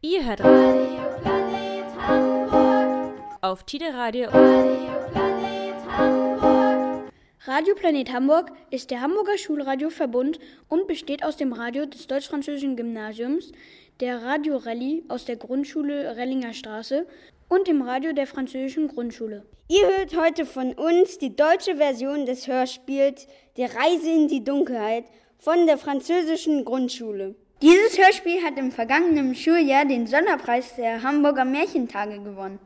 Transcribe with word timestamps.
Ihr 0.00 0.24
hört 0.24 0.38
Radio 0.44 1.10
Planet 1.20 1.84
Hamburg 2.06 3.14
auf 3.40 3.64
Tide 3.64 3.92
Radio. 3.92 4.28
Radio 4.28 4.94
Planet 5.10 5.74
Hamburg. 5.90 7.12
Radio 7.44 7.74
Planet 7.74 8.12
Hamburg 8.12 8.52
ist 8.70 8.92
der 8.92 9.00
Hamburger 9.00 9.36
Schulradioverbund 9.36 10.38
und 10.68 10.86
besteht 10.86 11.24
aus 11.24 11.36
dem 11.36 11.52
Radio 11.52 11.84
des 11.84 12.06
Deutsch-Französischen 12.06 12.76
Gymnasiums, 12.76 13.50
der 13.98 14.22
Radio 14.22 14.58
Rallye 14.58 15.02
aus 15.08 15.24
der 15.24 15.34
Grundschule 15.34 16.16
Rellinger 16.16 16.52
Straße 16.52 17.04
und 17.48 17.66
dem 17.66 17.82
Radio 17.82 18.12
der 18.12 18.28
Französischen 18.28 18.86
Grundschule. 18.86 19.46
Ihr 19.66 19.84
hört 19.84 20.16
heute 20.16 20.46
von 20.46 20.74
uns 20.74 21.18
die 21.18 21.34
deutsche 21.34 21.74
Version 21.74 22.24
des 22.24 22.46
Hörspiels 22.46 23.26
Die 23.56 23.64
Reise 23.64 24.12
in 24.12 24.28
die 24.28 24.44
Dunkelheit 24.44 25.06
von 25.38 25.66
der 25.66 25.76
Französischen 25.76 26.64
Grundschule. 26.64 27.34
Dieses 27.60 27.98
Hörspiel 27.98 28.40
hat 28.44 28.56
im 28.56 28.70
vergangenen 28.70 29.34
Schuljahr 29.34 29.84
den 29.84 30.06
Sonderpreis 30.06 30.76
der 30.76 31.02
Hamburger 31.02 31.44
Märchentage 31.44 32.20
gewonnen. 32.20 32.60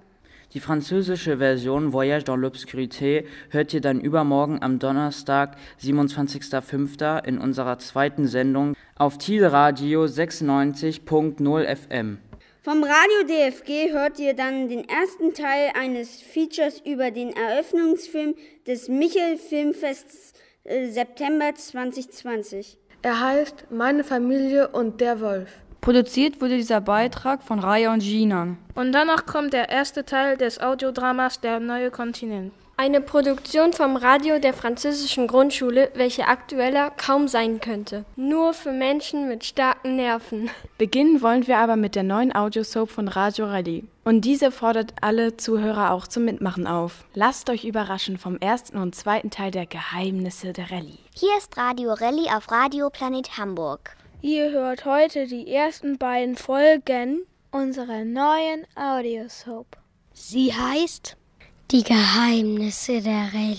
Die 0.52 0.60
französische 0.60 1.38
Version 1.38 1.95
Voyage 1.95 2.24
dans 2.24 2.38
l'Obscurité 2.38 3.24
hört 3.48 3.73
ihr 3.73 3.80
dann 3.80 4.02
übermorgen 4.02 4.60
am 4.60 4.78
Donnerstag, 4.78 5.56
27.05. 5.83 7.24
in 7.24 7.38
unserer 7.38 7.78
zweiten 7.78 8.27
Sendung 8.27 8.77
auf 8.95 9.16
Thiel 9.16 9.47
Radio 9.47 10.05
96.0 10.05 11.74
FM. 11.74 12.19
Vom 12.61 12.84
Radio 12.84 13.27
DFG 13.27 13.92
hört 13.92 14.19
ihr 14.19 14.34
dann 14.34 14.69
den 14.69 14.86
ersten 14.86 15.33
Teil 15.33 15.70
eines 15.74 16.20
Features 16.20 16.83
über 16.84 17.11
den 17.11 17.34
Eröffnungsfilm 17.34 18.34
des 18.66 18.88
Michel 18.88 19.38
Filmfests 19.38 20.34
äh, 20.64 20.88
September 20.88 21.55
2020. 21.55 22.78
Er 23.05 23.19
heißt 23.19 23.66
Meine 23.70 24.05
Familie 24.05 24.69
und 24.69 25.01
der 25.01 25.20
Wolf. 25.20 25.48
Produziert 25.80 26.41
wurde 26.41 26.56
dieser 26.56 26.80
Beitrag 26.80 27.42
von 27.42 27.59
Raya 27.59 27.92
und 27.92 27.98
Gina. 27.98 28.56
Und 28.77 28.92
danach 28.92 29.27
kommt 29.27 29.52
der 29.52 29.70
erste 29.70 30.05
Teil 30.05 30.37
des 30.37 30.61
Audiodramas 30.61 31.41
Der 31.41 31.59
neue 31.59 31.91
Kontinent. 31.91 32.53
Eine 32.77 33.00
Produktion 33.00 33.72
vom 33.72 33.97
Radio 33.97 34.39
der 34.39 34.55
französischen 34.55 35.27
Grundschule, 35.27 35.91
welche 35.94 36.28
aktueller 36.28 36.91
kaum 36.91 37.27
sein 37.27 37.61
könnte. 37.61 38.05
Nur 38.14 38.55
für 38.55 38.70
Menschen 38.70 39.28
mit 39.28 39.44
starken 39.44 39.97
Nerven. 39.97 40.48
Beginnen 40.78 41.22
wollen 41.22 41.48
wir 41.48 41.59
aber 41.59 41.75
mit 41.75 41.97
der 41.97 42.05
neuen 42.05 42.33
Audiosoap 42.33 42.89
von 42.89 43.09
Radio 43.09 43.47
Rallye. 43.47 43.84
Und 44.05 44.25
diese 44.25 44.53
fordert 44.53 44.94
alle 45.00 45.37
Zuhörer 45.37 45.91
auch 45.91 46.06
zum 46.06 46.25
Mitmachen 46.25 46.69
auf. 46.69 47.05
Lasst 47.14 47.50
euch 47.50 47.64
überraschen 47.64 48.16
vom 48.16 48.37
ersten 48.39 48.78
und 48.78 48.94
zweiten 48.94 49.31
Teil 49.31 49.50
der 49.50 49.66
Geheimnisse 49.66 50.53
der 50.53 50.70
Rallye. 50.70 50.98
Hier 51.14 51.36
ist 51.36 51.58
Radio 51.58 51.92
Rallye 51.92 52.30
auf 52.30 52.50
Radio 52.50 52.88
Planet 52.88 53.36
Hamburg. 53.36 53.94
Ihr 54.22 54.50
hört 54.50 54.86
heute 54.86 55.27
die 55.27 55.52
ersten 55.52 55.98
beiden 55.98 56.36
Folgen 56.36 57.27
unserer 57.50 58.02
neuen 58.02 58.66
Audiosoap. 58.74 59.77
Sie 60.14 60.54
heißt 60.54 61.19
die 61.70 61.84
Geheimnisse 61.84 63.02
der 63.02 63.28
Rallye. 63.34 63.58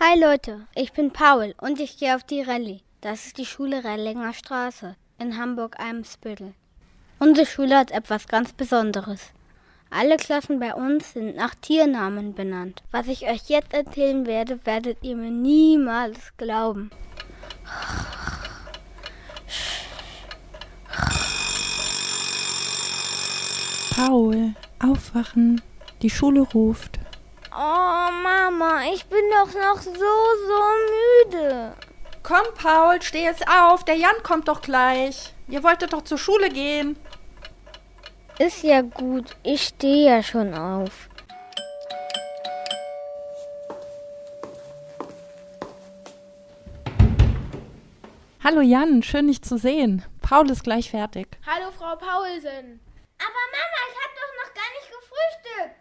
Hi 0.00 0.18
Leute, 0.18 0.66
ich 0.74 0.92
bin 0.92 1.12
Paul 1.12 1.54
und 1.60 1.78
ich 1.78 1.96
gehe 1.96 2.16
auf 2.16 2.24
die 2.24 2.42
Rallye. 2.42 2.80
Das 3.00 3.26
ist 3.26 3.38
die 3.38 3.46
Schule 3.46 3.84
Rellinger 3.84 4.32
Straße 4.32 4.96
in 5.20 5.38
Hamburg-Eimsbüttel. 5.38 6.54
Unsere 7.26 7.46
Schule 7.46 7.78
hat 7.78 7.90
etwas 7.90 8.28
ganz 8.28 8.52
Besonderes. 8.52 9.18
Alle 9.88 10.18
Klassen 10.18 10.60
bei 10.60 10.74
uns 10.74 11.14
sind 11.14 11.36
nach 11.36 11.54
Tiernamen 11.54 12.34
benannt. 12.34 12.82
Was 12.90 13.06
ich 13.06 13.26
euch 13.26 13.48
jetzt 13.48 13.72
erzählen 13.72 14.26
werde, 14.26 14.60
werdet 14.66 14.98
ihr 15.00 15.16
mir 15.16 15.30
niemals 15.30 16.18
glauben. 16.36 16.90
Paul, 23.96 24.52
aufwachen. 24.78 25.62
Die 26.02 26.10
Schule 26.10 26.42
ruft. 26.42 26.98
Oh, 27.50 28.10
Mama, 28.22 28.82
ich 28.92 29.06
bin 29.06 29.24
doch 29.30 29.54
noch 29.54 29.80
so, 29.80 29.92
so 29.94 31.40
müde. 31.40 31.72
Komm, 32.22 32.44
Paul, 32.54 33.00
steh 33.00 33.24
jetzt 33.24 33.48
auf. 33.48 33.82
Der 33.84 33.96
Jan 33.96 34.22
kommt 34.22 34.48
doch 34.48 34.60
gleich. 34.60 35.32
Ihr 35.48 35.62
wolltet 35.62 35.92
doch 35.92 36.02
zur 36.02 36.18
Schule 36.18 36.48
gehen. 36.48 36.96
Ist 38.38 38.64
ja 38.64 38.80
gut. 38.80 39.36
Ich 39.44 39.62
stehe 39.62 40.16
ja 40.16 40.22
schon 40.22 40.54
auf. 40.54 41.08
Hallo 48.42 48.60
Jan, 48.60 49.02
schön 49.02 49.28
dich 49.28 49.40
zu 49.42 49.56
sehen. 49.56 50.04
Paul 50.20 50.50
ist 50.50 50.64
gleich 50.64 50.90
fertig. 50.90 51.28
Hallo 51.46 51.70
Frau 51.70 51.96
Paulsen. 51.96 52.80
Aber 53.18 53.44
Mama, 53.54 53.80
ich 53.88 53.98
habe 54.02 54.14
doch 54.20 54.32
noch 54.42 54.52
gar 54.54 54.70
nicht 54.74 54.90
gefrühstückt. 54.90 55.76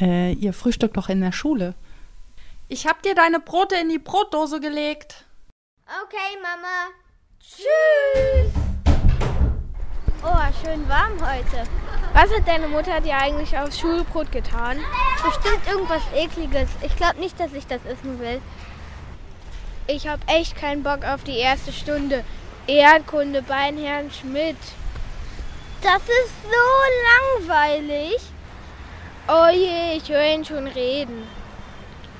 Äh, 0.00 0.32
ihr 0.34 0.52
frühstückt 0.52 0.96
doch 0.96 1.08
in 1.08 1.20
der 1.20 1.32
Schule. 1.32 1.74
Ich 2.68 2.86
hab 2.86 3.02
dir 3.02 3.14
deine 3.14 3.40
Brote 3.40 3.76
in 3.76 3.88
die 3.88 3.98
Brotdose 3.98 4.60
gelegt. 4.60 5.24
Okay, 6.04 6.38
Mama. 6.40 6.90
Tschüss. 7.40 8.69
Oh, 10.22 10.36
schön 10.62 10.86
warm 10.86 11.12
heute. 11.20 11.66
Was 12.12 12.30
hat 12.30 12.46
deine 12.46 12.68
Mutter 12.68 13.00
dir 13.00 13.16
eigentlich 13.16 13.56
aufs 13.56 13.80
Schulbrot 13.80 14.30
getan? 14.30 14.78
Bestimmt 15.24 15.66
irgendwas 15.66 16.02
ekliges. 16.14 16.68
Ich 16.82 16.94
glaube 16.94 17.18
nicht, 17.20 17.40
dass 17.40 17.54
ich 17.54 17.66
das 17.66 17.80
essen 17.86 18.18
will. 18.20 18.42
Ich 19.86 20.06
habe 20.06 20.20
echt 20.26 20.56
keinen 20.56 20.82
Bock 20.82 21.04
auf 21.04 21.24
die 21.24 21.38
erste 21.38 21.72
Stunde. 21.72 22.22
Erdkunde 22.66 23.40
bei 23.42 23.72
Herrn 23.74 24.10
Schmidt. 24.10 24.58
Das 25.82 26.02
ist 26.02 26.34
so 26.42 27.48
langweilig. 27.48 28.20
Oh 29.26 29.48
je, 29.50 29.96
ich 29.96 30.08
höre 30.10 30.34
ihn 30.34 30.44
schon 30.44 30.66
reden. 30.66 31.26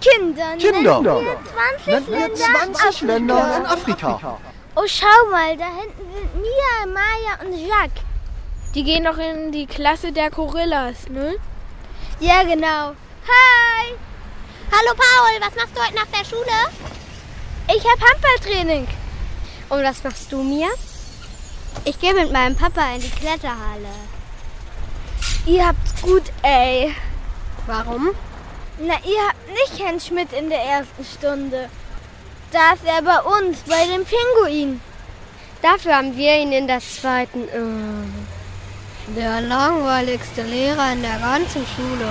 Kinder, 0.00 0.56
Kinder. 0.56 1.03
Nennen 1.03 1.27
wir 1.27 1.39
20 1.84 2.09
Nennen 2.09 2.31
wir 2.31 2.34
20 2.34 3.00
Länder, 3.03 3.34
Länder 3.34 3.56
in 3.59 3.66
Afrika. 3.66 4.39
Oh, 4.77 4.87
schau 4.87 5.31
mal, 5.33 5.57
da 5.57 5.67
hinten 5.67 6.13
sind 6.15 6.37
Mia, 6.37 6.87
Maya 6.87 7.41
und 7.45 7.59
Jacques. 7.59 8.05
Die 8.73 8.85
gehen 8.85 9.03
doch 9.03 9.19
in 9.19 9.51
die 9.51 9.67
Klasse 9.67 10.13
der 10.13 10.31
Gorillas, 10.31 11.09
ne? 11.09 11.35
Ja, 12.21 12.45
genau. 12.45 12.95
Hi! 13.27 13.95
Hallo 14.71 14.95
Paul, 14.95 15.41
was 15.41 15.57
machst 15.57 15.77
du 15.77 15.83
heute 15.83 15.95
nach 15.97 16.07
der 16.07 16.25
Schule? 16.25 16.47
Ich 17.67 17.85
hab 17.85 18.01
Handballtraining. 18.01 18.87
Und 19.71 19.83
was 19.83 20.05
machst 20.05 20.31
du, 20.31 20.41
Mia? 20.41 20.69
Ich 21.85 21.99
gehe 21.99 22.15
mit 22.15 22.31
meinem 22.33 22.55
Papa 22.55 22.95
in 22.95 23.01
die 23.01 23.11
Kletterhalle. 23.11 23.95
Ihr 25.47 25.67
habt's 25.67 26.01
gut, 26.01 26.25
ey. 26.43 26.95
Warum? 27.67 28.11
Na, 28.79 28.95
ihr 29.05 29.21
habt 29.27 29.49
nicht 29.49 29.83
Herrn 29.83 29.99
Schmidt 29.99 30.33
in 30.33 30.49
der 30.49 30.63
ersten 30.63 31.05
Stunde. 31.05 31.69
Da 32.53 32.72
ist 32.72 32.84
er 32.84 33.00
bei 33.03 33.21
uns, 33.21 33.59
bei 33.61 33.87
dem 33.87 34.05
Pinguin. 34.05 34.81
Dafür 35.62 35.97
haben 35.97 36.16
wir 36.16 36.37
ihn 36.37 36.50
in 36.50 36.66
der 36.66 36.81
zweiten. 36.81 37.44
Äh, 37.49 38.31
der 39.16 39.41
langweiligste 39.41 40.43
Lehrer 40.43 40.93
in 40.93 41.03
der 41.03 41.19
ganzen 41.19 41.65
Schule. 41.66 42.09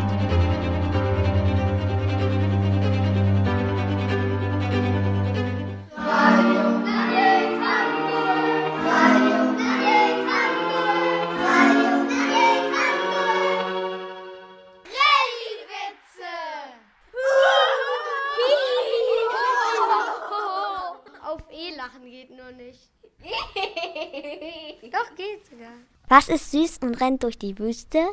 Was 26.10 26.28
ist 26.28 26.50
süß 26.50 26.78
und 26.82 27.00
rennt 27.00 27.22
durch 27.22 27.38
die 27.38 27.56
Wüste? 27.56 28.04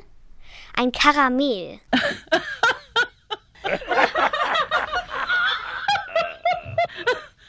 Ein 0.75 0.91
Karamell. 0.91 1.79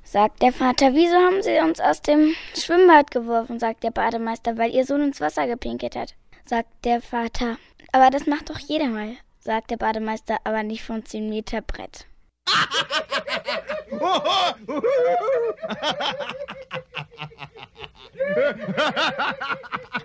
Sagt 0.05 0.41
der 0.41 0.55
Vater, 0.55 0.95
wieso 0.95 1.17
haben 1.17 1.43
Sie 1.43 1.59
uns 1.59 1.81
aus 1.81 2.01
dem 2.01 2.35
Schwimmbad 2.57 3.11
geworfen? 3.11 3.61
Sagt 3.61 3.85
der 3.85 3.91
Bademeister, 3.91 4.57
weil 4.57 4.75
Ihr 4.75 4.87
Sohn 4.87 5.03
ins 5.03 5.21
Wasser 5.21 5.47
gepinkelt 5.47 5.95
hat. 5.95 6.15
Sagt 6.47 6.83
der 6.87 7.03
Vater, 7.03 7.59
aber 7.93 8.09
das 8.09 8.25
macht 8.25 8.49
doch 8.49 8.59
jeder 8.59 8.87
mal. 8.87 9.19
Sagt 9.41 9.71
der 9.71 9.77
Bademeister, 9.77 10.39
aber 10.45 10.63
nicht 10.63 10.83
vom 10.83 11.05
10 11.05 11.29
Meter 11.29 11.61
Brett. 11.61 12.08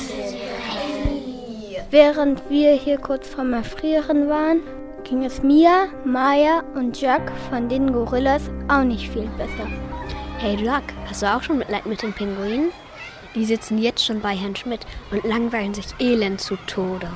Während 1.91 2.51
wir 2.51 2.73
hier 2.73 2.99
kurz 2.99 3.29
vorm 3.29 3.53
Erfrieren 3.53 4.29
waren, 4.29 4.63
ging 5.05 5.25
es 5.25 5.43
mir, 5.43 5.89
Maya 6.05 6.63
und 6.75 7.01
Jack 7.01 7.33
von 7.49 7.69
den 7.69 7.93
Gorillas 7.93 8.43
auch 8.69 8.83
nicht 8.83 9.11
viel 9.11 9.29
besser. 9.39 9.69
Hey 10.39 10.57
Jack, 10.57 10.83
hast 11.09 11.23
du 11.23 11.27
auch 11.27 11.43
schon 11.43 11.59
Mitleid 11.59 11.87
mit 11.87 12.03
den 12.03 12.13
Pinguinen? 12.13 12.73
Die 13.35 13.45
sitzen 13.45 13.79
jetzt 13.79 14.05
schon 14.05 14.21
bei 14.21 14.37
Herrn 14.37 14.57
Schmidt 14.57 14.81
und 15.11 15.25
langweilen 15.25 15.75
sich 15.75 15.87
elend 15.99 16.41
zu 16.41 16.57
Tode. 16.67 17.09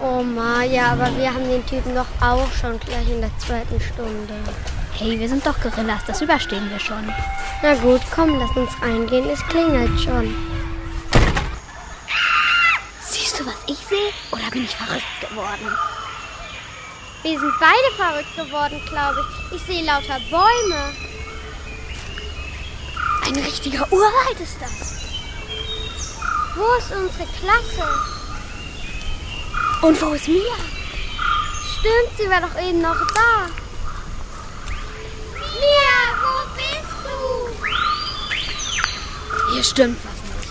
Oh 0.00 0.22
Maja, 0.22 0.92
aber 0.92 1.16
wir 1.16 1.32
haben 1.32 1.48
den 1.48 1.64
Typen 1.66 1.94
doch 1.94 2.06
auch 2.20 2.50
schon 2.52 2.78
gleich 2.80 3.08
in 3.08 3.20
der 3.20 3.30
zweiten 3.38 3.80
Stunde. 3.80 4.34
Hey, 4.92 5.18
wir 5.18 5.28
sind 5.28 5.44
doch 5.46 5.60
Gorillas, 5.60 6.04
das 6.06 6.20
überstehen 6.20 6.68
wir 6.70 6.80
schon. 6.80 7.04
Na 7.62 7.74
gut, 7.74 8.00
komm, 8.14 8.38
lass 8.38 8.56
uns 8.56 8.70
reingehen, 8.82 9.28
es 9.30 9.44
klingelt 9.46 9.98
schon. 10.00 10.34
Siehst 13.00 13.40
du, 13.40 13.46
was 13.46 13.56
ich 13.66 13.78
sehe? 13.78 14.10
Oder 14.32 14.50
bin 14.50 14.64
ich 14.64 14.76
verrückt 14.76 15.04
geworden? 15.20 16.03
Wir 17.24 17.40
sind 17.40 17.54
beide 17.58 17.90
verrückt 17.96 18.36
geworden, 18.36 18.82
glaube 18.86 19.24
ich. 19.50 19.56
Ich 19.56 19.62
sehe 19.62 19.82
lauter 19.82 20.20
Bäume. 20.30 20.92
Ein 23.24 23.36
richtiger 23.36 23.90
Urwald 23.90 24.40
ist 24.40 24.58
das. 24.60 24.92
Wo 26.54 26.66
ist 26.74 26.90
unsere 26.92 27.26
Klasse? 27.40 27.88
Und 29.80 30.02
wo 30.02 30.12
ist 30.12 30.28
Mia? 30.28 30.58
Stimmt, 31.78 32.18
sie 32.18 32.28
war 32.28 32.42
doch 32.42 32.60
eben 32.60 32.82
noch 32.82 33.00
da. 33.14 33.48
Mia, 35.60 35.98
wo 36.20 36.34
bist 36.56 36.94
du? 37.06 37.16
Hier 39.54 39.64
stimmt 39.64 39.98
was 40.04 40.20
nicht. 40.28 40.50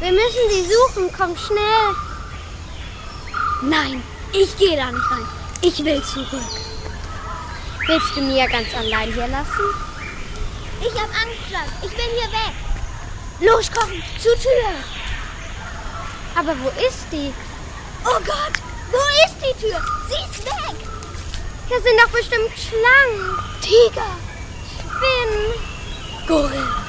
Wir 0.00 0.12
müssen 0.12 0.48
sie 0.48 0.64
suchen, 0.72 1.12
komm 1.14 1.36
schnell. 1.36 1.94
Nein, 3.60 4.02
ich 4.34 4.56
gehe 4.56 4.76
da 4.76 4.90
nicht 4.90 5.10
rein. 5.10 5.26
Ich 5.62 5.84
will 5.84 6.02
zurück. 6.02 6.42
Willst 7.86 8.16
du 8.16 8.20
Mia 8.20 8.46
ganz 8.46 8.74
allein 8.74 9.12
hier 9.12 9.28
lassen? 9.28 9.66
Ich 10.80 10.92
hab 11.00 11.08
Angst, 11.08 11.50
Jack. 11.50 11.68
Ich 11.82 11.90
will 11.90 12.12
hier 12.18 12.30
weg. 12.32 12.54
Los, 13.40 13.70
komm, 13.72 13.90
zur 14.18 14.34
Tür. 14.38 14.70
Aber 16.34 16.54
wo 16.60 16.68
ist 16.68 17.06
die? 17.12 17.32
Oh 18.04 18.20
Gott, 18.24 18.54
wo 18.90 18.98
ist 19.24 19.36
die 19.40 19.60
Tür? 19.60 19.80
Sie 20.08 20.38
ist 20.38 20.44
weg. 20.44 20.76
Hier 21.68 21.80
sind 21.80 21.98
doch 21.98 22.10
bestimmt 22.10 22.50
Schlangen. 22.56 23.38
Tiger. 23.62 24.16
Spinnen. 24.78 25.54
Gorilla. 26.26 26.84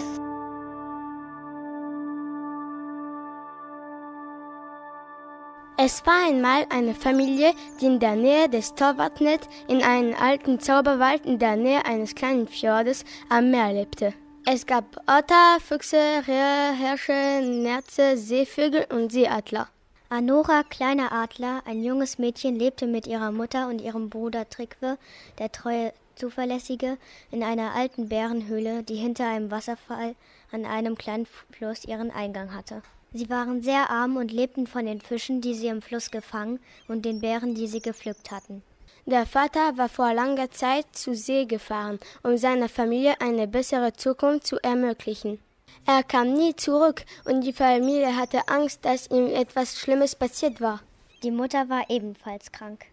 Es 5.78 6.04
war 6.04 6.28
einmal 6.28 6.66
eine 6.69 6.95
Familie, 6.95 7.54
die 7.81 7.87
in 7.87 8.00
der 8.00 8.14
Nähe 8.16 8.50
des 8.50 8.75
Torvatnet 8.75 9.49
in 9.66 9.83
einem 9.83 10.14
alten 10.14 10.61
Zauberwald 10.61 11.25
in 11.25 11.38
der 11.38 11.57
Nähe 11.57 11.87
eines 11.87 12.14
kleinen 12.14 12.49
Fjordes 12.49 13.07
am 13.31 13.50
Meer 13.50 13.73
lebte. 13.73 14.12
Es 14.45 14.66
gab 14.66 14.85
Otter, 15.07 15.59
Füchse, 15.61 15.97
Rehe, 16.26 16.76
Hirsche, 16.76 17.40
Nerze, 17.42 18.19
Seevögel 18.19 18.87
und 18.90 19.11
Seeadler. 19.11 19.69
Anora, 20.11 20.64
kleiner 20.64 21.12
Adler, 21.12 21.62
ein 21.64 21.83
junges 21.83 22.19
Mädchen, 22.19 22.59
lebte 22.59 22.87
mit 22.87 23.07
ihrer 23.07 23.33
Mutter 23.33 23.69
und 23.69 23.81
ihrem 23.81 24.11
Bruder 24.11 24.47
Trikwe, 24.50 24.99
der 25.38 25.50
treue 25.50 25.95
Zuverlässige, 26.23 26.99
in 27.33 27.43
einer 27.43 27.75
alten 27.75 28.09
Bärenhöhle, 28.09 28.85
die 28.85 28.95
hinter 28.95 29.26
einem 29.29 29.50
Wasserfall 29.50 30.14
an 30.52 30.64
einem 30.64 30.97
kleinen 30.97 31.26
Fluss 31.50 31.85
ihren 31.85 32.12
Eingang 32.12 32.55
hatte. 32.55 32.83
Sie 33.12 33.29
waren 33.29 33.61
sehr 33.61 33.91
arm 33.91 34.17
und 34.17 34.31
lebten 34.31 34.69
von 34.69 34.87
den 34.87 35.00
Fischen, 35.00 35.41
die 35.41 35.55
sie 35.55 35.67
im 35.67 35.83
Fluss 35.83 36.12
gefangen 36.12 36.61
und 36.87 37.05
den 37.05 37.21
Beeren, 37.21 37.57
die 37.57 37.67
sie 37.67 37.81
gepflückt 37.81 38.31
hatten. 38.31 38.62
Der 39.05 39.26
Vater 39.26 39.76
war 39.76 39.88
vor 39.88 40.14
langer 40.14 40.49
Zeit 40.52 40.87
zu 40.93 41.12
See 41.12 41.45
gefahren, 41.45 41.99
um 42.23 42.38
seiner 42.38 42.69
Familie 42.69 43.21
eine 43.21 43.49
bessere 43.49 43.93
Zukunft 43.93 44.47
zu 44.47 44.59
ermöglichen. 44.62 45.41
Er 45.87 46.05
kam 46.05 46.35
nie 46.35 46.55
zurück 46.55 47.05
und 47.25 47.41
die 47.41 47.52
Familie 47.52 48.17
hatte 48.17 48.47
Angst, 48.47 48.85
dass 48.85 49.11
ihm 49.11 49.26
etwas 49.26 49.76
Schlimmes 49.76 50.14
passiert 50.14 50.61
war. 50.61 50.83
Die 51.25 51.33
Mutter 51.33 51.69
war 51.69 51.91
ebenfalls 51.91 52.52
krank. 52.52 52.87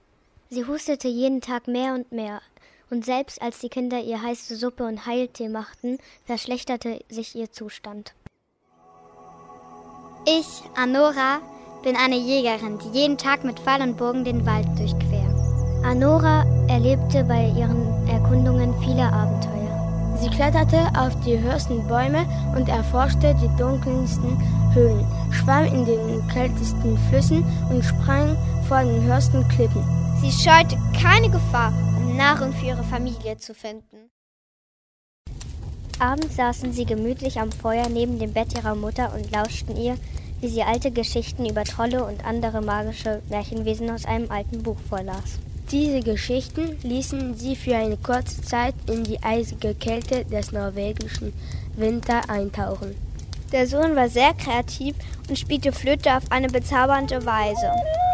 Sie 0.50 0.66
hustete 0.66 1.08
jeden 1.08 1.42
Tag 1.42 1.68
mehr 1.68 1.94
und 1.94 2.12
mehr, 2.12 2.42
und 2.90 3.06
selbst 3.06 3.42
als 3.42 3.60
die 3.60 3.70
Kinder 3.70 4.00
ihr 4.00 4.22
heiße 4.22 4.56
Suppe 4.56 4.86
und 4.86 5.06
Heiltee 5.06 5.50
machten, 5.50 5.98
verschlechterte 6.26 7.00
sich 7.10 7.36
ihr 7.36 7.52
Zustand. 7.52 8.14
Ich, 10.26 10.64
Anora, 10.76 11.40
bin 11.84 11.96
eine 11.96 12.18
Jägerin, 12.18 12.78
die 12.80 13.00
jeden 13.00 13.18
Tag 13.18 13.44
mit 13.44 13.60
Pfeil 13.60 13.82
und 13.82 13.98
Bogen 13.98 14.24
den 14.24 14.46
Wald 14.46 14.68
durchquert. 14.78 15.30
Anora 15.84 16.46
erlebte 16.68 17.24
bei 17.24 17.46
ihren 17.58 18.08
Erkundungen 18.08 18.74
viele 18.82 19.04
Abenteuer. 19.04 19.60
Sie 20.22 20.30
kletterte 20.30 20.78
auf 21.00 21.18
die 21.22 21.40
höchsten 21.40 21.88
Bäume 21.88 22.26
und 22.56 22.68
erforschte 22.68 23.34
die 23.42 23.58
dunkelsten 23.58 24.38
Höhlen, 24.74 25.08
schwamm 25.32 25.66
in 25.66 25.86
den 25.86 26.28
kältesten 26.28 26.98
Flüssen 27.10 27.46
und 27.70 27.84
sprang 27.84 28.36
vor 28.68 28.84
den 28.84 29.02
höchsten 29.04 29.48
Klippen. 29.48 29.84
Sie 30.22 30.32
scheute 30.32 30.78
keine 31.02 31.30
Gefahr, 31.30 31.74
um 31.96 32.18
Nahrung 32.18 32.52
für 32.52 32.68
ihre 32.68 32.84
Familie 32.84 33.38
zu 33.38 33.54
finden. 33.54 34.12
Abends 35.98 36.36
saßen 36.36 36.74
sie 36.74 36.86
gemütlich 36.86 37.40
am 37.40 37.54
Feuer 37.54 37.88
neben 37.88 38.20
dem 38.20 38.34
Bett 38.34 38.54
ihrer 38.58 38.76
Mutter 38.76 39.14
und 39.16 39.32
lauschten 39.32 39.78
ihr, 39.78 39.98
wie 40.42 40.50
sie 40.50 40.64
alte 40.64 40.92
Geschichten 40.92 41.46
über 41.46 41.64
Trolle 41.64 42.04
und 42.04 42.26
andere 42.26 42.62
magische 42.62 43.22
Märchenwesen 43.30 43.90
aus 43.90 44.04
einem 44.04 44.30
alten 44.30 44.62
Buch 44.62 44.78
vorlas. 44.90 45.40
Diese 45.72 46.02
Geschichten 46.02 46.78
ließen 46.84 47.36
sie 47.36 47.56
für 47.56 47.78
eine 47.78 47.98
kurze 47.98 48.42
Zeit 48.42 48.76
in 48.90 49.06
die 49.06 49.24
eisige 49.24 49.74
Kälte 49.74 50.26
des 50.26 50.52
norwegischen 50.52 51.34
Winter 51.78 52.30
eintauchen. 52.30 52.94
Der 53.54 53.68
Sohn 53.68 53.96
war 53.96 54.10
sehr 54.10 54.34
kreativ 54.34 54.96
und 55.30 55.40
spielte 55.40 55.72
Flöte 55.72 56.16
auf 56.16 56.24
eine 56.30 56.50
bezaubernde 56.50 57.26
Weise. 57.26 57.72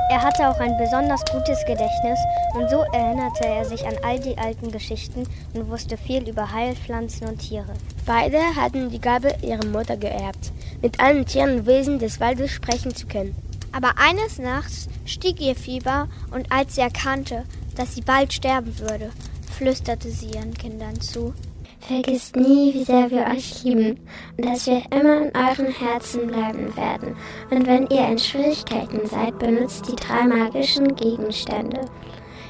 Er 0.07 0.21
hatte 0.21 0.47
auch 0.47 0.59
ein 0.59 0.77
besonders 0.77 1.25
gutes 1.25 1.65
Gedächtnis 1.65 2.19
und 2.53 2.69
so 2.69 2.83
erinnerte 2.93 3.47
er 3.47 3.65
sich 3.65 3.87
an 3.87 3.95
all 4.03 4.19
die 4.19 4.37
alten 4.37 4.71
Geschichten 4.71 5.23
und 5.53 5.69
wusste 5.69 5.97
viel 5.97 6.29
über 6.29 6.51
Heilpflanzen 6.51 7.27
und 7.27 7.39
Tiere. 7.39 7.73
Beide 8.05 8.37
hatten 8.55 8.91
die 8.91 9.01
Gabe 9.01 9.33
ihrer 9.41 9.65
Mutter 9.65 9.97
geerbt, 9.97 10.51
mit 10.83 10.99
allen 10.99 11.25
Tieren 11.25 11.59
und 11.59 11.65
Wesen 11.65 11.97
des 11.97 12.19
Waldes 12.19 12.51
sprechen 12.51 12.95
zu 12.95 13.07
können. 13.07 13.35
Aber 13.71 13.93
eines 13.97 14.37
Nachts 14.37 14.87
stieg 15.05 15.41
ihr 15.41 15.55
Fieber 15.55 16.07
und 16.31 16.51
als 16.51 16.75
sie 16.75 16.81
erkannte, 16.81 17.43
dass 17.75 17.95
sie 17.95 18.01
bald 18.01 18.31
sterben 18.31 18.77
würde, 18.77 19.09
flüsterte 19.57 20.11
sie 20.11 20.27
ihren 20.27 20.53
Kindern 20.53 21.01
zu. 21.01 21.33
Vergisst 21.79 22.35
nie, 22.35 22.73
wie 22.73 22.83
sehr 22.83 23.11
wir 23.11 23.25
euch 23.27 23.63
lieben 23.63 23.99
und 24.37 24.45
dass 24.45 24.65
wir 24.67 24.81
immer 24.91 25.21
in 25.21 25.31
euren 25.35 25.71
Herzen 25.71 26.27
bleiben 26.27 26.75
werden. 26.75 27.15
Und 27.51 27.67
wenn 27.67 27.87
ihr 27.87 28.07
in 28.07 28.17
Schwierigkeiten 28.17 29.05
seid, 29.05 29.37
benutzt 29.39 29.87
die 29.87 29.95
drei 29.95 30.25
magischen 30.25 30.95
Gegenstände. 30.95 31.81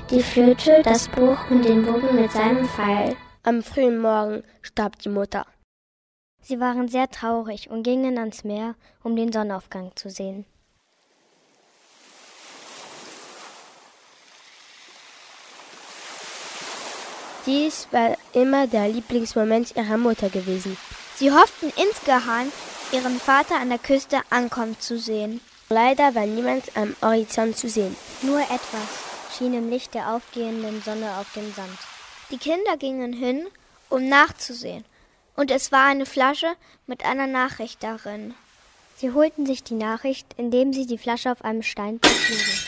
Die 0.09 0.21
Flöte, 0.21 0.81
das 0.83 1.07
Buch 1.09 1.37
und 1.49 1.65
den 1.65 1.83
Bogen 1.83 2.15
mit 2.15 2.31
seinem 2.31 2.65
Pfeil. 2.65 3.15
Am 3.43 3.61
frühen 3.61 3.99
Morgen 3.99 4.43
starb 4.61 4.99
die 4.99 5.09
Mutter. 5.09 5.45
Sie 6.41 6.59
waren 6.59 6.87
sehr 6.87 7.09
traurig 7.09 7.69
und 7.69 7.83
gingen 7.83 8.17
ans 8.17 8.43
Meer, 8.43 8.75
um 9.03 9.15
den 9.15 9.31
Sonnenaufgang 9.31 9.91
zu 9.95 10.09
sehen. 10.09 10.45
Dies 17.45 17.87
war 17.91 18.17
immer 18.33 18.65
der 18.65 18.87
Lieblingsmoment 18.87 19.75
ihrer 19.75 19.97
Mutter 19.97 20.29
gewesen. 20.29 20.77
Sie 21.15 21.31
hofften 21.31 21.71
insgeheim, 21.79 22.51
ihren 22.91 23.19
Vater 23.19 23.59
an 23.59 23.69
der 23.69 23.77
Küste 23.77 24.21
ankommen 24.31 24.75
zu 24.79 24.97
sehen. 24.97 25.41
Leider 25.69 26.15
war 26.15 26.25
niemand 26.25 26.75
am 26.75 26.95
Horizont 27.03 27.55
zu 27.55 27.69
sehen. 27.69 27.95
Nur 28.23 28.39
etwas 28.39 29.37
schien 29.37 29.53
im 29.53 29.69
Licht 29.69 29.93
der 29.93 30.15
aufgehenden 30.15 30.81
Sonne 30.81 31.17
auf 31.19 31.31
dem 31.33 31.53
Sand. 31.53 31.77
Die 32.31 32.37
Kinder 32.37 32.77
gingen 32.77 33.13
hin, 33.13 33.45
um 33.89 34.07
nachzusehen, 34.09 34.83
und 35.35 35.51
es 35.51 35.71
war 35.71 35.85
eine 35.85 36.07
Flasche 36.07 36.51
mit 36.87 37.05
einer 37.05 37.27
Nachricht 37.27 37.83
darin. 37.83 38.33
Sie 38.95 39.11
holten 39.11 39.45
sich 39.45 39.63
die 39.63 39.75
Nachricht, 39.75 40.27
indem 40.37 40.73
sie 40.73 40.87
die 40.87 40.97
Flasche 40.97 41.31
auf 41.31 41.43
einem 41.43 41.61
Stein 41.61 41.99
schlugen. 42.03 42.59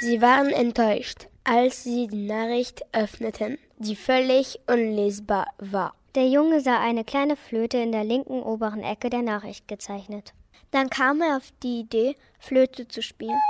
Sie 0.00 0.20
waren 0.20 0.50
enttäuscht, 0.50 1.28
als 1.44 1.84
sie 1.84 2.06
die 2.08 2.26
Nachricht 2.26 2.84
öffneten 2.92 3.56
die 3.78 3.96
völlig 3.96 4.58
unlesbar 4.66 5.46
war. 5.58 5.94
Der 6.14 6.28
Junge 6.28 6.60
sah 6.60 6.80
eine 6.80 7.04
kleine 7.04 7.36
Flöte 7.36 7.76
in 7.76 7.92
der 7.92 8.04
linken 8.04 8.42
oberen 8.42 8.82
Ecke 8.82 9.10
der 9.10 9.22
Nachricht 9.22 9.68
gezeichnet. 9.68 10.32
Dann 10.70 10.88
kam 10.88 11.20
er 11.20 11.36
auf 11.36 11.52
die 11.62 11.80
Idee, 11.80 12.16
Flöte 12.38 12.88
zu 12.88 13.02
spielen. 13.02 13.40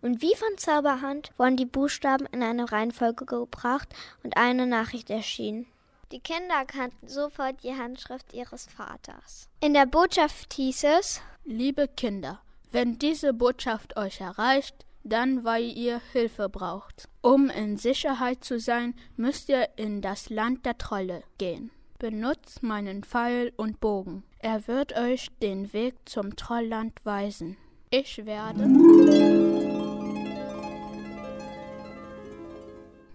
Und 0.00 0.20
wie 0.20 0.34
von 0.34 0.58
Zauberhand 0.58 1.30
wurden 1.38 1.56
die 1.56 1.64
Buchstaben 1.64 2.26
in 2.32 2.42
eine 2.42 2.72
Reihenfolge 2.72 3.24
gebracht 3.24 3.88
und 4.24 4.36
eine 4.36 4.66
Nachricht 4.66 5.10
erschien. 5.10 5.66
Die 6.10 6.18
Kinder 6.18 6.56
erkannten 6.56 7.08
sofort 7.08 7.62
die 7.62 7.74
Handschrift 7.74 8.34
ihres 8.34 8.66
Vaters. 8.66 9.48
In 9.60 9.74
der 9.74 9.86
Botschaft 9.86 10.54
hieß 10.54 10.84
es 10.98 11.22
Liebe 11.44 11.88
Kinder, 11.88 12.40
wenn 12.72 12.98
diese 12.98 13.32
Botschaft 13.32 13.96
euch 13.96 14.20
erreicht, 14.20 14.84
dann 15.04 15.44
weil 15.44 15.64
ihr 15.64 16.00
Hilfe 16.12 16.48
braucht. 16.48 17.08
Um 17.20 17.50
in 17.50 17.76
Sicherheit 17.76 18.44
zu 18.44 18.58
sein, 18.58 18.94
müsst 19.16 19.48
ihr 19.48 19.68
in 19.76 20.00
das 20.00 20.30
Land 20.30 20.66
der 20.66 20.78
Trolle 20.78 21.22
gehen. 21.38 21.70
Benutzt 21.98 22.62
meinen 22.62 23.04
Pfeil 23.04 23.52
und 23.56 23.80
Bogen. 23.80 24.24
Er 24.38 24.66
wird 24.66 24.96
euch 24.96 25.28
den 25.40 25.72
Weg 25.72 25.94
zum 26.04 26.34
Trollland 26.34 26.92
weisen. 27.04 27.56
Ich 27.90 28.24
werde. 28.26 28.68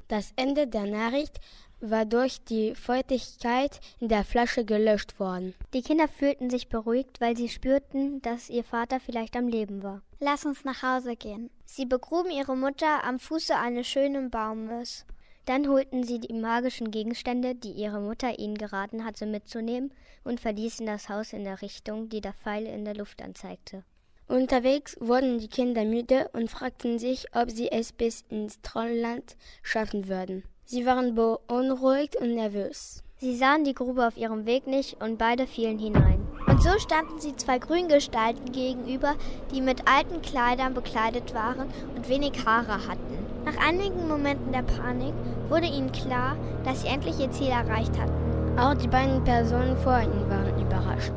Das 0.08 0.32
Ende 0.38 0.68
der 0.68 0.86
Nachricht 0.86 1.42
war 1.80 2.06
durch 2.06 2.44
die 2.44 2.76
Feuchtigkeit 2.76 3.80
in 4.00 4.08
der 4.08 4.24
Flasche 4.24 4.66
gelöscht 4.66 5.20
worden. 5.20 5.54
Die 5.74 5.82
Kinder 5.82 6.08
fühlten 6.08 6.50
sich 6.50 6.70
beruhigt, 6.70 7.22
weil 7.22 7.38
sie 7.38 7.50
spürten, 7.50 8.22
dass 8.22 8.50
ihr 8.50 8.64
Vater 8.64 9.00
vielleicht 9.00 9.36
am 9.36 9.48
Leben 9.48 9.84
war. 9.84 10.02
Lass 10.20 10.46
uns 10.46 10.64
nach 10.64 10.82
Hause 10.82 11.16
gehen. 11.16 11.50
Sie 11.66 11.86
begruben 11.86 12.32
ihre 12.32 12.58
Mutter 12.58 13.04
am 13.04 13.20
Fuße 13.20 13.56
eines 13.56 13.88
schönen 13.88 14.30
Baumes. 14.32 15.06
Dann 15.46 15.70
holten 15.70 16.04
sie 16.04 16.20
die 16.20 16.34
magischen 16.34 16.92
Gegenstände, 16.92 17.56
die 17.56 17.72
ihre 17.72 18.02
Mutter 18.02 18.38
ihnen 18.38 18.58
geraten 18.58 19.06
hatte, 19.06 19.26
mitzunehmen 19.26 19.94
und 20.24 20.42
verließen 20.42 20.86
das 20.86 21.08
Haus 21.08 21.32
in 21.32 21.46
der 21.46 21.62
Richtung, 21.62 22.10
die 22.10 22.20
der 22.20 22.34
Pfeil 22.34 22.66
in 22.66 22.84
der 22.84 22.96
Luft 22.96 23.22
anzeigte. 23.22 23.84
Unterwegs 24.28 24.98
wurden 25.00 25.40
die 25.40 25.48
Kinder 25.48 25.86
müde 25.86 26.30
und 26.34 26.52
fragten 26.52 27.00
sich, 27.00 27.34
ob 27.34 27.50
sie 27.50 27.72
es 27.72 27.94
bis 27.94 28.26
ins 28.30 28.62
Trollland 28.62 29.38
schaffen 29.62 30.10
würden. 30.10 30.44
Sie 30.70 30.86
waren 30.86 31.16
beunruhigt 31.16 32.18
und 32.18 32.36
nervös. 32.36 33.02
Sie 33.20 33.38
sahen 33.38 33.64
die 33.64 33.74
Grube 33.74 34.06
auf 34.06 34.18
ihrem 34.18 34.46
Weg 34.46 34.68
nicht 34.68 35.02
und 35.02 35.18
beide 35.18 35.48
fielen 35.48 35.80
hinein. 35.80 36.20
Und 36.46 36.62
so 36.62 36.78
standen 36.78 37.22
sie 37.22 37.34
zwei 37.38 37.58
Grüngestalten 37.58 38.52
gegenüber, 38.52 39.16
die 39.54 39.62
mit 39.62 39.90
alten 39.90 40.22
Kleidern 40.22 40.74
bekleidet 40.74 41.34
waren 41.34 41.70
und 41.96 42.10
wenig 42.10 42.34
Haare 42.46 42.86
hatten. 42.86 43.18
Nach 43.46 43.56
einigen 43.66 44.10
Momenten 44.10 44.52
der 44.52 44.64
Panik 44.64 45.14
wurde 45.48 45.68
ihnen 45.68 45.94
klar, 45.94 46.36
dass 46.66 46.82
sie 46.82 46.90
endlich 46.90 47.18
ihr 47.18 47.32
Ziel 47.32 47.48
erreicht 47.48 47.98
hatten. 47.98 48.60
Auch 48.60 48.74
die 48.74 48.90
beiden 48.90 49.24
Personen 49.24 49.78
vor 49.78 50.02
ihnen 50.02 50.30
waren 50.30 50.62
überrascht. 50.62 51.14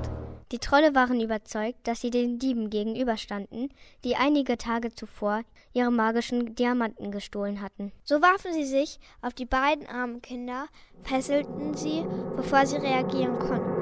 Die 0.52 0.58
Trolle 0.58 0.96
waren 0.96 1.20
überzeugt, 1.20 1.78
dass 1.84 2.00
sie 2.00 2.10
den 2.10 2.40
Dieben 2.40 2.70
gegenüberstanden, 2.70 3.68
die 4.02 4.16
einige 4.16 4.58
Tage 4.58 4.92
zuvor 4.92 5.42
ihre 5.72 5.92
magischen 5.92 6.56
Diamanten 6.56 7.12
gestohlen 7.12 7.60
hatten. 7.60 7.92
So 8.02 8.20
warfen 8.20 8.52
sie 8.52 8.64
sich 8.64 8.98
auf 9.22 9.32
die 9.32 9.44
beiden 9.44 9.86
armen 9.86 10.20
Kinder, 10.22 10.66
fesselten 11.02 11.74
sie, 11.74 12.04
bevor 12.34 12.66
sie 12.66 12.78
reagieren 12.78 13.38
konnten. 13.38 13.80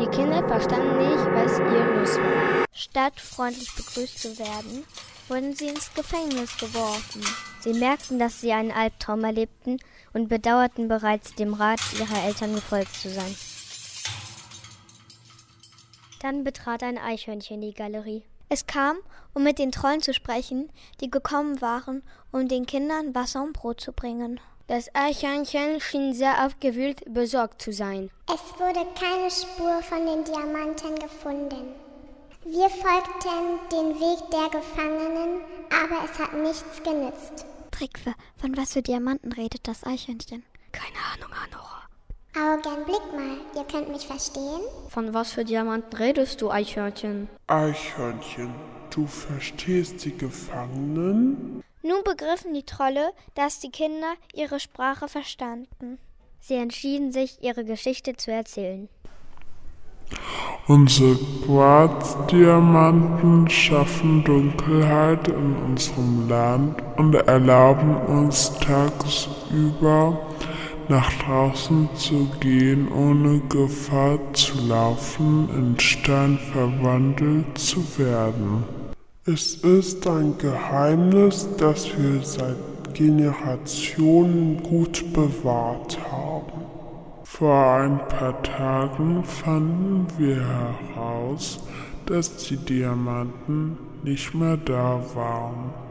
Die 0.00 0.06
Kinder 0.06 0.46
verstanden 0.46 0.98
nicht, 0.98 1.24
was 1.34 1.58
ihr 1.60 1.94
los 1.94 2.18
war. 2.18 2.64
Statt 2.72 3.20
freundlich 3.20 3.72
begrüßt 3.76 4.18
zu 4.18 4.38
werden, 4.40 4.84
wurden 5.28 5.54
sie 5.54 5.68
ins 5.68 5.92
Gefängnis 5.94 6.56
geworfen. 6.56 7.22
Sie 7.60 7.74
merkten, 7.74 8.18
dass 8.18 8.40
sie 8.40 8.52
einen 8.52 8.72
Albtraum 8.72 9.22
erlebten 9.22 9.78
und 10.12 10.28
bedauerten 10.28 10.88
bereits 10.88 11.34
dem 11.34 11.54
Rat 11.54 11.80
ihrer 11.98 12.24
Eltern 12.24 12.54
gefolgt 12.54 12.94
zu 12.94 13.08
sein. 13.08 13.36
Dann 16.20 16.44
betrat 16.44 16.82
ein 16.82 16.98
Eichhörnchen 16.98 17.60
die 17.60 17.74
Galerie. 17.74 18.24
Es 18.48 18.66
kam, 18.66 18.96
um 19.34 19.42
mit 19.42 19.58
den 19.58 19.72
Trollen 19.72 20.02
zu 20.02 20.14
sprechen, 20.14 20.70
die 21.00 21.10
gekommen 21.10 21.60
waren, 21.60 22.02
um 22.32 22.48
den 22.48 22.66
Kindern 22.66 23.14
Wasser 23.14 23.42
und 23.42 23.52
Brot 23.52 23.80
zu 23.80 23.92
bringen. 23.92 24.40
Das 24.68 24.94
Eichhörnchen 24.94 25.80
schien 25.80 26.12
sehr 26.12 26.44
aufgewühlt 26.44 27.02
besorgt 27.12 27.62
zu 27.62 27.72
sein. 27.72 28.10
Es 28.26 28.58
wurde 28.58 28.86
keine 28.98 29.30
Spur 29.30 29.82
von 29.82 30.04
den 30.06 30.24
Diamanten 30.24 30.94
gefunden. 30.96 31.74
Wir 32.44 32.68
folgten 32.70 33.58
den 33.72 34.00
Weg 34.00 34.30
der 34.30 34.48
Gefangenen, 34.48 35.40
aber 35.70 36.04
es 36.04 36.18
hat 36.18 36.34
nichts 36.34 36.82
genützt. 36.82 37.46
Trickfe, 37.70 38.14
von 38.36 38.56
was 38.56 38.72
für 38.72 38.82
Diamanten 38.82 39.32
redet 39.32 39.66
das 39.68 39.84
Eichhörnchen? 39.84 40.44
Keine 40.72 40.98
Ahnung, 41.14 41.32
Anora. 41.32 41.87
Augen, 42.36 42.84
blick 42.84 43.00
mal, 43.14 43.38
ihr 43.56 43.64
könnt 43.64 43.88
mich 43.88 44.06
verstehen? 44.06 44.60
Von 44.90 45.14
was 45.14 45.32
für 45.32 45.44
Diamanten 45.44 45.96
redest 45.96 46.40
du, 46.40 46.50
Eichhörnchen? 46.50 47.28
Eichhörnchen, 47.46 48.54
du 48.90 49.06
verstehst 49.06 50.04
die 50.04 50.16
Gefangenen? 50.16 51.62
Nun 51.82 52.04
begriffen 52.04 52.52
die 52.52 52.64
Trolle, 52.64 53.12
dass 53.34 53.60
die 53.60 53.70
Kinder 53.70 54.12
ihre 54.34 54.60
Sprache 54.60 55.08
verstanden. 55.08 55.98
Sie 56.40 56.54
entschieden 56.54 57.12
sich, 57.12 57.42
ihre 57.42 57.64
Geschichte 57.64 58.16
zu 58.16 58.30
erzählen. 58.30 58.88
Unsere 60.66 61.16
Quarzdiamanten 61.46 63.48
schaffen 63.48 64.22
Dunkelheit 64.22 65.28
in 65.28 65.56
unserem 65.56 66.28
Land 66.28 66.82
und 66.98 67.14
erlauben 67.14 67.96
uns 68.06 68.52
tagsüber 68.58 70.27
nach 70.88 71.12
draußen 71.24 71.88
zu 71.94 72.28
gehen, 72.40 72.88
ohne 72.90 73.40
Gefahr 73.48 74.18
zu 74.32 74.66
laufen, 74.66 75.48
in 75.54 75.78
Stein 75.78 76.38
verwandelt 76.52 77.58
zu 77.58 77.84
werden. 77.98 78.64
Es 79.26 79.56
ist 79.56 80.06
ein 80.06 80.38
Geheimnis, 80.38 81.46
das 81.58 81.86
wir 81.98 82.22
seit 82.22 82.56
Generationen 82.94 84.62
gut 84.62 85.12
bewahrt 85.12 85.98
haben. 86.10 86.62
Vor 87.24 87.74
ein 87.74 87.98
paar 88.08 88.42
Tagen 88.42 89.22
fanden 89.22 90.06
wir 90.16 90.42
heraus, 90.42 91.60
dass 92.06 92.38
die 92.38 92.56
Diamanten 92.56 93.76
nicht 94.02 94.34
mehr 94.34 94.56
da 94.56 94.98
waren. 95.14 95.87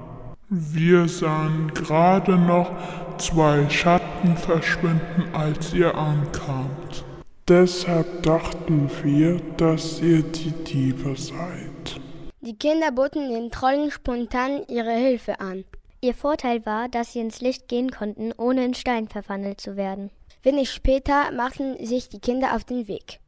Wir 0.50 1.10
sahen 1.10 1.74
gerade 1.74 2.38
noch 2.38 2.72
zwei 3.18 3.70
Schatten 3.70 4.38
verschwinden, 4.38 5.26
als 5.34 5.74
ihr 5.74 5.94
ankamt. 5.94 7.04
Deshalb 7.50 8.24
dachten 8.24 8.90
wir, 9.04 9.42
dass 9.58 10.02
ihr 10.02 10.24
die 10.24 10.52
Diebe 10.52 11.18
seid. 11.18 12.00
Die 12.40 12.56
Kinder 12.56 12.94
boten 12.94 13.30
den 13.30 13.52
Trollen 13.52 13.92
spontan 13.92 14.64
ihre 14.70 14.94
Hilfe 14.94 15.42
an. 15.42 15.66
Ihr 16.00 16.14
Vorteil 16.14 16.66
war, 16.66 16.88
dass 16.88 17.12
sie 17.12 17.20
ins 17.20 17.42
Licht 17.42 17.68
gehen 17.68 17.92
konnten, 17.92 18.32
ohne 18.38 18.64
in 18.64 18.74
Stein 18.74 19.10
verwandelt 19.10 19.60
zu 19.60 19.76
werden. 19.76 20.12
Wenig 20.44 20.72
später 20.72 21.30
machten 21.34 21.86
sich 21.86 22.08
die 22.08 22.20
Kinder 22.20 22.56
auf 22.56 22.64
den 22.64 22.88
Weg. 22.88 23.20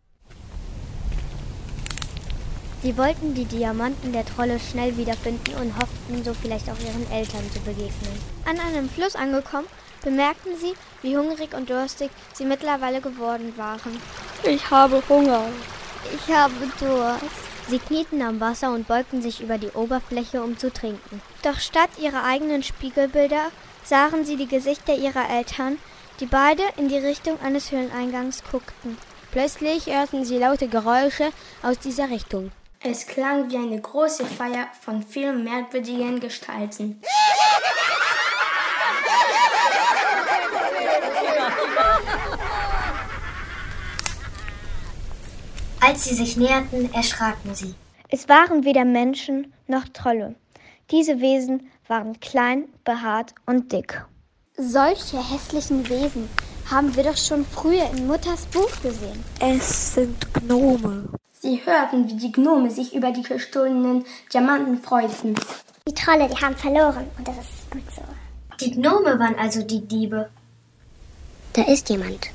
Sie 2.81 2.97
wollten 2.97 3.33
die 3.33 3.43
Diamanten 3.43 4.13
der 4.13 4.25
Trolle 4.25 4.57
schnell 4.57 4.95
wiederfinden 4.95 5.53
und 5.55 5.75
hofften, 5.75 6.23
so 6.23 6.33
vielleicht 6.33 6.69
auch 6.69 6.79
ihren 6.79 7.11
Eltern 7.11 7.43
zu 7.51 7.59
begegnen. 7.59 8.17
An 8.45 8.57
einem 8.57 8.89
Fluss 8.89 9.17
angekommen, 9.17 9.67
bemerkten 10.01 10.53
sie, 10.57 10.73
wie 11.01 11.17
hungrig 11.17 11.53
und 11.53 11.69
durstig 11.69 12.09
sie 12.33 12.45
mittlerweile 12.45 13.01
geworden 13.01 13.53
waren. 13.57 13.99
Ich 14.43 14.71
habe 14.71 15.03
Hunger. 15.09 15.43
Ich 16.13 16.33
habe 16.33 16.53
Durst. 16.79 17.25
Sie 17.67 17.79
knieten 17.79 18.21
am 18.21 18.39
Wasser 18.39 18.71
und 18.71 18.87
beugten 18.87 19.21
sich 19.21 19.41
über 19.41 19.57
die 19.57 19.71
Oberfläche, 19.71 20.41
um 20.41 20.57
zu 20.57 20.71
trinken. 20.71 21.21
Doch 21.43 21.59
statt 21.59 21.89
ihrer 22.01 22.23
eigenen 22.23 22.63
Spiegelbilder 22.63 23.51
sahen 23.83 24.25
sie 24.25 24.37
die 24.37 24.47
Gesichter 24.47 24.95
ihrer 24.95 25.29
Eltern, 25.29 25.77
die 26.19 26.25
beide 26.25 26.63
in 26.77 26.87
die 26.87 26.97
Richtung 26.97 27.39
eines 27.41 27.71
Höhleneingangs 27.71 28.41
guckten. 28.49 28.97
Plötzlich 29.31 29.87
hörten 29.87 30.25
sie 30.25 30.37
laute 30.37 30.67
Geräusche 30.67 31.29
aus 31.61 31.77
dieser 31.77 32.09
Richtung. 32.09 32.51
Es 32.81 33.05
klang 33.05 33.51
wie 33.51 33.57
eine 33.57 33.81
große 33.81 34.25
Feier 34.25 34.67
von 34.79 35.03
vielen 35.03 35.43
merkwürdigen 35.43 36.21
Gestalten. 36.21 37.01
Als 45.81 46.05
sie 46.05 46.15
sich 46.15 46.37
näherten, 46.37 46.93
erschraken 46.93 47.53
sie. 47.53 47.75
Es 48.07 48.29
waren 48.29 48.63
weder 48.63 48.85
Menschen 48.85 49.53
noch 49.67 49.83
Trolle. 49.89 50.35
Diese 50.89 51.19
Wesen 51.19 51.69
waren 51.89 52.17
klein, 52.21 52.69
behaart 52.85 53.35
und 53.45 53.73
dick. 53.73 54.05
Solche 54.55 55.17
hässlichen 55.17 55.89
Wesen 55.89 56.29
haben 56.71 56.95
wir 56.95 57.03
doch 57.03 57.17
schon 57.17 57.45
früher 57.45 57.89
in 57.91 58.07
Mutters 58.07 58.45
Buch 58.45 58.71
gesehen. 58.81 59.21
Es 59.41 59.95
sind 59.95 60.33
Gnome. 60.33 61.09
Sie 61.41 61.61
hörten, 61.65 62.09
wie 62.09 62.15
die 62.15 62.33
Gnome 62.33 62.69
sich 62.69 62.93
über 62.93 63.11
die 63.11 63.21
gestohlenen 63.21 64.03
Diamanten 64.33 64.77
freuten. 64.77 65.35
Die 65.87 65.93
Trolle, 65.93 66.27
die 66.27 66.35
haben 66.35 66.57
verloren 66.57 67.07
und 67.17 67.25
das 67.25 67.37
ist 67.37 67.71
gut 67.71 67.81
so. 67.95 68.01
Die 68.59 68.71
Gnome 68.71 69.17
waren 69.17 69.39
also 69.39 69.63
die 69.63 69.79
Diebe. 69.79 70.29
Da 71.53 71.61
ist 71.61 71.89
jemand. 71.89 72.27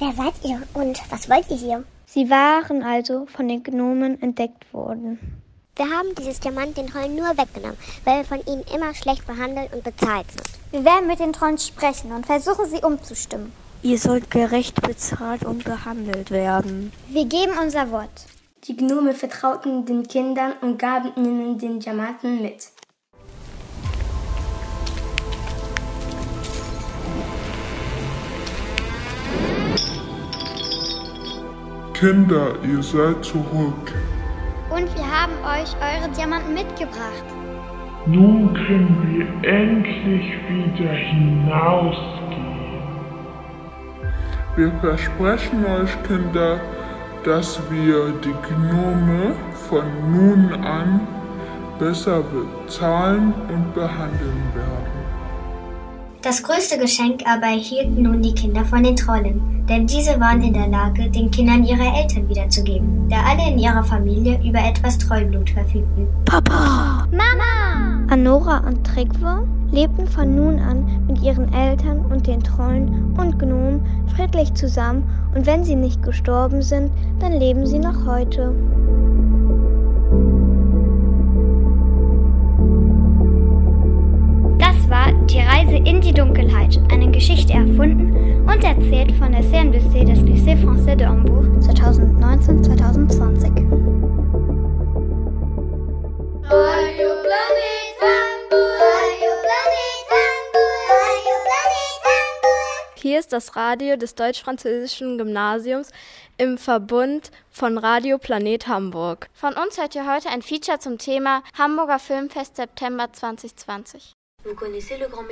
Wer 0.00 0.12
seid 0.12 0.34
ihr 0.42 0.60
und 0.74 1.00
was 1.08 1.30
wollt 1.30 1.48
ihr 1.50 1.56
hier? 1.56 1.84
Sie 2.06 2.28
waren 2.30 2.82
also 2.82 3.26
von 3.26 3.46
den 3.46 3.62
Gnomen 3.62 4.20
entdeckt 4.20 4.72
worden. 4.74 5.40
Wir 5.76 5.88
haben 5.88 6.12
dieses 6.18 6.40
Diamant 6.40 6.76
den 6.76 6.88
Trollen 6.88 7.14
nur 7.14 7.38
weggenommen, 7.38 7.78
weil 8.02 8.18
wir 8.18 8.24
von 8.24 8.44
ihnen 8.44 8.64
immer 8.74 8.92
schlecht 8.92 9.24
behandelt 9.24 9.72
und 9.72 9.84
bezahlt 9.84 10.26
sind. 10.32 10.48
Wir 10.72 10.84
werden 10.84 11.06
mit 11.06 11.20
den 11.20 11.32
Trollen 11.32 11.58
sprechen 11.58 12.10
und 12.10 12.26
versuchen, 12.26 12.66
sie 12.68 12.82
umzustimmen. 12.84 13.52
Ihr 13.84 13.98
sollt 13.98 14.32
gerecht 14.32 14.82
bezahlt 14.82 15.44
und 15.44 15.62
behandelt 15.62 16.32
werden. 16.32 16.92
Wir 17.08 17.24
geben 17.24 17.52
unser 17.62 17.92
Wort. 17.92 18.26
Die 18.64 18.76
Gnome 18.76 19.14
vertrauten 19.14 19.84
den 19.86 20.06
Kindern 20.08 20.52
und 20.60 20.78
gaben 20.78 21.12
ihnen 21.16 21.58
den 21.58 21.78
Diamanten 21.78 22.42
mit. 22.42 22.72
Kinder, 31.94 32.54
ihr 32.64 32.82
seid 32.82 33.24
zurück. 33.24 33.92
Und 34.70 34.94
wir 34.94 35.06
haben 35.06 35.32
euch 35.44 35.74
eure 35.80 36.10
Diamanten 36.10 36.52
mitgebracht. 36.52 37.24
Nun 38.06 38.54
können 38.54 38.96
wir 39.08 39.48
endlich 39.48 40.32
wieder 40.48 40.92
hinausgehen. 40.92 42.18
Wir 44.56 44.72
versprechen 44.80 45.64
euch, 45.64 46.02
Kinder, 46.02 46.60
dass 47.24 47.58
wir 47.70 48.12
die 48.24 48.34
Gnome 48.48 49.34
von 49.68 49.84
nun 50.10 50.52
an 50.64 51.06
besser 51.78 52.22
bezahlen 52.22 53.32
und 53.48 53.74
behandeln 53.74 54.42
werden. 54.54 54.97
Das 56.22 56.42
größte 56.42 56.78
Geschenk 56.78 57.22
aber 57.26 57.46
erhielten 57.46 58.02
nun 58.02 58.20
die 58.20 58.34
Kinder 58.34 58.64
von 58.64 58.82
den 58.82 58.96
Trollen, 58.96 59.64
denn 59.68 59.86
diese 59.86 60.18
waren 60.18 60.42
in 60.42 60.52
der 60.52 60.66
Lage, 60.66 61.08
den 61.08 61.30
Kindern 61.30 61.62
ihre 61.62 61.84
Eltern 61.84 62.28
wiederzugeben, 62.28 63.08
da 63.08 63.18
alle 63.24 63.52
in 63.52 63.58
ihrer 63.58 63.84
Familie 63.84 64.36
über 64.44 64.58
etwas 64.58 64.98
Trollblut 64.98 65.50
verfügten. 65.50 66.08
Papa! 66.24 67.06
Mama! 67.12 68.04
Anora 68.08 68.66
und 68.66 68.84
Trigwe 68.84 69.46
lebten 69.70 70.08
von 70.08 70.34
nun 70.34 70.58
an 70.58 71.06
mit 71.06 71.22
ihren 71.22 71.52
Eltern 71.52 72.04
und 72.10 72.26
den 72.26 72.42
Trollen 72.42 73.16
und 73.16 73.38
Gnomen 73.38 73.80
friedlich 74.16 74.52
zusammen 74.54 75.08
und 75.36 75.46
wenn 75.46 75.62
sie 75.62 75.76
nicht 75.76 76.02
gestorben 76.02 76.62
sind, 76.62 76.90
dann 77.20 77.34
leben 77.34 77.64
sie 77.64 77.78
noch 77.78 78.06
heute. 78.06 78.52
Die 85.30 85.40
Reise 85.40 85.76
in 85.76 86.00
die 86.00 86.14
Dunkelheit, 86.14 86.80
eine 86.90 87.10
Geschichte 87.10 87.52
erfunden 87.52 88.48
und 88.48 88.64
erzählt 88.64 89.12
von 89.12 89.32
der 89.32 89.42
CNBC 89.42 90.06
des 90.06 90.20
Lycée 90.20 90.56
Français 90.56 90.96
de 90.96 91.06
Hambourg 91.06 91.44
2019-2020. 91.60 93.48
Radio 96.44 97.10
Planet 97.20 97.94
Hamburg. 98.00 98.80
Radio 98.80 99.32
Planet 99.44 100.08
Hamburg. 100.08 100.88
Radio 100.88 101.34
Planet 101.44 102.00
Hamburg. 102.04 102.96
Hier 102.96 103.18
ist 103.18 103.32
das 103.34 103.54
Radio 103.54 103.96
des 103.96 104.14
Deutsch-Französischen 104.14 105.18
Gymnasiums 105.18 105.90
im 106.38 106.56
Verbund 106.56 107.30
von 107.50 107.76
Radio 107.76 108.16
Planet 108.16 108.66
Hamburg. 108.66 109.28
Von 109.34 109.52
uns 109.52 109.76
hört 109.78 109.94
ihr 109.94 110.10
heute 110.10 110.30
ein 110.30 110.40
Feature 110.40 110.78
zum 110.78 110.96
Thema 110.96 111.42
Hamburger 111.58 111.98
Filmfest 111.98 112.56
September 112.56 113.12
2020. 113.12 114.17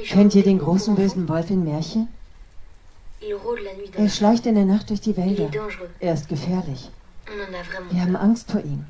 Kennt 0.08 0.34
ihr 0.34 0.42
den 0.42 0.58
großen 0.58 0.94
bösen 0.94 1.28
Wolf 1.28 1.50
in 1.50 1.64
Märchen? 1.64 2.08
Er 3.96 4.08
schleicht 4.08 4.46
in 4.46 4.54
der 4.56 4.64
Nacht 4.64 4.90
durch 4.90 5.00
die 5.00 5.16
Wälder. 5.16 5.48
Er 6.00 6.14
ist 6.14 6.28
gefährlich. 6.28 6.90
Wir 7.90 8.00
haben 8.02 8.16
Angst 8.16 8.50
vor 8.50 8.60
ihm. 8.60 8.84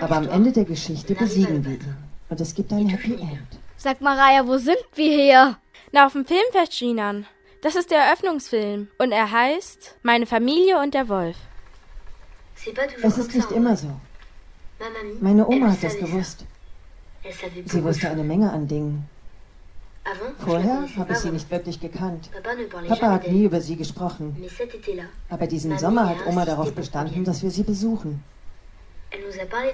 Aber 0.00 0.16
am 0.16 0.28
Ende 0.28 0.52
der 0.52 0.64
Geschichte 0.64 1.14
besiegen 1.14 1.64
wir 1.64 1.72
ihn. 1.72 1.96
Und 2.28 2.40
es 2.40 2.54
gibt 2.54 2.72
ein 2.72 2.88
Happy 2.88 3.14
End. 3.14 3.48
Sag 3.76 4.00
mal, 4.00 4.18
Raya, 4.18 4.46
wo 4.46 4.58
sind 4.58 4.78
wir 4.94 5.12
hier? 5.12 5.56
Na, 5.92 6.06
auf 6.06 6.12
dem 6.12 6.24
Filmfest, 6.24 6.78
Ginan. 6.78 7.26
Das 7.62 7.74
ist 7.76 7.90
der 7.90 7.98
Eröffnungsfilm 7.98 8.88
und 8.98 9.12
er 9.12 9.30
heißt 9.30 9.96
Meine 10.02 10.26
Familie 10.26 10.78
und 10.78 10.94
der 10.94 11.08
Wolf. 11.08 11.36
Es 13.02 13.18
ist 13.18 13.34
nicht 13.34 13.50
immer 13.50 13.76
so. 13.76 13.88
Meine 15.20 15.46
Oma 15.46 15.72
hat 15.72 15.82
das 15.82 15.96
gewusst. 15.96 16.44
Sie 17.66 17.84
wusste 17.84 18.08
eine 18.08 18.24
Menge 18.24 18.50
an 18.52 18.66
Dingen. 18.66 19.08
Vorher 20.38 20.86
habe 20.96 21.12
ich 21.12 21.18
sie 21.18 21.30
nicht 21.30 21.50
wirklich 21.50 21.78
gekannt. 21.78 22.30
Papa 22.88 23.10
hat 23.10 23.28
nie 23.28 23.44
über 23.44 23.60
sie 23.60 23.76
gesprochen. 23.76 24.36
Aber 25.28 25.46
diesen 25.46 25.78
Sommer 25.78 26.08
hat 26.08 26.26
Oma 26.26 26.44
darauf 26.44 26.72
bestanden, 26.72 27.24
dass 27.24 27.42
wir 27.42 27.50
sie 27.50 27.62
besuchen. 27.62 28.22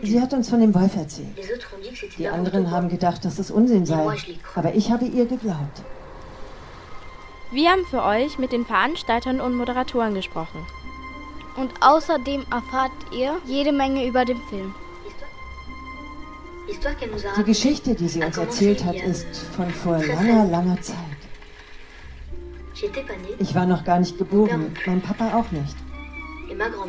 Sie 0.02 0.20
hat 0.20 0.32
uns 0.32 0.48
von 0.48 0.60
dem 0.60 0.74
Wolf 0.74 0.96
erzählt. 0.96 1.28
Die 2.18 2.28
anderen 2.28 2.70
haben 2.70 2.88
gedacht, 2.88 3.24
dass 3.24 3.38
es 3.38 3.50
Unsinn 3.50 3.86
sei. 3.86 4.16
Aber 4.54 4.74
ich 4.74 4.90
habe 4.90 5.04
ihr 5.04 5.26
geglaubt. 5.26 5.82
Wir 7.52 7.70
haben 7.70 7.84
für 7.86 8.02
euch 8.02 8.38
mit 8.38 8.50
den 8.50 8.66
Veranstaltern 8.66 9.40
und 9.40 9.54
Moderatoren 9.54 10.14
gesprochen. 10.14 10.66
Und 11.56 11.70
außerdem 11.80 12.44
erfahrt 12.50 12.92
ihr 13.12 13.38
jede 13.46 13.72
Menge 13.72 14.04
über 14.06 14.24
den 14.24 14.40
Film. 14.48 14.74
Die 17.38 17.44
Geschichte, 17.44 17.94
die 17.94 18.08
sie 18.08 18.22
uns 18.22 18.36
erzählt 18.36 18.84
hat, 18.84 18.96
ist 18.96 19.26
von 19.54 19.70
vor 19.70 19.98
langer, 19.98 20.44
langer 20.46 20.80
Zeit. 20.80 20.96
Ich 23.38 23.54
war 23.54 23.66
noch 23.66 23.84
gar 23.84 24.00
nicht 24.00 24.18
geboren, 24.18 24.74
mein 24.86 25.00
Papa 25.00 25.36
auch 25.36 25.50
nicht. 25.52 25.76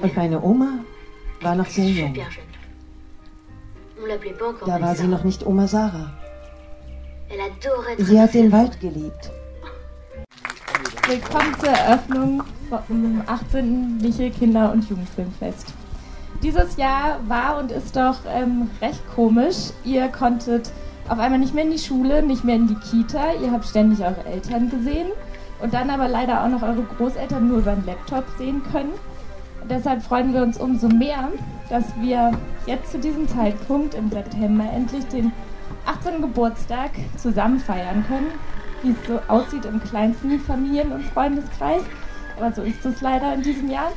Und 0.02 0.16
meine 0.16 0.42
Oma 0.42 0.80
war 1.42 1.56
noch 1.56 1.68
sehr 1.68 1.90
jung. 1.90 2.16
Da 4.66 4.82
war 4.82 4.96
sie 4.96 5.08
noch 5.08 5.24
nicht 5.24 5.46
Oma 5.46 5.68
Sarah. 5.68 6.14
Sie 7.98 8.20
hat 8.20 8.34
den 8.34 8.52
Wald 8.52 8.80
geliebt. 8.80 9.32
Willkommen 11.08 11.56
zur 11.60 11.70
Eröffnung 11.70 12.44
vom 12.70 13.22
18. 13.26 13.98
Michel 14.02 14.32
Kinder- 14.32 14.72
und 14.72 14.90
Jugendfilmfest. 14.90 15.74
Dieses 16.44 16.78
Jahr 16.78 17.20
war 17.28 17.58
und 17.60 17.72
ist 17.72 17.96
doch 17.96 18.18
ähm, 18.32 18.70
recht 18.80 19.02
komisch. 19.16 19.72
Ihr 19.84 20.08
konntet 20.10 20.72
auf 21.10 21.18
einmal 21.18 21.40
nicht 21.40 21.56
mehr 21.56 21.64
in 21.64 21.72
die 21.72 21.80
Schule, 21.80 22.22
nicht 22.22 22.44
mehr 22.44 22.56
in 22.56 22.68
die 22.68 22.76
Kita. 22.76 23.34
Ihr 23.42 23.52
habt 23.52 23.66
ständig 23.66 24.02
eure 24.02 24.24
Eltern 24.26 24.70
gesehen 24.70 25.08
und 25.62 25.74
dann 25.74 25.90
aber 25.90 26.08
leider 26.08 26.44
auch 26.44 26.50
noch 26.50 26.62
eure 26.62 26.84
Großeltern 26.84 27.48
nur 27.48 27.60
über 27.60 27.72
den 27.72 27.86
Laptop 27.86 28.26
sehen 28.38 28.62
können. 28.72 28.92
Deshalb 29.70 30.04
freuen 30.04 30.34
wir 30.34 30.44
uns 30.44 30.60
umso 30.60 30.88
mehr, 30.88 31.30
dass 31.70 31.86
wir 32.00 32.32
jetzt 32.68 32.92
zu 32.92 33.00
diesem 33.00 33.28
Zeitpunkt 33.28 33.96
im 33.96 34.10
September 34.10 34.66
endlich 34.72 35.06
den 35.08 35.32
18. 35.86 36.22
Geburtstag 36.22 36.92
zusammen 37.18 37.60
feiern 37.60 38.06
können, 38.08 38.28
wie 38.84 38.92
es 38.92 39.08
so 39.08 39.20
aussieht 39.28 39.66
im 39.66 39.82
kleinsten 39.84 40.40
Familien- 40.40 40.92
und 40.92 41.04
Freundeskreis. 41.04 41.82
Aber 42.38 42.54
so 42.54 42.62
ist 42.62 42.86
es 42.86 43.02
leider 43.02 43.34
in 43.34 43.42
diesem 43.42 43.70
Jahr. 43.70 43.92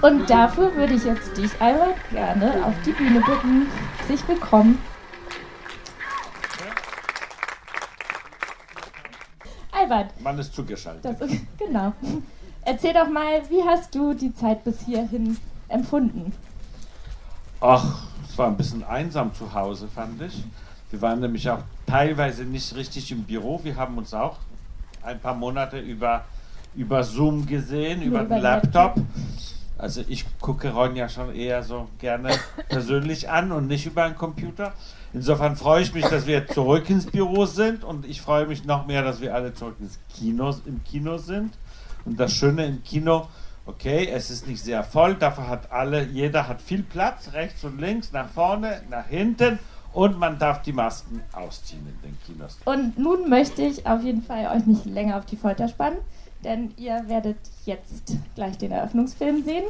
Und 0.00 0.28
dafür 0.28 0.74
würde 0.74 0.94
ich 0.94 1.04
jetzt 1.04 1.36
dich 1.36 1.50
einmal 1.60 1.94
gerne 2.10 2.64
auf 2.66 2.74
die 2.84 2.92
Bühne 2.92 3.20
bitten. 3.20 3.66
Sich 4.08 4.26
willkommen. 4.28 4.78
Albert. 9.72 10.20
Man 10.20 10.38
ist 10.38 10.54
zugeschaltet. 10.54 11.16
Das, 11.20 11.30
genau. 11.58 11.92
Erzähl 12.62 12.92
doch 12.92 13.08
mal, 13.08 13.42
wie 13.50 13.62
hast 13.62 13.94
du 13.94 14.14
die 14.14 14.34
Zeit 14.34 14.64
bis 14.64 14.80
hierhin 14.80 15.36
empfunden? 15.68 16.32
Ach, 17.60 18.02
es 18.28 18.36
war 18.36 18.48
ein 18.48 18.56
bisschen 18.56 18.84
einsam 18.84 19.34
zu 19.34 19.52
Hause, 19.52 19.88
fand 19.88 20.20
ich. 20.22 20.44
Wir 20.90 21.00
waren 21.02 21.20
nämlich 21.20 21.48
auch 21.48 21.60
teilweise 21.86 22.44
nicht 22.44 22.74
richtig 22.74 23.10
im 23.10 23.24
Büro. 23.24 23.60
Wir 23.62 23.76
haben 23.76 23.98
uns 23.98 24.14
auch 24.14 24.36
ein 25.02 25.20
paar 25.20 25.34
Monate 25.34 25.78
über, 25.78 26.24
über 26.74 27.02
Zoom 27.02 27.46
gesehen, 27.46 28.02
über, 28.02 28.22
über 28.22 28.36
den 28.36 28.42
Laptop. 28.42 28.96
Laptop. 28.96 29.06
Also 29.76 30.02
ich 30.06 30.24
gucke 30.40 30.72
Ron 30.72 30.94
ja 30.94 31.08
schon 31.08 31.34
eher 31.34 31.62
so 31.62 31.88
gerne 31.98 32.30
persönlich 32.68 33.28
an 33.28 33.52
und 33.52 33.66
nicht 33.66 33.86
über 33.86 34.04
einen 34.04 34.14
Computer. 34.14 34.72
Insofern 35.12 35.56
freue 35.56 35.82
ich 35.82 35.94
mich, 35.94 36.04
dass 36.06 36.26
wir 36.26 36.46
zurück 36.46 36.88
ins 36.90 37.06
Büro 37.06 37.46
sind 37.46 37.84
und 37.84 38.06
ich 38.06 38.20
freue 38.20 38.46
mich 38.46 38.64
noch 38.64 38.86
mehr, 38.86 39.02
dass 39.02 39.20
wir 39.20 39.34
alle 39.34 39.54
zurück 39.54 39.76
ins 39.80 39.98
Kino, 40.14 40.54
im 40.66 40.82
Kino 40.84 41.18
sind. 41.18 41.54
Und 42.04 42.18
das 42.18 42.32
Schöne 42.32 42.66
im 42.66 42.82
Kino, 42.82 43.28
okay, 43.66 44.08
es 44.12 44.30
ist 44.30 44.46
nicht 44.46 44.62
sehr 44.62 44.84
voll, 44.84 45.14
dafür 45.14 45.48
hat 45.48 45.72
alle, 45.72 46.04
jeder 46.04 46.48
hat 46.48 46.60
viel 46.60 46.82
Platz, 46.82 47.30
rechts 47.32 47.64
und 47.64 47.80
links, 47.80 48.12
nach 48.12 48.28
vorne, 48.28 48.82
nach 48.90 49.06
hinten 49.06 49.58
und 49.92 50.18
man 50.18 50.38
darf 50.38 50.62
die 50.62 50.72
Masken 50.72 51.22
ausziehen 51.32 51.86
in 51.86 52.10
den 52.10 52.18
Kinos. 52.26 52.58
Und 52.64 52.98
nun 52.98 53.30
möchte 53.30 53.62
ich 53.62 53.86
auf 53.86 54.02
jeden 54.02 54.22
Fall 54.22 54.46
euch 54.54 54.66
nicht 54.66 54.84
länger 54.84 55.16
auf 55.16 55.26
die 55.26 55.36
Folter 55.36 55.68
spannen, 55.68 55.98
denn 56.44 56.72
ihr 56.76 57.08
werdet 57.08 57.38
jetzt 57.64 58.16
gleich 58.34 58.58
den 58.58 58.72
Eröffnungsfilm 58.72 59.42
sehen. 59.44 59.64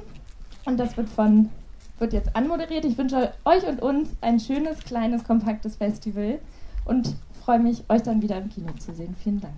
Und 0.64 0.78
das 0.78 0.96
wird 0.96 1.08
von 1.08 1.50
wird 1.98 2.12
jetzt 2.12 2.34
anmoderiert. 2.34 2.84
Ich 2.84 2.98
wünsche 2.98 3.32
euch 3.44 3.66
und 3.66 3.80
uns 3.80 4.10
ein 4.20 4.40
schönes, 4.40 4.80
kleines, 4.80 5.24
kompaktes 5.24 5.76
Festival 5.76 6.40
und 6.84 7.14
freue 7.44 7.60
mich, 7.60 7.84
euch 7.88 8.02
dann 8.02 8.20
wieder 8.20 8.37
im 8.38 8.48
Kino 8.48 8.72
zu 8.72 8.92
sehen. 8.92 9.14
Vielen 9.22 9.40
Dank. 9.40 9.54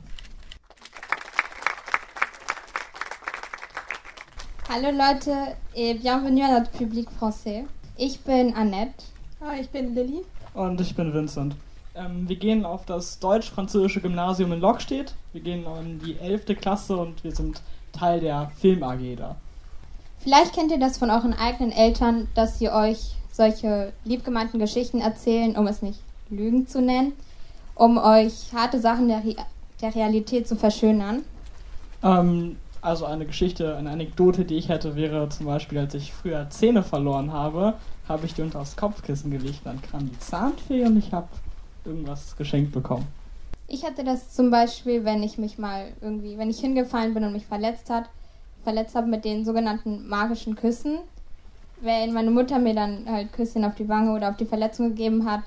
Hallo 4.68 4.90
Leute 4.90 5.57
et 5.74 5.94
bienvenue 5.94 6.42
à 6.42 6.59
notre 6.59 6.70
public 6.72 7.09
français. 7.18 7.64
Ich 7.96 8.20
bin 8.20 8.52
Annette. 8.55 9.05
Ah, 9.40 9.55
ich 9.59 9.70
bin 9.70 9.94
Lilly. 9.94 10.22
Und 10.55 10.81
ich 10.81 10.94
bin 10.94 11.14
Vincent. 11.14 11.57
Ähm, 11.97 12.29
wir 12.29 12.37
gehen 12.37 12.65
auf 12.65 12.85
das 12.85 13.19
deutsch-französische 13.21 14.01
Gymnasium 14.01 14.53
in 14.53 14.61
Lockstedt. 14.61 15.15
Wir 15.33 15.41
gehen 15.41 15.65
in 15.81 15.99
die 16.01 16.19
11. 16.19 16.47
Klasse 16.61 16.97
und 16.97 17.25
wir 17.25 17.33
sind 17.33 17.63
Teil 17.93 18.21
der 18.21 18.51
Film 18.59 18.83
AG 18.83 19.17
da. 19.17 19.37
Vielleicht 20.19 20.55
kennt 20.55 20.71
ihr 20.71 20.79
das 20.79 20.99
von 20.99 21.11
euren 21.11 21.35
eigenen 21.35 21.73
Eltern, 21.73 22.29
dass 22.35 22.59
sie 22.59 22.69
euch 22.69 23.15
solche 23.33 23.93
liebgemeinten 24.05 24.59
Geschichten 24.59 25.01
erzählen, 25.01 25.57
um 25.57 25.67
es 25.67 25.83
nicht 25.83 26.01
Lügen 26.31 26.67
zu 26.67 26.83
nennen, 26.83 27.13
um 27.75 27.99
euch 27.99 28.53
harte 28.55 28.81
Sachen 28.81 29.09
der, 29.09 29.25
Re 29.25 29.37
der 29.81 29.95
Realität 29.95 30.49
zu 30.49 30.57
verschönern. 30.57 31.23
Ähm, 32.03 32.57
also 32.83 33.05
eine 33.07 33.27
Geschichte, 33.27 33.77
eine 33.77 33.91
Anekdote, 33.91 34.45
die 34.45 34.57
ich 34.57 34.69
hätte, 34.69 34.97
wäre 34.97 35.29
zum 35.29 35.47
Beispiel, 35.47 35.79
als 35.79 35.95
ich 35.95 36.13
früher 36.13 36.49
Zähne 36.51 36.83
verloren 36.83 37.33
habe, 37.33 37.75
habe 38.09 38.27
ich 38.27 38.35
die 38.35 38.43
unter 38.43 38.61
das 38.61 38.77
Kopfkissen 38.77 39.31
gelegt, 39.31 39.61
dann 39.65 39.81
kam 39.83 40.11
die 40.11 40.19
Zahnfee 40.19 40.85
und 40.85 40.97
ich 40.97 41.13
habe 41.13 41.29
irgendwas 41.87 42.37
geschenkt 42.37 42.72
bekommen. 42.72 43.07
Ich 43.68 43.85
hatte 43.85 44.05
das 44.05 44.33
zum 44.33 44.51
Beispiel, 44.51 45.05
wenn 45.05 45.22
ich 45.22 45.38
mich 45.38 45.59
mal 45.59 45.87
irgendwie, 46.01 46.38
wenn 46.38 46.51
ich 46.51 46.61
hingefallen 46.61 47.14
bin 47.14 47.25
und 47.25 47.33
mich 47.33 47.46
verletzt 47.46 47.90
hat, 47.90 48.09
verletzt 48.62 48.94
habe 48.94 49.07
mit 49.07 49.25
den 49.25 49.44
sogenannten 49.44 50.09
magischen 50.09 50.55
Küssen. 50.57 50.99
Wenn 51.81 52.12
meine 52.12 52.31
Mutter 52.31 52.59
mir 52.59 52.75
dann 52.75 53.07
halt 53.11 53.33
Küsschen 53.33 53.64
auf 53.64 53.75
die 53.75 53.88
Wange 53.88 54.12
oder 54.12 54.31
auf 54.31 54.37
die 54.37 54.46
Verletzung 54.46 54.88
gegeben 54.90 55.29
hat, 55.31 55.42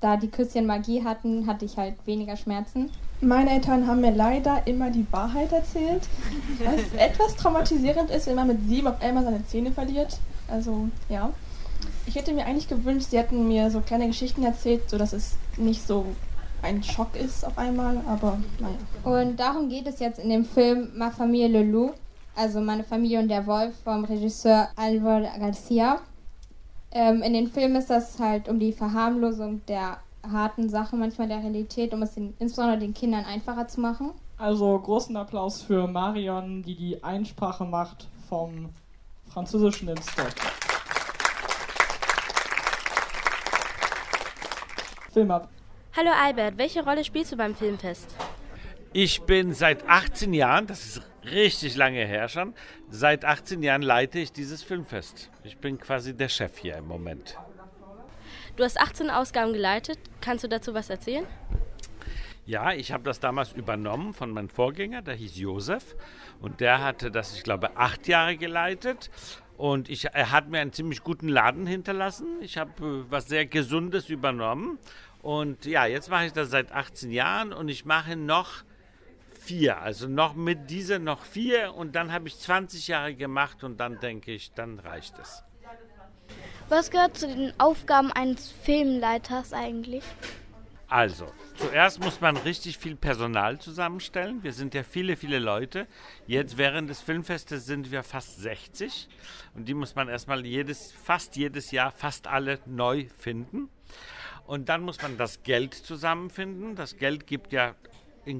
da 0.00 0.16
die 0.16 0.28
Küsschen 0.28 0.66
Magie 0.66 1.04
hatten, 1.04 1.46
hatte 1.46 1.64
ich 1.64 1.76
halt 1.76 1.94
weniger 2.06 2.36
Schmerzen. 2.36 2.90
Meine 3.20 3.50
Eltern 3.50 3.86
haben 3.88 4.00
mir 4.00 4.12
leider 4.12 4.64
immer 4.66 4.90
die 4.90 5.06
Wahrheit 5.10 5.50
erzählt, 5.50 6.02
was 6.64 6.92
etwas 6.96 7.34
traumatisierend 7.34 8.10
ist, 8.10 8.28
wenn 8.28 8.36
man 8.36 8.46
mit 8.46 8.68
sieben 8.68 8.86
auf 8.86 9.02
einmal 9.02 9.24
seine 9.24 9.44
Zähne 9.46 9.72
verliert. 9.72 10.18
Also 10.48 10.88
ja. 11.08 11.30
Ich 12.08 12.14
hätte 12.14 12.32
mir 12.32 12.46
eigentlich 12.46 12.68
gewünscht, 12.68 13.08
sie 13.10 13.18
hätten 13.18 13.46
mir 13.46 13.70
so 13.70 13.80
kleine 13.80 14.06
Geschichten 14.06 14.42
erzählt, 14.42 14.88
sodass 14.88 15.12
es 15.12 15.36
nicht 15.58 15.86
so 15.86 16.06
ein 16.62 16.82
Schock 16.82 17.14
ist 17.14 17.46
auf 17.46 17.58
einmal, 17.58 18.00
aber 18.06 18.38
naja. 18.58 18.78
Und 19.04 19.38
darum 19.38 19.68
geht 19.68 19.86
es 19.86 20.00
jetzt 20.00 20.18
in 20.18 20.30
dem 20.30 20.46
Film 20.46 20.88
Ma 20.96 21.10
Famille 21.10 21.48
Le 21.48 21.70
Loup, 21.70 21.94
also 22.34 22.62
Meine 22.62 22.82
Familie 22.82 23.20
und 23.20 23.28
der 23.28 23.46
Wolf 23.46 23.74
vom 23.84 24.06
Regisseur 24.06 24.70
Alvaro 24.74 25.28
Garcia. 25.38 26.00
Ähm, 26.92 27.22
in 27.22 27.34
den 27.34 27.48
Film 27.48 27.76
ist 27.76 27.90
das 27.90 28.18
halt 28.18 28.48
um 28.48 28.58
die 28.58 28.72
Verharmlosung 28.72 29.60
der 29.66 29.98
harten 30.22 30.70
Sachen, 30.70 31.00
manchmal 31.00 31.28
der 31.28 31.40
Realität, 31.40 31.92
um 31.92 32.00
es 32.00 32.14
den, 32.14 32.32
insbesondere 32.38 32.78
den 32.78 32.94
Kindern 32.94 33.26
einfacher 33.26 33.68
zu 33.68 33.82
machen. 33.82 34.12
Also 34.38 34.78
großen 34.78 35.14
Applaus 35.14 35.60
für 35.60 35.86
Marion, 35.86 36.62
die 36.62 36.74
die 36.74 37.04
Einsprache 37.04 37.66
macht 37.66 38.08
vom 38.30 38.70
Französischen 39.28 39.88
ins 39.88 40.06
Deutsche. 40.16 40.67
Film 45.12 45.30
ab. 45.30 45.48
Hallo 45.96 46.10
Albert, 46.10 46.58
welche 46.58 46.84
Rolle 46.84 47.02
spielst 47.02 47.32
du 47.32 47.36
beim 47.36 47.54
Filmfest? 47.54 48.14
Ich 48.92 49.22
bin 49.22 49.52
seit 49.52 49.88
18 49.88 50.32
Jahren, 50.34 50.66
das 50.66 50.84
ist 50.84 51.02
richtig 51.24 51.76
lange 51.76 52.04
her 52.04 52.28
schon, 52.28 52.54
seit 52.90 53.24
18 53.24 53.62
Jahren 53.62 53.82
leite 53.82 54.18
ich 54.18 54.32
dieses 54.32 54.62
Filmfest. 54.62 55.30
Ich 55.44 55.58
bin 55.58 55.78
quasi 55.78 56.14
der 56.14 56.28
Chef 56.28 56.58
hier 56.58 56.76
im 56.76 56.86
Moment. 56.86 57.36
Du 58.56 58.64
hast 58.64 58.78
18 58.78 59.08
Ausgaben 59.08 59.52
geleitet. 59.52 59.98
Kannst 60.20 60.44
du 60.44 60.48
dazu 60.48 60.74
was 60.74 60.90
erzählen? 60.90 61.24
Ja, 62.44 62.72
ich 62.72 62.92
habe 62.92 63.04
das 63.04 63.20
damals 63.20 63.52
übernommen 63.52 64.14
von 64.14 64.30
meinem 64.30 64.48
Vorgänger, 64.48 65.02
der 65.02 65.14
hieß 65.14 65.36
Josef. 65.36 65.94
Und 66.40 66.60
der 66.60 66.82
hatte 66.82 67.10
das, 67.10 67.36
ich 67.36 67.44
glaube, 67.44 67.76
acht 67.76 68.08
Jahre 68.08 68.36
geleitet. 68.36 69.10
Und 69.58 69.90
ich, 69.90 70.04
er 70.06 70.30
hat 70.30 70.48
mir 70.48 70.60
einen 70.60 70.72
ziemlich 70.72 71.02
guten 71.02 71.28
Laden 71.28 71.66
hinterlassen. 71.66 72.40
Ich 72.40 72.56
habe 72.56 72.70
äh, 72.80 73.10
was 73.10 73.26
sehr 73.26 73.44
Gesundes 73.44 74.08
übernommen. 74.08 74.78
Und 75.20 75.66
ja, 75.66 75.84
jetzt 75.84 76.08
mache 76.10 76.26
ich 76.26 76.32
das 76.32 76.50
seit 76.50 76.70
18 76.70 77.10
Jahren 77.10 77.52
und 77.52 77.68
ich 77.68 77.84
mache 77.84 78.14
noch 78.14 78.62
vier. 79.40 79.78
Also 79.82 80.06
noch 80.06 80.34
mit 80.34 80.70
dieser 80.70 81.00
noch 81.00 81.24
vier 81.24 81.74
und 81.74 81.96
dann 81.96 82.12
habe 82.12 82.28
ich 82.28 82.38
20 82.38 82.86
Jahre 82.86 83.14
gemacht 83.14 83.64
und 83.64 83.80
dann 83.80 83.98
denke 83.98 84.32
ich, 84.32 84.52
dann 84.52 84.78
reicht 84.78 85.18
es. 85.18 85.42
Was 86.68 86.92
gehört 86.92 87.16
zu 87.16 87.26
den 87.26 87.52
Aufgaben 87.58 88.12
eines 88.12 88.52
Filmleiters 88.62 89.52
eigentlich? 89.52 90.04
Also, 90.90 91.26
zuerst 91.56 92.02
muss 92.02 92.22
man 92.22 92.38
richtig 92.38 92.78
viel 92.78 92.96
Personal 92.96 93.58
zusammenstellen. 93.58 94.42
Wir 94.42 94.54
sind 94.54 94.72
ja 94.72 94.82
viele, 94.82 95.16
viele 95.16 95.38
Leute. 95.38 95.86
Jetzt 96.26 96.56
während 96.56 96.88
des 96.88 97.02
Filmfestes 97.02 97.66
sind 97.66 97.90
wir 97.90 98.02
fast 98.02 98.40
60 98.40 99.06
und 99.54 99.68
die 99.68 99.74
muss 99.74 99.94
man 99.94 100.08
erstmal 100.08 100.46
jedes, 100.46 100.92
fast 100.92 101.36
jedes 101.36 101.72
Jahr, 101.72 101.92
fast 101.92 102.26
alle 102.26 102.58
neu 102.64 103.06
finden. 103.18 103.68
Und 104.46 104.70
dann 104.70 104.80
muss 104.80 105.02
man 105.02 105.18
das 105.18 105.42
Geld 105.42 105.74
zusammenfinden. 105.74 106.74
Das 106.74 106.96
Geld 106.96 107.26
gibt 107.26 107.52
ja 107.52 107.74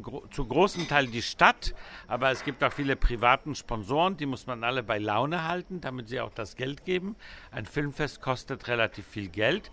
gro 0.01 0.27
zu 0.31 0.47
großem 0.47 0.89
Teil 0.89 1.07
die 1.07 1.23
Stadt, 1.23 1.75
aber 2.07 2.31
es 2.31 2.45
gibt 2.45 2.65
auch 2.65 2.73
viele 2.73 2.97
privaten 2.97 3.55
Sponsoren, 3.55 4.17
die 4.17 4.27
muss 4.27 4.47
man 4.47 4.65
alle 4.65 4.83
bei 4.83 4.99
Laune 4.99 5.47
halten, 5.47 5.83
damit 5.83 6.09
sie 6.09 6.21
auch 6.21 6.33
das 6.33 6.57
Geld 6.57 6.87
geben. 6.87 7.15
Ein 7.51 7.67
Filmfest 7.67 8.23
kostet 8.23 8.69
relativ 8.69 9.07
viel 9.07 9.29
Geld. 9.29 9.71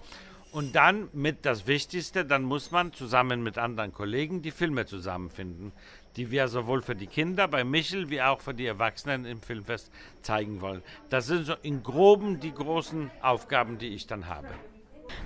Und 0.55 0.73
dann 0.73 1.09
mit 1.11 1.45
das 1.45 1.67
Wichtigste, 1.67 2.23
dann 2.23 2.43
muss 2.43 2.71
man 2.71 2.93
zusammen 2.93 3.43
mit 3.43 3.57
anderen 3.57 3.91
Kollegen 3.91 4.41
die 4.41 4.51
Filme 4.51 4.85
zusammenfinden, 4.85 5.73
die 6.15 6.31
wir 6.31 6.47
sowohl 6.47 6.81
für 6.81 6.95
die 6.95 7.07
Kinder 7.07 7.49
bei 7.49 7.65
Michel 7.65 8.09
wie 8.09 8.21
auch 8.21 8.39
für 8.39 8.53
die 8.53 8.65
Erwachsenen 8.65 9.25
im 9.25 9.41
Filmfest 9.41 9.91
zeigen 10.21 10.61
wollen. 10.61 10.81
Das 11.09 11.27
sind 11.27 11.45
so 11.45 11.55
in 11.61 11.83
groben 11.83 12.39
die 12.39 12.53
großen 12.53 13.11
Aufgaben, 13.21 13.79
die 13.79 13.89
ich 13.89 14.07
dann 14.07 14.27
habe. 14.27 14.47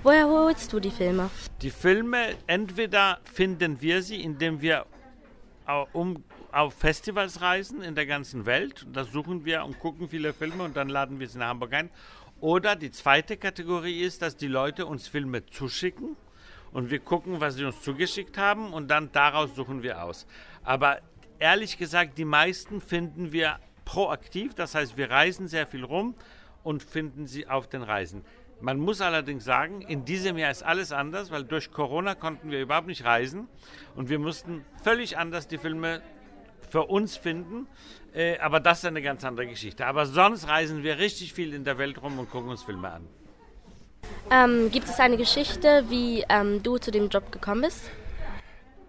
Woher 0.02 0.28
holst 0.28 0.74
du 0.74 0.80
die 0.80 0.90
Filme? 0.90 1.30
Die 1.62 1.70
Filme, 1.70 2.36
entweder 2.48 3.20
finden 3.24 3.80
wir 3.82 4.02
sie, 4.02 4.24
indem 4.24 4.62
wir 4.62 4.88
um, 5.94 6.24
auf 6.52 6.74
Festivals 6.74 7.42
reisen 7.42 7.84
in 7.84 7.94
der 7.94 8.08
ganzen 8.08 8.48
Welt. 8.48 8.88
Da 8.92 9.04
suchen 9.04 9.46
wir 9.46 9.64
und 9.64 9.78
gucken 9.78 10.10
viele 10.10 10.34
Filme 10.34 10.64
und 10.64 10.76
dann 10.76 10.90
laden 10.90 11.20
wir 11.20 11.28
sie 11.28 11.38
nach 11.38 11.50
Hamburg 11.50 11.74
ein. 11.74 11.92
Oder 12.42 12.76
die 12.78 12.92
zweite 12.92 13.36
Kategorie 13.36 14.02
ist, 14.02 14.22
dass 14.22 14.38
die 14.38 14.48
Leute 14.48 14.86
uns 14.86 15.08
Filme 15.10 15.46
zuschicken 15.46 16.16
und 16.72 16.90
wir 16.90 17.00
gucken, 17.00 17.42
was 17.42 17.56
sie 17.56 17.66
uns 17.66 17.82
zugeschickt 17.82 18.38
haben 18.38 18.72
und 18.72 18.88
dann 18.88 19.12
daraus 19.12 19.56
suchen 19.56 19.84
wir 19.84 20.04
aus. 20.04 20.26
Aber 20.64 21.00
ehrlich 21.40 21.78
gesagt, 21.78 22.18
die 22.18 22.26
meisten 22.26 22.80
finden 22.80 23.34
wir 23.34 23.60
proaktiv, 23.84 24.54
das 24.54 24.74
heißt, 24.74 24.96
wir 24.96 25.10
reisen 25.10 25.48
sehr 25.48 25.68
viel 25.68 25.84
rum 25.84 26.16
und 26.64 26.82
finden 26.82 27.28
sie 27.28 27.48
auf 27.48 27.68
den 27.68 27.82
Reisen. 27.82 28.24
Man 28.62 28.80
muss 28.80 29.02
allerdings 29.02 29.44
sagen, 29.44 29.82
in 29.82 30.06
diesem 30.06 30.38
Jahr 30.38 30.52
ist 30.52 30.64
alles 30.64 30.92
anders, 30.92 31.32
weil 31.32 31.44
durch 31.44 31.72
Corona 31.72 32.16
konnten 32.16 32.52
wir 32.52 32.62
überhaupt 32.62 32.88
nicht 32.88 33.04
reisen 33.04 33.48
und 33.96 34.10
wir 34.10 34.20
mussten 34.20 34.66
völlig 34.84 35.18
anders 35.18 35.48
die 35.48 35.58
Filme 35.58 36.02
für 36.70 36.84
uns 36.84 37.18
finden. 37.18 37.68
Äh, 38.14 38.38
aber 38.40 38.60
das 38.60 38.80
ist 38.80 38.86
eine 38.86 39.02
ganz 39.02 39.24
andere 39.24 39.48
Geschichte. 39.48 39.86
Aber 39.86 40.06
sonst 40.06 40.48
reisen 40.48 40.84
wir 40.84 40.98
richtig 40.98 41.34
viel 41.34 41.54
in 41.54 41.64
der 41.64 41.78
Welt 41.78 42.02
rum 42.02 42.18
und 42.20 42.30
gucken 42.30 42.50
uns 42.50 42.64
Filme 42.64 42.90
an. 42.90 43.08
Ähm, 44.32 44.72
gibt 44.72 44.88
es 44.88 45.00
eine 45.00 45.18
Geschichte, 45.18 45.86
wie 45.90 46.24
ähm, 46.30 46.62
du 46.64 46.78
zu 46.78 46.92
dem 46.92 47.10
Job 47.10 47.32
gekommen 47.32 47.62
bist? 47.62 47.90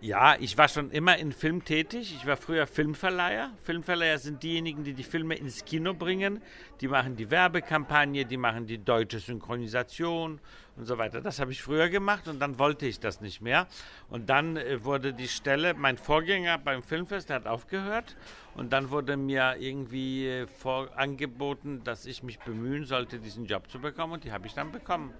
Ja, 0.03 0.35
ich 0.41 0.57
war 0.57 0.67
schon 0.67 0.91
immer 0.93 1.19
in 1.19 1.31
Film 1.31 1.63
tätig. 1.63 2.15
Ich 2.17 2.27
war 2.27 2.39
früher 2.39 2.67
Filmverleiher. 2.67 3.51
Filmverleiher 3.63 4.19
sind 4.19 4.43
diejenigen, 4.43 4.83
die 4.83 4.95
die 4.95 5.03
Filme 5.03 5.35
ins 5.35 5.63
Kino 5.67 5.93
bringen. 5.93 6.41
Die 6.81 6.89
machen 6.89 7.17
die 7.17 7.31
Werbekampagne, 7.31 8.25
die 8.25 8.39
machen 8.39 8.67
die 8.67 8.79
deutsche 8.79 9.19
Synchronisation 9.19 10.41
und 10.77 10.85
so 10.87 10.97
weiter. 10.97 11.21
Das 11.21 11.39
habe 11.39 11.53
ich 11.53 11.63
früher 11.63 11.91
gemacht 11.91 12.29
und 12.29 12.39
dann 12.41 12.59
wollte 12.59 12.87
ich 12.87 12.99
das 12.99 13.21
nicht 13.21 13.43
mehr. 13.43 13.67
Und 14.09 14.31
dann 14.31 14.57
äh, 14.57 14.83
wurde 14.83 15.13
die 15.13 15.29
Stelle, 15.29 15.75
mein 15.75 15.99
Vorgänger 15.99 16.57
beim 16.57 16.83
Filmfest, 16.83 17.29
hat 17.29 17.47
aufgehört. 17.47 18.17
Und 18.55 18.73
dann 18.73 18.89
wurde 18.89 19.19
mir 19.19 19.57
irgendwie 19.59 20.29
äh, 20.29 20.47
vor, 20.47 20.97
angeboten, 20.97 21.83
dass 21.85 22.07
ich 22.07 22.23
mich 22.23 22.39
bemühen 22.39 22.87
sollte, 22.87 23.19
diesen 23.19 23.45
Job 23.45 23.71
zu 23.71 23.79
bekommen. 23.79 24.15
Und 24.15 24.25
die 24.25 24.33
habe 24.33 24.47
ich 24.47 24.55
dann 24.55 24.73
bekommen. 24.73 25.13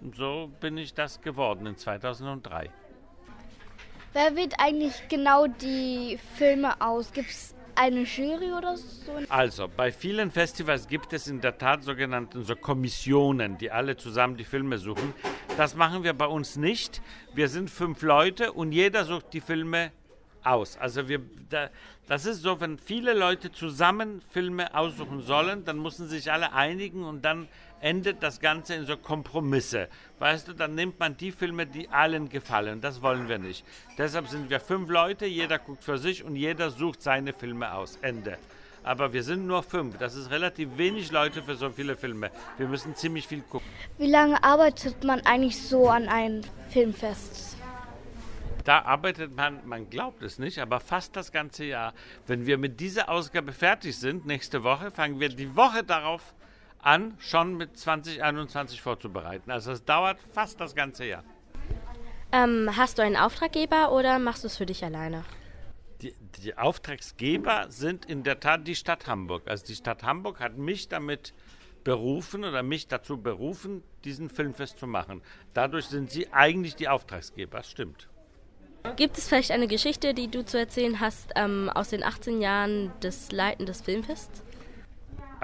Und 0.00 0.16
so 0.16 0.50
bin 0.60 0.78
ich 0.78 0.94
das 0.94 1.20
geworden 1.20 1.66
in 1.66 1.76
2003. 1.76 2.70
Wer 4.14 4.36
wählt 4.36 4.54
eigentlich 4.58 5.08
genau 5.08 5.48
die 5.48 6.20
Filme 6.36 6.80
aus? 6.80 7.12
Gibt 7.12 7.30
es 7.30 7.52
eine 7.74 8.02
Jury 8.02 8.52
oder 8.52 8.76
so? 8.76 9.10
Also, 9.28 9.66
bei 9.66 9.90
vielen 9.90 10.30
Festivals 10.30 10.86
gibt 10.86 11.12
es 11.12 11.26
in 11.26 11.40
der 11.40 11.58
Tat 11.58 11.82
sogenannte 11.82 12.40
so 12.42 12.54
Kommissionen, 12.54 13.58
die 13.58 13.72
alle 13.72 13.96
zusammen 13.96 14.36
die 14.36 14.44
Filme 14.44 14.78
suchen. 14.78 15.12
Das 15.56 15.74
machen 15.74 16.04
wir 16.04 16.12
bei 16.12 16.26
uns 16.26 16.54
nicht. 16.54 17.02
Wir 17.34 17.48
sind 17.48 17.70
fünf 17.70 18.02
Leute 18.02 18.52
und 18.52 18.70
jeder 18.70 19.04
sucht 19.04 19.32
die 19.32 19.40
Filme 19.40 19.90
aus. 20.44 20.76
Also 20.76 21.08
wir, 21.08 21.20
da, 21.50 21.70
das 22.06 22.24
ist 22.24 22.42
so, 22.42 22.60
wenn 22.60 22.78
viele 22.78 23.14
Leute 23.14 23.50
zusammen 23.50 24.22
Filme 24.30 24.72
aussuchen 24.76 25.22
sollen, 25.22 25.64
dann 25.64 25.80
müssen 25.82 26.08
sich 26.08 26.30
alle 26.30 26.52
einigen 26.52 27.02
und 27.02 27.24
dann 27.24 27.48
endet 27.84 28.22
das 28.22 28.40
Ganze 28.40 28.74
in 28.74 28.86
so 28.86 28.96
Kompromisse. 28.96 29.88
Weißt 30.18 30.48
du, 30.48 30.54
dann 30.54 30.74
nimmt 30.74 30.98
man 30.98 31.18
die 31.18 31.30
Filme, 31.30 31.66
die 31.66 31.88
allen 31.90 32.30
gefallen. 32.30 32.80
Das 32.80 33.02
wollen 33.02 33.28
wir 33.28 33.38
nicht. 33.38 33.64
Deshalb 33.98 34.28
sind 34.28 34.48
wir 34.48 34.58
fünf 34.58 34.88
Leute, 34.88 35.26
jeder 35.26 35.58
guckt 35.58 35.84
für 35.84 35.98
sich 35.98 36.24
und 36.24 36.34
jeder 36.34 36.70
sucht 36.70 37.02
seine 37.02 37.34
Filme 37.34 37.74
aus. 37.74 37.98
Ende. 38.00 38.38
Aber 38.84 39.12
wir 39.12 39.22
sind 39.22 39.46
nur 39.46 39.62
fünf. 39.62 39.98
Das 39.98 40.14
ist 40.14 40.30
relativ 40.30 40.78
wenig 40.78 41.12
Leute 41.12 41.42
für 41.42 41.56
so 41.56 41.70
viele 41.70 41.94
Filme. 41.94 42.30
Wir 42.56 42.68
müssen 42.68 42.96
ziemlich 42.96 43.28
viel 43.28 43.42
gucken. 43.42 43.68
Wie 43.98 44.10
lange 44.10 44.42
arbeitet 44.42 45.04
man 45.04 45.20
eigentlich 45.20 45.60
so 45.60 45.88
an 45.88 46.08
einem 46.08 46.40
Filmfest? 46.70 47.58
Da 48.64 48.80
arbeitet 48.80 49.36
man, 49.36 49.60
man 49.66 49.90
glaubt 49.90 50.22
es 50.22 50.38
nicht, 50.38 50.58
aber 50.58 50.80
fast 50.80 51.16
das 51.16 51.30
ganze 51.32 51.64
Jahr. 51.64 51.92
Wenn 52.26 52.46
wir 52.46 52.56
mit 52.56 52.80
dieser 52.80 53.10
Ausgabe 53.10 53.52
fertig 53.52 53.98
sind, 53.98 54.24
nächste 54.24 54.64
Woche, 54.64 54.90
fangen 54.90 55.20
wir 55.20 55.28
die 55.28 55.54
Woche 55.54 55.84
darauf 55.84 56.32
an, 56.84 57.16
schon 57.18 57.56
mit 57.56 57.76
2021 57.76 58.80
vorzubereiten. 58.80 59.50
Also 59.50 59.72
es 59.72 59.84
dauert 59.84 60.18
fast 60.32 60.60
das 60.60 60.74
ganze 60.74 61.04
Jahr. 61.06 61.24
Ähm, 62.32 62.70
hast 62.76 62.98
du 62.98 63.02
einen 63.02 63.16
Auftraggeber 63.16 63.92
oder 63.92 64.18
machst 64.18 64.44
du 64.44 64.48
es 64.48 64.56
für 64.56 64.66
dich 64.66 64.84
alleine? 64.84 65.24
Die, 66.02 66.14
die, 66.42 66.58
Auftragsgeber 66.58 67.66
sind 67.68 68.04
in 68.06 68.24
der 68.24 68.40
Tat 68.40 68.66
die 68.66 68.74
Stadt 68.74 69.06
Hamburg. 69.06 69.44
Also 69.46 69.64
die 69.64 69.76
Stadt 69.76 70.02
Hamburg 70.02 70.40
hat 70.40 70.58
mich 70.58 70.88
damit 70.88 71.32
berufen 71.84 72.44
oder 72.44 72.62
mich 72.62 72.88
dazu 72.88 73.18
berufen, 73.18 73.82
diesen 74.04 74.30
Filmfest 74.30 74.78
zu 74.78 74.86
machen. 74.86 75.22
Dadurch 75.52 75.86
sind 75.86 76.10
sie 76.10 76.32
eigentlich 76.32 76.74
die 76.74 76.88
Auftragsgeber, 76.88 77.62
stimmt. 77.62 78.08
Gibt 78.96 79.16
es 79.16 79.28
vielleicht 79.28 79.50
eine 79.50 79.66
Geschichte, 79.66 80.12
die 80.12 80.28
du 80.28 80.44
zu 80.44 80.58
erzählen 80.58 81.00
hast 81.00 81.30
ähm, 81.36 81.70
aus 81.70 81.90
den 81.90 82.02
18 82.02 82.40
Jahren 82.40 82.92
des 83.00 83.32
Leiten 83.32 83.64
des 83.64 83.80
Filmfests? 83.80 84.42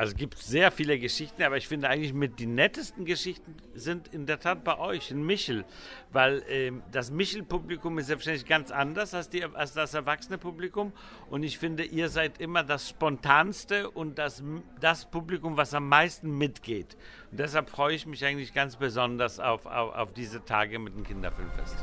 Also 0.00 0.12
es 0.12 0.16
gibt 0.16 0.38
sehr 0.38 0.72
viele 0.72 0.98
Geschichten, 0.98 1.42
aber 1.42 1.58
ich 1.58 1.68
finde 1.68 1.90
eigentlich 1.90 2.14
mit 2.14 2.38
die 2.38 2.46
nettesten 2.46 3.04
Geschichten 3.04 3.54
sind 3.74 4.08
in 4.08 4.24
der 4.24 4.40
Tat 4.40 4.64
bei 4.64 4.78
euch, 4.78 5.10
in 5.10 5.22
Michel. 5.22 5.66
Weil 6.10 6.42
ähm, 6.48 6.82
das 6.90 7.10
Michel-Publikum 7.10 7.98
ist 7.98 8.06
selbstverständlich 8.06 8.48
ganz 8.48 8.70
anders 8.70 9.12
als, 9.12 9.28
die, 9.28 9.44
als 9.44 9.74
das 9.74 9.92
erwachsene 9.92 10.38
Publikum. 10.38 10.94
Und 11.28 11.42
ich 11.42 11.58
finde, 11.58 11.84
ihr 11.84 12.08
seid 12.08 12.40
immer 12.40 12.64
das 12.64 12.88
spontanste 12.88 13.90
und 13.90 14.18
das, 14.18 14.42
das 14.80 15.04
Publikum, 15.04 15.58
was 15.58 15.74
am 15.74 15.86
meisten 15.86 16.30
mitgeht. 16.30 16.96
Und 17.30 17.38
deshalb 17.38 17.68
freue 17.68 17.94
ich 17.94 18.06
mich 18.06 18.24
eigentlich 18.24 18.54
ganz 18.54 18.76
besonders 18.76 19.38
auf, 19.38 19.66
auf, 19.66 19.94
auf 19.94 20.14
diese 20.14 20.42
Tage 20.42 20.78
mit 20.78 20.96
dem 20.96 21.04
Kinderfilmfest. 21.04 21.76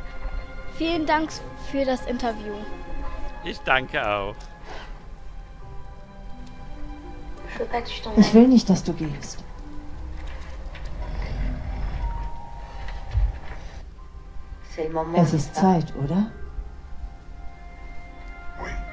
Vielen 0.79 1.05
Dank 1.05 1.29
für 1.69 1.85
das 1.85 2.03
Interview. 2.07 2.55
Ich 3.45 3.59
danke 3.59 4.03
auch. 4.09 4.35
Ich 8.17 8.33
will 8.33 8.47
nicht, 8.47 8.69
dass 8.69 8.83
du 8.83 8.93
gehst. 8.93 9.43
Es 15.15 15.33
ist 15.33 15.55
Zeit, 15.55 15.93
oder? 15.95 16.27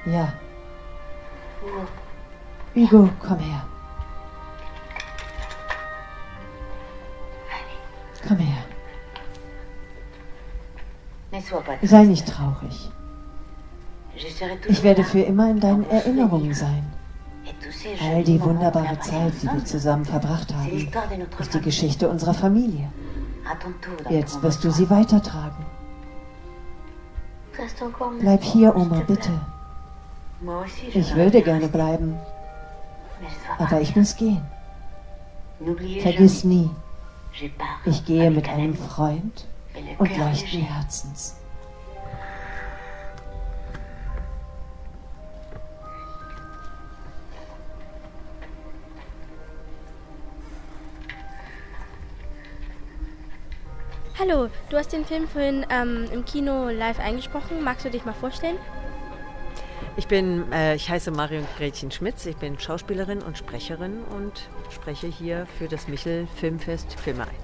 Ja. 0.07 0.33
Hugo, 2.75 3.09
komm 3.21 3.39
her. 3.39 3.67
Komm 8.27 8.39
her. 8.39 8.65
Sei 11.83 12.05
nicht 12.05 12.27
traurig. 12.27 12.91
Ich 14.69 14.83
werde 14.83 15.05
für 15.05 15.21
immer 15.21 15.51
in 15.51 15.61
deinen 15.61 15.89
Erinnerungen 15.91 16.55
sein. 16.55 16.85
All 18.03 18.25
die 18.25 18.41
wunderbare 18.41 18.99
Zeit, 19.01 19.35
die 19.43 19.47
wir 19.47 19.65
zusammen 19.65 20.05
verbracht 20.05 20.55
haben, 20.55 20.89
ist 21.39 21.55
die 21.55 21.61
Geschichte 21.61 22.09
unserer 22.09 22.35
Familie. 22.35 22.91
Jetzt 24.09 24.43
wirst 24.43 24.65
du 24.65 24.71
sie 24.71 24.89
weitertragen. 24.89 25.65
Bleib 28.21 28.43
hier, 28.43 28.75
Oma, 28.75 29.01
bitte. 29.07 29.31
Ich 30.93 31.15
würde 31.15 31.43
gerne 31.43 31.69
bleiben, 31.69 32.17
aber 33.59 33.81
ich 33.81 33.95
muss 33.95 34.17
gehen. 34.17 34.43
Vergiss 36.01 36.45
nie, 36.45 36.71
ich 37.85 38.05
gehe 38.05 38.31
mit 38.31 38.49
einem 38.49 38.75
Freund 38.75 39.47
und 39.99 40.17
leuchten 40.19 40.61
Herzens. 40.61 41.37
Hallo, 54.27 54.49
du 54.71 54.79
hast 54.79 54.93
den 54.93 55.05
Film 55.05 55.29
vorhin 55.29 55.67
ähm, 55.69 56.07
im 56.11 56.25
Kino 56.25 56.71
live 56.71 56.99
eingesprochen. 56.99 57.63
Magst 57.63 57.85
du 57.85 57.91
dich 57.91 58.07
mal 58.07 58.15
vorstellen? 58.15 58.57
Ich 59.99 60.09
bin, 60.09 60.51
äh, 60.51 60.77
ich 60.77 60.89
heiße 60.89 61.11
Marion 61.11 61.47
Gretchen 61.59 61.91
Schmitz, 61.91 62.25
ich 62.25 62.37
bin 62.37 62.59
Schauspielerin 62.59 63.21
und 63.23 63.37
Sprecherin 63.37 64.03
und 64.17 64.49
spreche 64.71 65.09
hier 65.09 65.47
für 65.59 65.69
das 65.69 65.89
Michel 65.89 66.27
Filmfest 66.37 66.99
Filme 66.99 67.25
ein. 67.25 67.35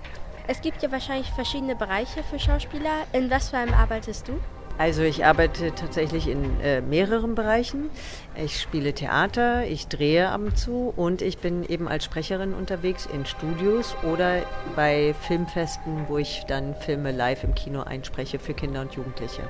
Es 0.49 0.63
gibt 0.63 0.83
ja 0.83 0.91
wahrscheinlich 0.91 1.29
verschiedene 1.29 1.77
Bereiche 1.77 2.23
für 2.23 2.39
Schauspieler. 2.39 3.05
In 3.13 3.31
was 3.31 3.51
für 3.51 3.59
einem 3.59 3.75
arbeitest 3.75 4.29
du? 4.29 4.41
Also 4.81 5.03
ich 5.03 5.27
arbeite 5.27 5.75
tatsächlich 5.75 6.27
in 6.27 6.59
äh, 6.63 6.81
mehreren 6.81 7.35
Bereichen. 7.35 7.91
Ich 8.35 8.59
spiele 8.59 8.95
Theater, 8.95 9.67
ich 9.67 9.89
drehe 9.89 10.31
ab 10.31 10.41
und 10.41 10.57
zu 10.57 10.95
und 10.97 11.21
ich 11.21 11.37
bin 11.37 11.65
eben 11.65 11.87
als 11.87 12.07
Sprecherin 12.07 12.55
unterwegs 12.55 13.05
in 13.05 13.27
Studios 13.27 13.95
oder 14.11 14.43
bei 14.75 15.15
Filmfesten, 15.21 16.07
wo 16.09 16.17
ich 16.17 16.45
dann 16.49 16.75
Filme 16.75 17.13
live 17.13 17.45
im 17.45 17.55
Kino 17.55 17.83
einspreche 17.83 18.39
für 18.39 18.55
Kinder 18.55 18.81
und 18.81 18.95
Jugendliche. 18.95 19.43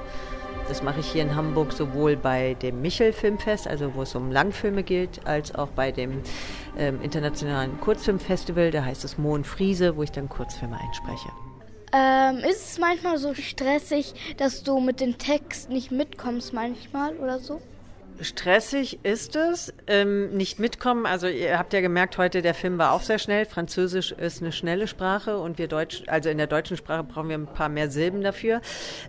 Das 0.66 0.82
mache 0.82 0.98
ich 0.98 1.06
hier 1.06 1.22
in 1.22 1.36
Hamburg 1.36 1.74
sowohl 1.74 2.16
bei 2.16 2.54
dem 2.54 2.82
Michel 2.82 3.12
Filmfest, 3.12 3.68
also 3.68 3.94
wo 3.94 4.02
es 4.02 4.16
um 4.16 4.32
Langfilme 4.32 4.82
geht, 4.82 5.28
als 5.28 5.54
auch 5.54 5.68
bei 5.68 5.92
dem 5.92 6.22
ähm, 6.76 7.00
internationalen 7.02 7.80
Kurzfilmfestival, 7.80 8.72
da 8.72 8.84
heißt 8.84 9.04
es 9.04 9.16
Mohn 9.16 9.44
Friese, 9.44 9.96
wo 9.96 10.02
ich 10.02 10.10
dann 10.10 10.28
Kurzfilme 10.28 10.76
einspreche. 10.76 11.28
Ähm, 11.92 12.38
ist 12.38 12.72
es 12.72 12.78
manchmal 12.78 13.18
so 13.18 13.34
stressig, 13.34 14.14
dass 14.36 14.62
du 14.62 14.80
mit 14.80 15.00
dem 15.00 15.18
Text 15.18 15.70
nicht 15.70 15.90
mitkommst 15.90 16.52
manchmal 16.52 17.16
oder 17.16 17.38
so? 17.40 17.60
Stressig 18.20 18.98
ist 19.02 19.34
es, 19.34 19.72
ähm, 19.86 20.36
nicht 20.36 20.58
mitkommen. 20.58 21.06
Also 21.06 21.26
ihr 21.26 21.58
habt 21.58 21.72
ja 21.72 21.80
gemerkt, 21.80 22.18
heute 22.18 22.42
der 22.42 22.52
Film 22.52 22.76
war 22.76 22.92
auch 22.92 23.00
sehr 23.00 23.18
schnell. 23.18 23.46
Französisch 23.46 24.12
ist 24.12 24.42
eine 24.42 24.52
schnelle 24.52 24.86
Sprache 24.86 25.38
und 25.38 25.56
wir 25.56 25.68
Deutsch, 25.68 26.02
also 26.06 26.28
in 26.28 26.36
der 26.36 26.46
deutschen 26.46 26.76
Sprache 26.76 27.02
brauchen 27.02 27.30
wir 27.30 27.38
ein 27.38 27.46
paar 27.46 27.70
mehr 27.70 27.90
Silben 27.90 28.20
dafür. 28.20 28.60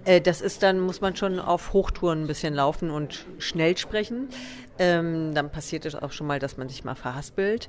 Äh, 0.05 0.21
das 0.21 0.39
ist 0.39 0.63
dann, 0.63 0.79
muss 0.79 1.01
man 1.01 1.15
schon 1.15 1.39
auf 1.39 1.73
Hochtouren 1.73 2.23
ein 2.23 2.27
bisschen 2.27 2.53
laufen 2.53 2.89
und 2.89 3.25
schnell 3.37 3.77
sprechen. 3.77 4.29
Ähm, 4.79 5.35
dann 5.35 5.51
passiert 5.51 5.85
es 5.85 5.93
auch 5.93 6.13
schon 6.13 6.25
mal, 6.25 6.39
dass 6.39 6.55
man 6.55 6.69
sich 6.69 6.85
mal 6.85 6.95
verhaspelt. 6.95 7.67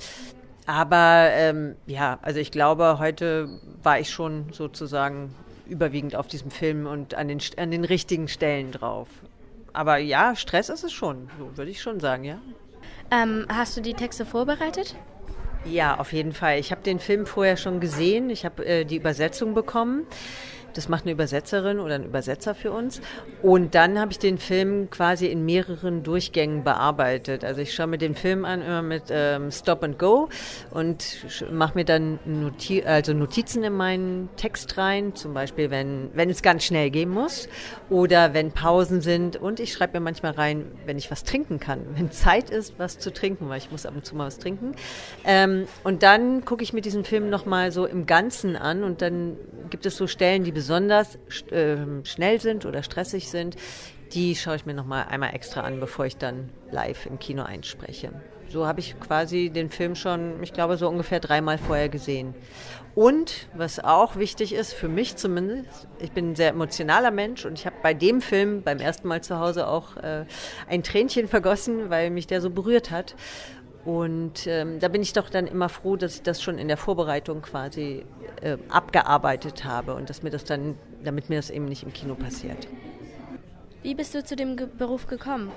Aber 0.67 1.29
ähm, 1.33 1.77
ja, 1.87 2.19
also 2.23 2.39
ich 2.39 2.51
glaube, 2.51 2.99
heute 2.99 3.49
war 3.83 3.99
ich 3.99 4.11
schon 4.11 4.53
sozusagen 4.53 5.35
überwiegend 5.67 6.15
auf 6.15 6.27
diesem 6.27 6.51
Film 6.51 6.87
und 6.87 7.15
an 7.15 7.29
den, 7.29 7.41
an 7.57 7.71
den 7.71 7.85
richtigen 7.85 8.29
Stellen 8.29 8.73
drauf. 8.73 9.09
Aber 9.73 9.97
ja, 9.97 10.37
Stress 10.37 10.69
ist 10.69 10.85
es 10.85 10.93
schon, 10.93 11.31
so 11.39 11.57
würde 11.57 11.71
ich 11.71 11.81
schon 11.81 11.99
sagen, 11.99 12.25
ja. 12.25 12.39
Ähm, 13.11 13.47
hast 13.49 13.77
du 13.77 13.81
die 13.81 13.95
Texte 13.95 14.25
vorbereitet? 14.25 14.95
Ja, 15.65 15.99
auf 15.99 16.13
jeden 16.13 16.33
Fall. 16.33 16.59
Ich 16.59 16.71
habe 16.71 16.83
den 16.83 16.99
Film 16.99 17.27
vorher 17.27 17.57
schon 17.57 17.79
gesehen. 17.79 18.31
Ich 18.31 18.45
habe 18.45 18.65
äh, 18.65 18.85
die 18.85 18.97
Übersetzung 18.97 19.55
bekommen. 19.55 20.07
Das 20.75 20.89
macht 20.89 21.05
eine 21.05 21.13
Übersetzerin 21.13 21.79
oder 21.79 21.97
ein 21.97 22.05
Übersetzer 22.05 22.55
für 22.55 22.73
uns. 22.73 23.01
Und 23.43 23.75
dann 23.75 23.99
habe 23.99 24.13
ich 24.13 24.19
den 24.19 24.39
Film 24.39 24.91
quasi 24.91 25.27
in 25.27 25.45
mehreren 25.45 26.03
Durchgängen 26.03 26.65
bearbeitet. 26.65 27.45
Also 27.45 27.61
ich 27.61 27.75
schaue 27.75 27.89
mir 27.89 27.99
den 27.99 28.15
Film 28.15 28.45
an 28.45 28.63
immer 28.63 28.83
mit 28.83 29.05
ähm, 29.11 29.51
Stop 29.51 29.85
and 29.85 29.99
Go 29.99 30.29
und 30.71 31.05
mache 31.51 31.75
mir 31.75 31.85
dann 31.85 32.19
Noti 32.25 32.83
also 32.85 33.13
Notizen 33.13 33.65
in 33.65 33.75
meinen 33.75 34.29
Text 34.37 34.79
rein. 34.79 35.15
Zum 35.15 35.35
Beispiel, 35.35 35.71
wenn, 35.71 36.11
wenn 36.15 36.31
es 36.31 36.43
ganz 36.43 36.65
schnell 36.65 36.91
gehen 36.91 37.11
muss 37.11 37.49
oder 37.91 38.35
wenn 38.35 38.53
Pausen 38.53 39.01
sind. 39.01 39.37
Und 39.37 39.61
ich 39.61 39.73
schreibe 39.73 39.99
mir 39.99 40.05
manchmal 40.05 40.33
rein, 40.33 40.67
wenn 40.87 40.99
ich 40.99 41.11
was 41.11 41.25
trinken 41.25 41.61
kann, 41.61 41.81
wenn 41.97 42.11
Zeit 42.11 42.51
ist, 42.51 42.79
was 42.79 42.99
zu 42.99 43.13
trinken, 43.13 43.49
weil 43.49 43.59
ich 43.59 43.71
muss 43.71 43.87
ab 43.87 43.95
und 43.95 44.07
zu 44.07 44.17
mal 44.17 44.27
was 44.27 44.39
trinken. 44.39 44.75
Ähm, 45.25 45.67
und 45.85 46.03
dann 46.03 46.45
gucke 46.45 46.63
ich 46.63 46.73
mir 46.73 46.81
diesen 46.81 47.05
Film 47.05 47.31
nochmal 47.31 47.73
so 47.73 47.87
im 47.87 48.07
Ganzen 48.07 48.57
an 48.57 48.85
und 48.85 49.03
dann 49.03 49.37
gibt 49.71 49.87
es 49.87 49.97
so 49.97 50.07
Stellen, 50.07 50.45
die 50.45 50.53
besonders 50.53 50.62
äh, 50.71 51.77
schnell 52.05 52.41
sind 52.41 52.67
oder 52.67 52.83
stressig 52.83 53.29
sind, 53.29 53.57
die 54.13 54.37
schaue 54.37 54.57
ich 54.57 54.67
mir 54.67 54.75
noch 54.75 54.87
mal 54.87 55.03
einmal 55.05 55.35
extra 55.35 55.63
an, 55.63 55.81
bevor 55.81 56.07
ich 56.07 56.17
dann 56.17 56.51
live 56.71 57.07
im 57.07 57.19
Kino 57.19 57.43
einspreche. 57.43 58.13
So 58.49 58.67
habe 58.67 58.81
ich 58.81 59.01
quasi 59.01 59.49
den 59.49 59.71
Film 59.71 59.95
schon, 59.95 60.43
ich 60.43 60.53
glaube, 60.53 60.77
so 60.77 60.87
ungefähr 60.87 61.21
dreimal 61.21 61.57
vorher 61.57 61.89
gesehen. 61.89 62.35
Und 62.95 63.49
was 63.55 63.83
auch 63.83 64.17
wichtig 64.17 64.53
ist, 64.55 64.75
für 64.75 64.89
mich 64.89 65.17
zumindest, 65.17 65.89
ich 65.99 66.13
bin 66.13 66.33
ein 66.33 66.35
sehr 66.35 66.51
emotionaler 66.51 67.11
Mensch 67.11 67.47
und 67.47 67.59
ich 67.59 67.65
habe 67.65 67.77
bei 67.83 67.95
dem 67.95 68.21
Film 68.21 68.63
beim 68.63 68.79
ersten 68.79 69.09
Mal 69.09 69.23
zu 69.23 69.39
Hause 69.39 69.67
auch 69.67 69.97
äh, 69.97 70.27
ein 70.69 70.83
Tränchen 70.83 71.29
vergossen, 71.29 71.89
weil 71.89 72.11
mich 72.11 72.27
der 72.27 72.43
so 72.43 72.51
berührt 72.51 72.91
hat. 72.91 73.15
Und 73.85 74.47
ähm, 74.47 74.79
da 74.79 74.89
bin 74.89 75.03
ich 75.03 75.13
doch 75.13 75.29
dann 75.29 75.47
immer 75.47 75.69
froh, 75.69 75.97
dass 75.97 76.17
ich 76.17 76.23
das 76.23 76.41
schon 76.41 76.59
in 76.59 76.69
der 76.69 76.77
Vorbereitung 76.77 77.43
quasi 77.43 78.05
äh, 78.41 78.57
abgearbeitet 78.69 79.65
habe 79.65 79.95
und 79.95 80.09
dass 80.09 80.23
mir 80.23 80.31
das 80.31 80.45
dann, 80.45 80.77
damit 81.03 81.29
mir 81.29 81.37
das 81.37 81.51
eben 81.51 81.65
nicht 81.65 81.83
im 81.83 81.93
Kino 81.93 82.15
passiert. 82.15 82.69
Wie 83.83 83.95
bist 83.95 84.15
du 84.15 84.23
zu 84.23 84.37
dem 84.37 84.57
Ge 84.57 84.69
Beruf 84.79 85.09
gekommen? 85.09 85.51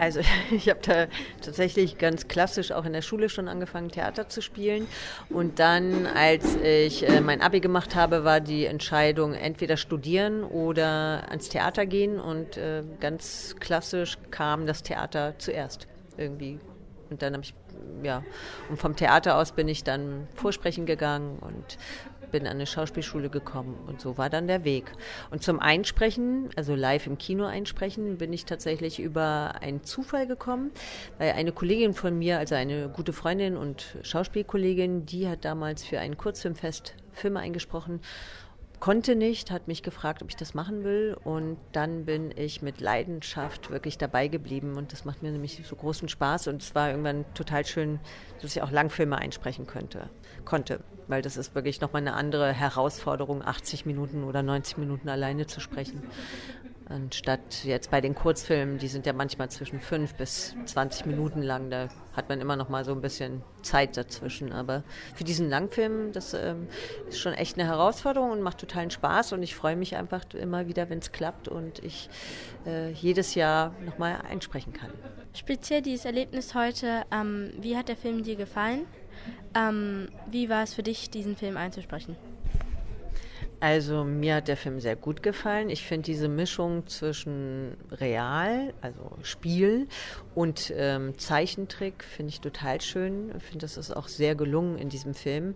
Also 0.00 0.20
ich 0.50 0.68
habe 0.68 0.80
da 0.82 1.06
tatsächlich 1.42 1.96
ganz 1.96 2.28
klassisch 2.28 2.72
auch 2.72 2.84
in 2.84 2.92
der 2.92 3.02
Schule 3.02 3.28
schon 3.28 3.48
angefangen, 3.48 3.90
Theater 3.90 4.28
zu 4.28 4.42
spielen. 4.42 4.86
Und 5.28 5.58
dann, 5.58 6.06
als 6.06 6.56
ich 6.56 7.08
äh, 7.08 7.22
mein 7.22 7.40
Abi 7.40 7.60
gemacht 7.60 7.94
habe, 7.94 8.24
war 8.24 8.40
die 8.40 8.66
Entscheidung 8.66 9.34
entweder 9.34 9.76
studieren 9.76 10.44
oder 10.44 11.24
ans 11.28 11.48
Theater 11.48 11.86
gehen. 11.86 12.18
Und 12.18 12.58
äh, 12.58 12.82
ganz 13.00 13.56
klassisch 13.60 14.18
kam 14.30 14.66
das 14.66 14.82
Theater 14.82 15.34
zuerst 15.38 15.86
irgendwie 16.16 16.58
und 17.10 17.22
dann 17.22 17.34
habe 17.34 17.44
ich, 17.44 17.54
ja, 18.02 18.22
und 18.68 18.78
vom 18.78 18.96
Theater 18.96 19.36
aus 19.36 19.52
bin 19.52 19.68
ich 19.68 19.84
dann 19.84 20.28
vorsprechen 20.34 20.86
gegangen 20.86 21.38
und 21.40 21.78
bin 22.30 22.46
an 22.46 22.52
eine 22.52 22.66
Schauspielschule 22.66 23.28
gekommen 23.28 23.76
und 23.86 24.00
so 24.00 24.16
war 24.16 24.30
dann 24.30 24.46
der 24.46 24.64
Weg. 24.64 24.92
Und 25.30 25.42
zum 25.42 25.58
Einsprechen, 25.58 26.48
also 26.56 26.74
live 26.74 27.06
im 27.06 27.18
Kino 27.18 27.44
einsprechen, 27.44 28.18
bin 28.18 28.32
ich 28.32 28.44
tatsächlich 28.44 29.00
über 29.00 29.54
einen 29.60 29.82
Zufall 29.84 30.26
gekommen, 30.26 30.70
weil 31.18 31.32
eine 31.32 31.52
Kollegin 31.52 31.92
von 31.92 32.18
mir, 32.18 32.38
also 32.38 32.54
eine 32.54 32.88
gute 32.88 33.12
Freundin 33.12 33.56
und 33.56 33.96
Schauspielkollegin, 34.02 35.06
die 35.06 35.28
hat 35.28 35.44
damals 35.44 35.84
für 35.84 35.98
ein 35.98 36.16
Kurzfilmfest 36.16 36.94
Filme 37.12 37.40
eingesprochen 37.40 38.00
konnte 38.80 39.14
nicht, 39.14 39.50
hat 39.50 39.68
mich 39.68 39.82
gefragt, 39.82 40.22
ob 40.22 40.30
ich 40.30 40.36
das 40.36 40.54
machen 40.54 40.82
will. 40.82 41.16
Und 41.22 41.58
dann 41.72 42.06
bin 42.06 42.32
ich 42.36 42.62
mit 42.62 42.80
Leidenschaft 42.80 43.70
wirklich 43.70 43.98
dabei 43.98 44.28
geblieben. 44.28 44.76
Und 44.76 44.92
das 44.92 45.04
macht 45.04 45.22
mir 45.22 45.30
nämlich 45.30 45.60
so 45.64 45.76
großen 45.76 46.08
Spaß. 46.08 46.48
Und 46.48 46.62
es 46.62 46.74
war 46.74 46.90
irgendwann 46.90 47.24
total 47.34 47.64
schön, 47.64 48.00
dass 48.40 48.56
ich 48.56 48.62
auch 48.62 48.70
Langfilme 48.70 49.18
einsprechen 49.18 49.66
könnte, 49.66 50.08
konnte. 50.44 50.80
Weil 51.06 51.22
das 51.22 51.36
ist 51.36 51.54
wirklich 51.54 51.80
nochmal 51.80 52.02
eine 52.02 52.14
andere 52.14 52.52
Herausforderung, 52.52 53.42
80 53.42 53.84
Minuten 53.84 54.24
oder 54.24 54.42
90 54.42 54.78
Minuten 54.78 55.08
alleine 55.08 55.46
zu 55.46 55.60
sprechen. 55.60 56.02
Anstatt 56.90 57.62
jetzt 57.62 57.92
bei 57.92 58.00
den 58.00 58.16
Kurzfilmen, 58.16 58.78
die 58.78 58.88
sind 58.88 59.06
ja 59.06 59.12
manchmal 59.12 59.48
zwischen 59.48 59.78
5 59.78 60.14
bis 60.14 60.56
20 60.64 61.06
Minuten 61.06 61.40
lang, 61.40 61.70
da 61.70 61.88
hat 62.16 62.28
man 62.28 62.40
immer 62.40 62.56
noch 62.56 62.68
mal 62.68 62.84
so 62.84 62.90
ein 62.90 63.00
bisschen 63.00 63.42
Zeit 63.62 63.96
dazwischen. 63.96 64.52
Aber 64.52 64.82
für 65.14 65.22
diesen 65.22 65.48
Langfilm, 65.48 66.10
das 66.10 66.34
ähm, 66.34 66.66
ist 67.08 67.20
schon 67.20 67.32
echt 67.32 67.56
eine 67.56 67.68
Herausforderung 67.68 68.32
und 68.32 68.42
macht 68.42 68.58
totalen 68.58 68.90
Spaß 68.90 69.34
und 69.34 69.44
ich 69.44 69.54
freue 69.54 69.76
mich 69.76 69.94
einfach 69.94 70.24
immer 70.34 70.66
wieder, 70.66 70.90
wenn 70.90 70.98
es 70.98 71.12
klappt 71.12 71.46
und 71.46 71.78
ich 71.84 72.10
äh, 72.66 72.90
jedes 72.90 73.36
Jahr 73.36 73.72
noch 73.86 73.98
mal 73.98 74.20
einsprechen 74.28 74.72
kann. 74.72 74.90
Speziell 75.32 75.82
dieses 75.82 76.06
Erlebnis 76.06 76.56
heute, 76.56 77.04
ähm, 77.12 77.52
wie 77.60 77.76
hat 77.76 77.88
der 77.88 77.96
Film 77.96 78.24
dir 78.24 78.34
gefallen? 78.34 78.84
Ähm, 79.54 80.08
wie 80.28 80.48
war 80.48 80.64
es 80.64 80.74
für 80.74 80.82
dich, 80.82 81.08
diesen 81.08 81.36
Film 81.36 81.56
einzusprechen? 81.56 82.16
Also 83.60 84.04
mir 84.04 84.36
hat 84.36 84.48
der 84.48 84.56
Film 84.56 84.80
sehr 84.80 84.96
gut 84.96 85.22
gefallen. 85.22 85.68
Ich 85.68 85.84
finde 85.84 86.06
diese 86.06 86.28
Mischung 86.28 86.86
zwischen 86.86 87.76
Real, 87.90 88.72
also 88.80 89.18
Spiel 89.22 89.86
und 90.34 90.72
ähm, 90.74 91.18
Zeichentrick 91.18 92.02
finde 92.02 92.30
ich 92.30 92.40
total 92.40 92.80
schön. 92.80 93.30
Ich 93.36 93.42
finde, 93.42 93.58
das 93.58 93.76
ist 93.76 93.94
auch 93.94 94.08
sehr 94.08 94.34
gelungen 94.34 94.78
in 94.78 94.88
diesem 94.88 95.12
Film. 95.12 95.54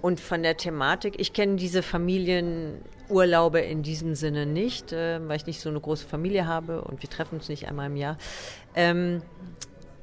Und 0.00 0.20
von 0.20 0.44
der 0.44 0.56
Thematik, 0.56 1.16
ich 1.18 1.32
kenne 1.32 1.56
diese 1.56 1.82
Familienurlaube 1.82 3.58
in 3.58 3.82
diesem 3.82 4.14
Sinne 4.14 4.46
nicht, 4.46 4.92
äh, 4.92 5.20
weil 5.28 5.36
ich 5.36 5.46
nicht 5.46 5.60
so 5.60 5.70
eine 5.70 5.80
große 5.80 6.06
Familie 6.06 6.46
habe 6.46 6.82
und 6.82 7.02
wir 7.02 7.10
treffen 7.10 7.34
uns 7.34 7.48
nicht 7.48 7.66
einmal 7.66 7.86
im 7.86 7.96
Jahr. 7.96 8.16
Ähm, 8.76 9.22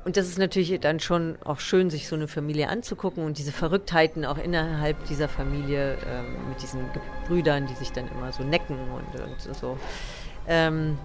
und 0.08 0.16
das 0.16 0.30
ist 0.30 0.39
natürlich 0.39 0.80
dann 0.80 1.01
schon 1.01 1.38
auch 1.43 1.60
schön, 1.60 1.89
sich 1.89 2.08
so 2.08 2.16
eine 2.16 2.30
Familie 2.30 2.70
anzugucken 2.70 3.26
und 3.26 3.38
diese 3.38 3.51
Verrücktheiten 3.51 4.24
auch 4.24 4.38
innerhalb 4.38 5.05
dieser 5.08 5.28
Familie 5.28 5.97
ähm, 6.10 6.47
mit 6.47 6.62
diesen 6.62 6.80
Brüdern, 7.28 7.68
die 7.68 7.74
sich 7.74 7.91
dann 7.91 8.08
immer 8.08 8.32
so 8.32 8.41
necken 8.41 8.78
und, 8.78 9.20
und 9.20 9.55
so. 9.55 9.78
Ähm, 10.47 10.97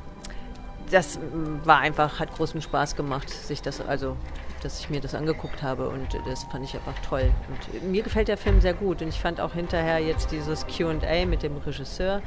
das 0.93 1.19
war 1.65 1.81
einfach, 1.81 2.21
hat 2.21 2.33
großen 2.33 2.63
Spaß 2.63 2.95
gemacht, 2.95 3.29
sich 3.29 3.61
das 3.61 3.81
also 3.81 4.17
dass 4.63 4.79
ich 4.79 4.89
mir 4.89 5.01
das 5.01 5.17
angeguckt 5.17 5.65
habe 5.65 5.89
und 5.89 6.07
das 6.25 6.45
fand 6.45 6.65
ich 6.65 6.77
einfach 6.77 6.95
toll. 7.01 7.33
Und 7.49 7.91
mir 7.91 8.05
gefällt 8.05 8.29
der 8.29 8.37
Film 8.37 8.61
sehr 8.61 8.75
gut 8.75 9.03
und 9.03 9.09
ich 9.09 9.19
fand 9.19 9.41
auch 9.41 9.55
hinterher 9.55 9.99
jetzt 9.99 10.31
dieses 10.31 10.65
QA 10.69 11.27
mit 11.27 11.43
dem 11.43 11.57
Regisseur 11.57 12.23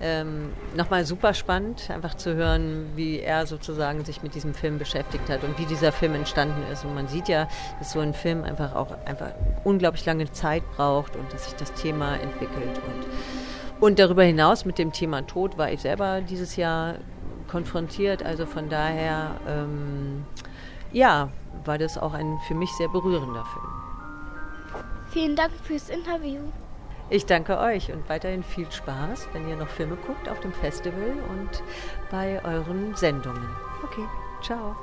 ähm, 0.00 0.52
nochmal 0.76 1.04
super 1.04 1.34
spannend, 1.34 1.90
einfach 1.90 2.14
zu 2.14 2.34
hören, 2.34 2.90
wie 2.96 3.20
er 3.20 3.46
sozusagen 3.46 4.04
sich 4.04 4.22
mit 4.22 4.34
diesem 4.34 4.54
Film 4.54 4.78
beschäftigt 4.78 5.28
hat 5.28 5.44
und 5.44 5.58
wie 5.58 5.66
dieser 5.66 5.92
Film 5.92 6.14
entstanden 6.14 6.62
ist. 6.72 6.84
Und 6.84 6.94
man 6.94 7.08
sieht 7.08 7.28
ja, 7.28 7.48
dass 7.78 7.92
so 7.92 8.00
ein 8.00 8.14
Film 8.14 8.44
einfach 8.44 8.74
auch 8.74 8.88
einfach 9.04 9.32
unglaublich 9.64 10.04
lange 10.06 10.30
Zeit 10.32 10.62
braucht 10.76 11.16
und 11.16 11.32
dass 11.32 11.44
sich 11.44 11.54
das 11.54 11.72
Thema 11.74 12.14
entwickelt. 12.16 12.80
Und, 12.86 13.86
und 13.86 13.98
darüber 13.98 14.22
hinaus 14.22 14.64
mit 14.64 14.78
dem 14.78 14.92
Thema 14.92 15.26
Tod 15.26 15.58
war 15.58 15.70
ich 15.70 15.80
selber 15.80 16.20
dieses 16.22 16.56
Jahr 16.56 16.94
konfrontiert. 17.48 18.22
Also 18.22 18.46
von 18.46 18.68
daher, 18.70 19.32
ähm, 19.46 20.24
ja, 20.92 21.30
war 21.64 21.78
das 21.78 21.98
auch 21.98 22.14
ein 22.14 22.38
für 22.46 22.54
mich 22.54 22.70
sehr 22.78 22.88
berührender 22.88 23.44
Film. 23.44 24.84
Vielen 25.10 25.36
Dank 25.36 25.52
fürs 25.64 25.90
Interview. 25.90 26.40
Ich 27.12 27.26
danke 27.26 27.58
euch 27.58 27.92
und 27.92 28.08
weiterhin 28.08 28.44
viel 28.44 28.70
Spaß, 28.70 29.28
wenn 29.32 29.48
ihr 29.48 29.56
noch 29.56 29.68
Filme 29.68 29.96
guckt 30.06 30.28
auf 30.28 30.38
dem 30.38 30.52
Festival 30.52 31.16
und 31.28 31.62
bei 32.08 32.40
euren 32.44 32.94
Sendungen. 32.94 33.48
Okay, 33.82 34.04
ciao. 34.42 34.76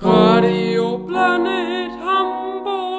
Radio 0.00 0.98
Planet 0.98 1.92
Hamburg. 2.02 2.93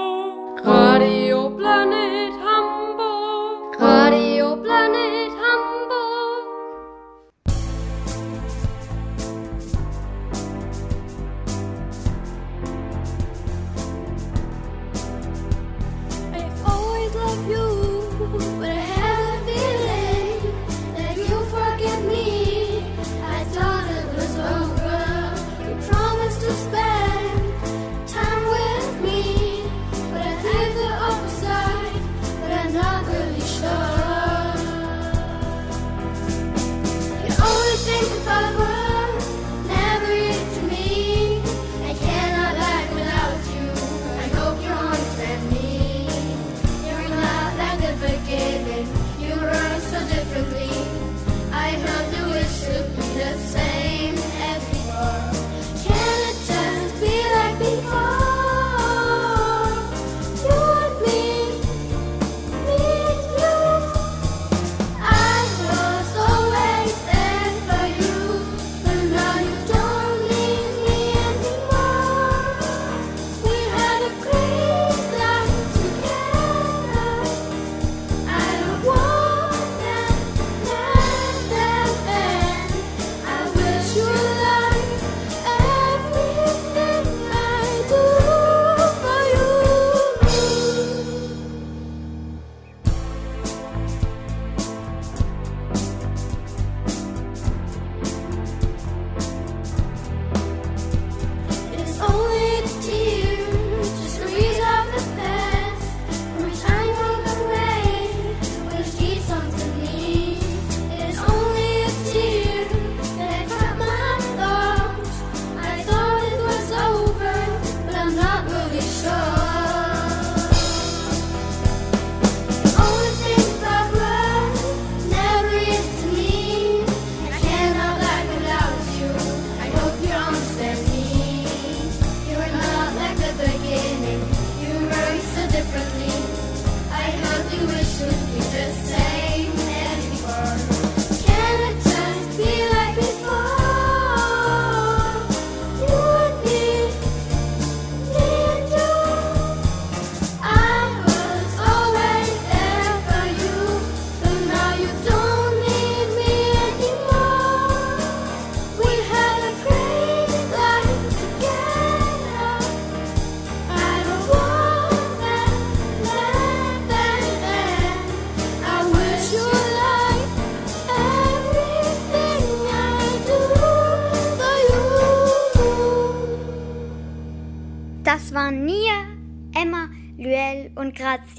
You 49.26 49.34
run 49.34 49.82
so 49.82 50.00
differently. 50.08 50.75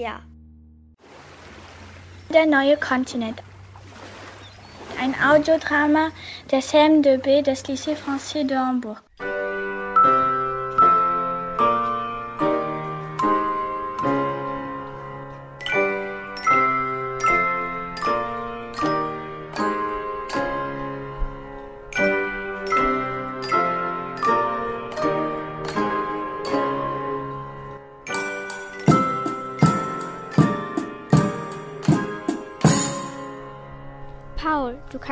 Grazia. 0.07 0.20
Der 2.32 2.46
neue 2.46 2.76
Kontinent. 2.76 3.42
Ein 5.00 5.14
Audiodrama 5.14 6.11
der 6.50 6.61
CM2B 6.61 7.42
des 7.42 7.66
Lycée 7.66 7.96
Français 7.96 8.44
de 8.44 8.57
Hambourg. 8.57 9.02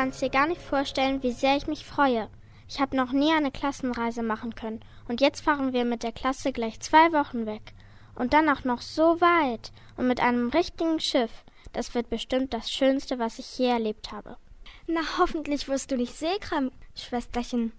Kannst 0.04 0.20
dir 0.20 0.28
gar 0.28 0.46
nicht 0.46 0.60
vorstellen, 0.60 1.22
wie 1.22 1.32
sehr 1.32 1.56
ich 1.56 1.66
mich 1.66 1.86
freue. 1.86 2.28
Ich 2.68 2.78
habe 2.78 2.94
noch 2.94 3.12
nie 3.12 3.32
eine 3.32 3.50
Klassenreise 3.50 4.22
machen 4.22 4.54
können 4.54 4.80
und 5.08 5.22
jetzt 5.22 5.40
fahren 5.40 5.72
wir 5.72 5.86
mit 5.86 6.02
der 6.02 6.12
Klasse 6.12 6.52
gleich 6.52 6.78
zwei 6.80 7.10
Wochen 7.12 7.46
weg. 7.46 7.72
Und 8.14 8.34
dann 8.34 8.50
auch 8.50 8.64
noch 8.64 8.82
so 8.82 9.22
weit 9.22 9.72
und 9.96 10.06
mit 10.06 10.20
einem 10.20 10.50
richtigen 10.50 11.00
Schiff. 11.00 11.30
Das 11.72 11.94
wird 11.94 12.10
bestimmt 12.10 12.52
das 12.52 12.70
Schönste, 12.70 13.18
was 13.18 13.38
ich 13.38 13.58
je 13.58 13.68
erlebt 13.68 14.12
habe. 14.12 14.36
Na, 14.86 15.00
hoffentlich 15.18 15.68
wirst 15.68 15.90
du 15.90 15.96
nicht 15.96 16.14
seekrank, 16.14 16.74
Schwesterchen. 16.94 17.72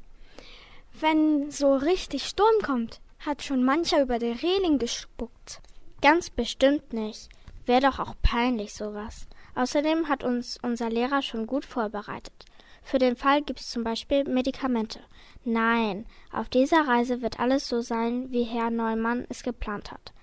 Wenn 1.00 1.52
so 1.52 1.76
richtig 1.76 2.26
Sturm 2.26 2.60
kommt, 2.64 3.02
hat 3.20 3.44
schon 3.44 3.64
mancher 3.64 4.02
über 4.02 4.18
die 4.18 4.32
Reling 4.32 4.80
gespuckt. 4.80 5.62
Ganz 6.02 6.32
bestimmt 6.32 6.92
nicht. 6.92 7.30
Wäre 7.68 7.82
doch 7.82 8.00
auch 8.00 8.16
peinlich 8.24 8.74
sowas. 8.74 9.28
Außerdem 9.56 10.10
hat 10.10 10.24
uns 10.24 10.60
unser 10.62 10.90
Lehrer 10.90 11.22
schon 11.22 11.48
gut 11.48 11.66
vorbereitet. 11.66 12.46
Für 12.84 13.00
den 13.00 13.16
Fall 13.16 13.42
gibt 13.42 13.62
es 13.62 13.72
zum 13.72 13.84
Beispiel 13.84 14.26
Medikamente. 14.26 15.00
Nein, 15.44 16.06
auf 16.32 16.50
dieser 16.50 16.88
Reise 16.88 17.22
wird 17.22 17.40
alles 17.40 17.68
so 17.68 17.82
sein, 17.82 18.32
wie 18.32 18.44
Herr 18.44 18.70
Neumann 18.70 19.26
es 19.30 19.42
geplant 19.42 19.92
hat. 19.92 20.14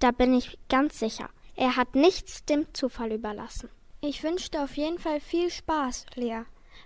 Da 0.00 0.10
bin 0.10 0.34
ich 0.34 0.58
ganz 0.68 0.98
sicher. 0.98 1.30
Er 1.56 1.76
hat 1.76 1.94
nichts 1.94 2.44
dem 2.44 2.66
Zufall 2.74 3.12
überlassen. 3.12 3.70
Ich 4.00 4.22
wünsche 4.22 4.50
dir 4.50 4.64
auf 4.64 4.76
jeden 4.76 4.98
Fall 4.98 5.20
viel 5.20 5.50
Spaß, 5.50 6.06
Lea. 6.16 6.42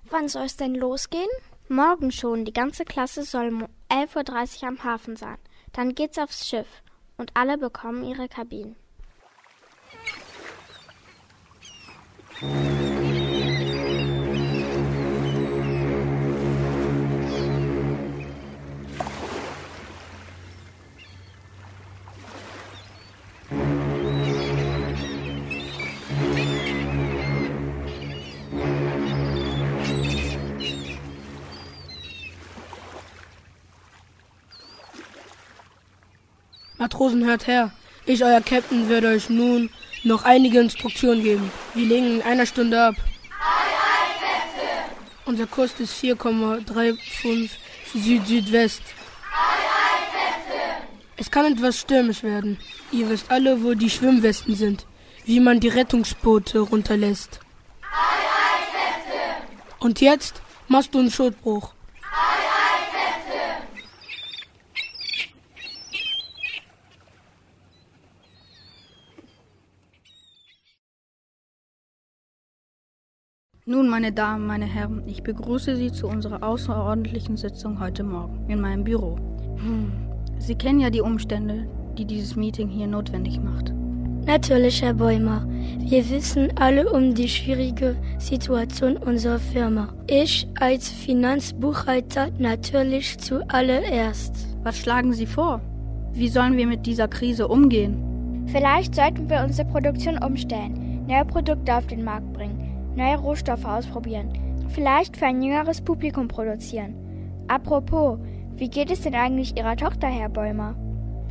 Wann 0.09 0.29
soll 0.29 0.45
es 0.45 0.57
denn 0.57 0.75
losgehen? 0.75 1.29
Morgen 1.69 2.13
schon. 2.13 2.45
Die 2.45 2.53
ganze 2.53 2.85
Klasse 2.85 3.25
soll 3.25 3.49
um 3.49 3.67
11.30 3.91 4.63
Uhr 4.63 4.69
am 4.69 4.85
Hafen 4.85 5.17
sein. 5.17 5.39
Dann 5.73 5.95
geht's 5.95 6.19
aufs 6.19 6.49
Schiff 6.49 6.83
und 7.17 7.33
alle 7.35 7.59
bekommen 7.59 8.05
ihre 8.05 8.29
Kabinen. 8.29 8.77
Matrosen, 36.79 37.25
hört 37.25 37.49
her. 37.49 37.73
Ich, 38.07 38.23
euer 38.23 38.41
Captain, 38.41 38.89
werde 38.89 39.09
euch 39.09 39.29
nun 39.29 39.71
noch 40.05 40.25
einige 40.25 40.61
Instruktionen 40.61 41.23
geben. 41.23 41.51
Wir 41.75 41.87
legen 41.87 42.17
in 42.17 42.23
einer 42.23 42.47
Stunde 42.47 42.81
ab. 42.81 42.95
Unser 45.25 45.47
Kurs 45.47 45.73
ist 45.79 46.03
4,35 46.03 47.51
Süd-Südwest. 47.95 48.83
Es 51.17 51.31
kann 51.31 51.53
etwas 51.53 51.81
stürmisch 51.81 52.23
werden. 52.23 52.59
Ihr 52.93 53.11
wisst 53.11 53.31
alle, 53.31 53.63
wo 53.63 53.75
die 53.75 53.91
Schwimmwesten 53.91 54.55
sind, 54.55 54.87
wie 55.25 55.41
man 55.41 55.61
die 55.61 55.69
Rettungsboote 55.69 56.61
runterlässt. 56.61 57.41
Und 59.81 60.01
jetzt 60.01 60.41
machst 60.69 60.95
du 60.95 61.01
einen 61.01 61.11
Schotbruch. 61.11 61.75
Nun, 73.71 73.87
meine 73.87 74.13
Damen, 74.13 74.47
meine 74.47 74.65
Herren, 74.65 75.03
ich 75.05 75.23
begrüße 75.23 75.77
Sie 75.77 75.93
zu 75.93 76.09
unserer 76.09 76.43
außerordentlichen 76.43 77.37
Sitzung 77.37 77.79
heute 77.81 78.03
Morgen 78.03 78.49
in 78.49 78.63
meinem 78.63 78.83
Büro. 78.83 79.17
Hm. 79.57 79.93
Sie 80.39 80.55
kennen 80.55 80.81
ja 80.81 80.89
die 80.89 81.03
Umstände, 81.03 81.69
die 81.99 82.07
dieses 82.07 82.35
Meeting 82.35 82.71
hier 82.71 82.87
notwendig 82.87 83.39
macht. 83.43 83.75
Natürlich, 84.25 84.81
Herr 84.81 84.95
Bäumer. 84.95 85.47
Wir 85.81 86.09
wissen 86.09 86.51
alle 86.57 86.91
um 86.91 87.15
die 87.15 87.29
schwierige 87.29 87.95
Situation 88.17 88.97
unserer 88.97 89.39
Firma. 89.39 89.93
Ich 90.07 90.49
als 90.59 90.89
Finanzbuchhalter 90.89 92.29
natürlich 92.39 93.19
zuallererst. 93.19 94.35
Was 94.63 94.79
schlagen 94.79 95.13
Sie 95.13 95.27
vor? 95.27 95.61
Wie 96.15 96.29
sollen 96.29 96.57
wir 96.57 96.67
mit 96.67 96.87
dieser 96.87 97.07
Krise 97.07 97.47
umgehen? 97.49 98.47
Vielleicht 98.47 98.95
sollten 98.95 99.29
wir 99.29 99.45
unsere 99.45 99.69
Produktion 99.69 100.17
umstellen, 100.17 101.05
neue 101.07 101.27
Produkte 101.27 101.75
auf 101.75 101.87
den 101.87 102.03
Markt 102.03 102.33
bringen, 102.33 102.68
neue 102.99 103.17
Rohstoffe 103.17 103.65
ausprobieren, 103.65 104.33
vielleicht 104.69 105.17
für 105.17 105.27
ein 105.27 105.43
jüngeres 105.43 105.81
Publikum 105.81 106.29
produzieren. 106.29 106.95
Apropos, 107.49 108.19
wie 108.57 108.69
geht 108.69 108.91
es 108.91 109.01
denn 109.01 109.15
eigentlich 109.15 109.57
Ihrer 109.57 109.77
Tochter, 109.77 110.09
Herr 110.09 110.29
Bäumer? 110.29 110.77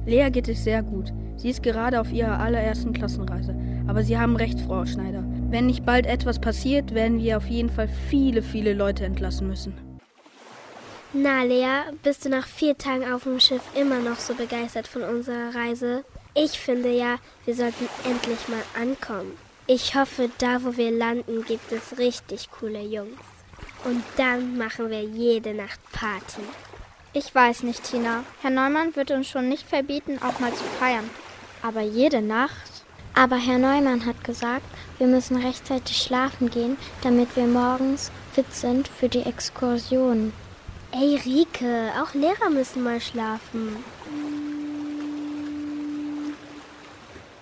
Lea 0.05 0.29
geht 0.31 0.47
es 0.47 0.63
sehr 0.63 0.81
gut. 0.81 1.11
Sie 1.35 1.49
ist 1.49 1.61
gerade 1.61 2.01
auf 2.01 2.11
ihrer 2.11 2.39
allerersten 2.39 2.93
Klassenreise. 2.93 3.55
Aber 3.87 4.03
Sie 4.03 4.17
haben 4.17 4.35
recht, 4.35 4.59
Frau 4.59 4.85
Schneider. 4.85 5.23
Wenn 5.49 5.67
nicht 5.67 5.85
bald 5.85 6.05
etwas 6.07 6.39
passiert, 6.39 6.95
werden 6.95 7.19
wir 7.19 7.37
auf 7.37 7.45
jeden 7.47 7.69
Fall 7.69 7.87
viele, 8.09 8.41
viele 8.41 8.73
Leute 8.73 9.05
entlassen 9.05 9.47
müssen. 9.47 9.73
Na, 11.13 11.43
Lea, 11.43 11.91
bist 12.03 12.25
du 12.25 12.29
nach 12.29 12.47
vier 12.47 12.77
Tagen 12.77 13.03
auf 13.11 13.23
dem 13.23 13.39
Schiff 13.39 13.61
immer 13.79 13.99
noch 13.99 14.17
so 14.17 14.33
begeistert 14.33 14.87
von 14.87 15.03
unserer 15.03 15.53
Reise? 15.53 16.03
Ich 16.33 16.59
finde 16.59 16.91
ja, 16.91 17.17
wir 17.45 17.55
sollten 17.55 17.87
endlich 18.05 18.47
mal 18.47 18.63
ankommen. 18.81 19.46
Ich 19.69 19.95
hoffe, 19.95 20.29
da 20.37 20.63
wo 20.63 20.77
wir 20.77 20.91
landen, 20.91 21.43
gibt 21.43 21.73
es 21.73 21.97
richtig 21.97 22.49
coole 22.51 22.79
Jungs. 22.79 23.19
Und 23.83 24.01
dann 24.15 24.57
machen 24.57 24.89
wir 24.89 25.03
jede 25.03 25.53
Nacht 25.53 25.81
Party. 25.91 26.41
Ich 27.11 27.35
weiß 27.35 27.63
nicht, 27.63 27.83
Tina. 27.83 28.23
Herr 28.41 28.49
Neumann 28.49 28.95
wird 28.95 29.11
uns 29.11 29.27
schon 29.27 29.49
nicht 29.49 29.67
verbieten, 29.67 30.19
auch 30.21 30.39
mal 30.39 30.53
zu 30.53 30.63
feiern. 30.79 31.09
Aber 31.61 31.81
jede 31.81 32.21
Nacht? 32.21 32.85
Aber 33.13 33.35
Herr 33.35 33.57
Neumann 33.57 34.05
hat 34.05 34.23
gesagt, 34.23 34.65
wir 34.99 35.07
müssen 35.07 35.35
rechtzeitig 35.35 35.97
schlafen 36.01 36.49
gehen, 36.49 36.77
damit 37.01 37.35
wir 37.35 37.45
morgens 37.45 38.09
fit 38.31 38.53
sind 38.53 38.87
für 38.87 39.09
die 39.09 39.23
Exkursion. 39.23 40.31
Ey, 40.93 41.19
Rike, 41.25 41.91
auch 42.01 42.13
Lehrer 42.13 42.49
müssen 42.49 42.83
mal 42.83 43.01
schlafen. 43.01 43.83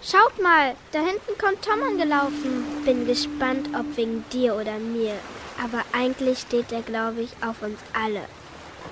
Schaut 0.08 0.40
mal, 0.40 0.76
da 0.92 1.00
hinten 1.00 1.36
kommt 1.42 1.66
Tom 1.66 1.82
angelaufen. 1.82 2.64
Bin 2.86 3.08
gespannt, 3.08 3.70
ob 3.74 3.98
wegen 3.98 4.24
dir 4.32 4.54
oder 4.54 4.78
mir. 4.78 5.14
Aber 5.58 5.82
eigentlich 5.94 6.42
steht 6.42 6.72
er, 6.72 6.84
glaube 6.84 7.22
ich, 7.22 7.32
auf 7.42 7.64
uns 7.64 7.80
alle. 7.92 8.22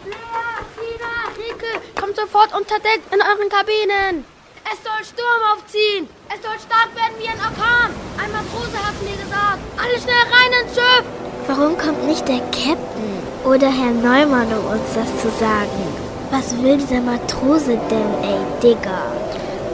Lea, 0.09 0.57
Tina, 0.73 1.29
Rike, 1.37 1.81
kommt 2.01 2.15
sofort 2.15 2.55
unter 2.57 2.79
Deck 2.79 3.01
in 3.11 3.21
euren 3.21 3.47
Kabinen. 3.47 4.25
Es 4.65 4.81
soll 4.81 5.05
Sturm 5.05 5.41
aufziehen. 5.53 6.09
Es 6.33 6.41
soll 6.41 6.57
stark 6.57 6.89
werden 6.95 7.13
wie 7.19 7.27
ein 7.27 7.37
Orkan. 7.37 7.93
Ein 8.17 8.31
Matrose 8.31 8.79
hat 8.81 8.99
mir 9.03 9.15
gesagt. 9.15 9.59
Alle 9.77 9.99
schnell 10.01 10.25
rein 10.33 10.65
ins 10.65 10.73
Schiff. 10.73 11.05
Warum 11.45 11.77
kommt 11.77 12.07
nicht 12.07 12.27
der 12.27 12.39
Captain 12.49 13.21
oder 13.45 13.69
Herr 13.69 13.91
Neumann, 13.91 14.51
um 14.51 14.65
uns 14.65 14.95
das 14.95 15.21
zu 15.21 15.29
sagen? 15.37 15.93
Was 16.31 16.59
will 16.63 16.77
dieser 16.77 17.01
Matrose 17.01 17.77
denn, 17.91 18.23
ey, 18.23 18.39
Digga? 18.63 19.13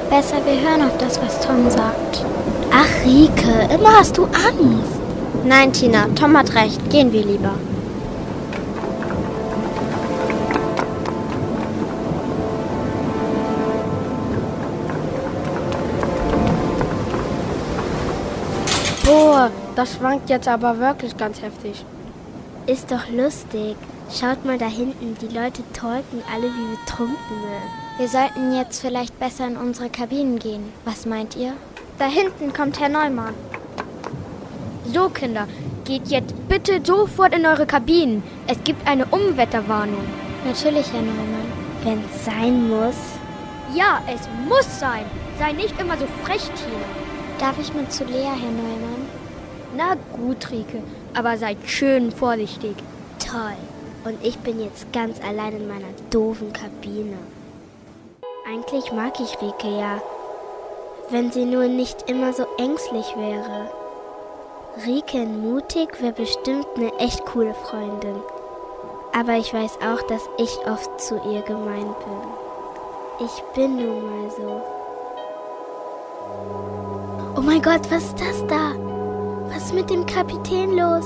Besser, 0.10 0.38
wir 0.44 0.60
hören 0.60 0.82
auf 0.82 0.98
das, 0.98 1.22
was 1.22 1.40
Tom 1.46 1.70
sagt. 1.70 2.26
Ach, 2.72 3.06
Rike, 3.06 3.72
immer 3.72 4.00
hast 4.00 4.18
du 4.18 4.24
Angst. 4.24 5.00
Nein, 5.46 5.72
Tina, 5.72 6.08
Tom 6.16 6.36
hat 6.36 6.56
recht. 6.56 6.90
Gehen 6.90 7.14
wir 7.14 7.24
lieber. 7.24 7.54
Boah, 19.06 19.52
das 19.76 19.94
schwankt 19.94 20.30
jetzt 20.32 20.48
aber 20.48 20.80
wirklich 20.80 21.16
ganz 21.18 21.40
heftig. 21.44 21.86
Ist 22.66 22.92
doch 22.92 23.08
lustig. 23.10 23.76
Schaut 24.12 24.44
mal 24.44 24.58
da 24.58 24.66
hinten, 24.66 25.16
die 25.22 25.36
Leute 25.36 25.62
talken 25.74 26.24
alle 26.34 26.48
wie 26.48 26.76
Betrunkene. 26.76 27.89
Wir 28.00 28.08
sollten 28.08 28.54
jetzt 28.56 28.80
vielleicht 28.80 29.20
besser 29.20 29.46
in 29.46 29.58
unsere 29.58 29.90
Kabinen 29.90 30.40
gehen. 30.40 30.72
Was 30.86 31.06
meint 31.06 31.36
ihr? 31.36 31.52
Da 31.98 32.06
hinten 32.06 32.54
kommt 32.54 32.80
Herr 32.80 32.88
Neumann. 32.88 33.34
So, 34.86 35.10
Kinder, 35.10 35.50
geht 35.84 36.08
jetzt 36.08 36.34
bitte 36.48 36.80
sofort 36.82 37.36
in 37.36 37.46
eure 37.46 37.66
Kabinen. 37.66 38.24
Es 38.48 38.64
gibt 38.64 38.88
eine 38.88 39.06
Umwetterwarnung. 39.08 40.06
Natürlich, 40.46 40.94
Herr 40.94 41.02
Neumann. 41.02 41.52
Wenn 41.84 42.00
es 42.06 42.24
sein 42.24 42.70
muss. 42.70 42.96
Ja, 43.76 44.02
es 44.08 44.30
muss 44.48 44.80
sein. 44.80 45.04
Sei 45.38 45.52
nicht 45.52 45.78
immer 45.78 45.98
so 45.98 46.06
frech, 46.24 46.44
Tina. 46.56 46.86
Darf 47.38 47.60
ich 47.60 47.74
mit 47.74 47.92
zu 47.92 48.06
Lea, 48.06 48.24
Herr 48.24 48.52
Neumann? 48.52 49.10
Na 49.76 49.98
gut, 50.14 50.50
Rike, 50.52 50.84
aber 51.14 51.38
seid 51.38 51.58
schön 51.66 52.14
vorsichtig. 52.14 52.78
Toll. 53.20 53.58
Und 54.06 54.26
ich 54.26 54.38
bin 54.38 54.64
jetzt 54.64 54.94
ganz 54.94 55.20
allein 55.20 55.58
in 55.58 55.68
meiner 55.68 55.92
doofen 56.10 56.54
Kabine. 56.54 57.18
Eigentlich 58.52 58.92
mag 58.92 59.20
ich 59.20 59.40
Rike 59.44 59.68
ja. 59.68 60.02
Wenn 61.12 61.32
sie 61.32 61.46
nur 61.46 61.66
nicht 61.66 62.10
immer 62.10 62.34
so 62.34 62.48
ängstlich 62.58 63.16
wäre. 63.16 63.70
Rike 64.88 65.20
mutig 65.20 66.02
wäre 66.02 66.14
bestimmt 66.14 66.66
eine 66.76 66.92
echt 66.98 67.28
coole 67.28 67.54
Freundin. 67.54 68.16
Aber 69.14 69.34
ich 69.34 69.54
weiß 69.54 69.78
auch, 69.86 70.02
dass 70.08 70.28
ich 70.40 70.58
oft 70.66 71.00
zu 71.00 71.22
ihr 71.32 71.44
gemein 71.44 71.94
bin. 72.00 73.28
Ich 73.28 73.44
bin 73.54 73.76
nun 73.76 74.10
mal 74.10 74.32
so. 74.32 74.62
Oh 77.38 77.42
mein 77.42 77.62
Gott, 77.62 77.92
was 77.92 78.06
ist 78.06 78.20
das 78.20 78.48
da? 78.48 78.72
Was 79.50 79.66
ist 79.66 79.76
mit 79.76 79.92
dem 79.92 80.08
Kapitän 80.08 80.76
los? 80.76 81.06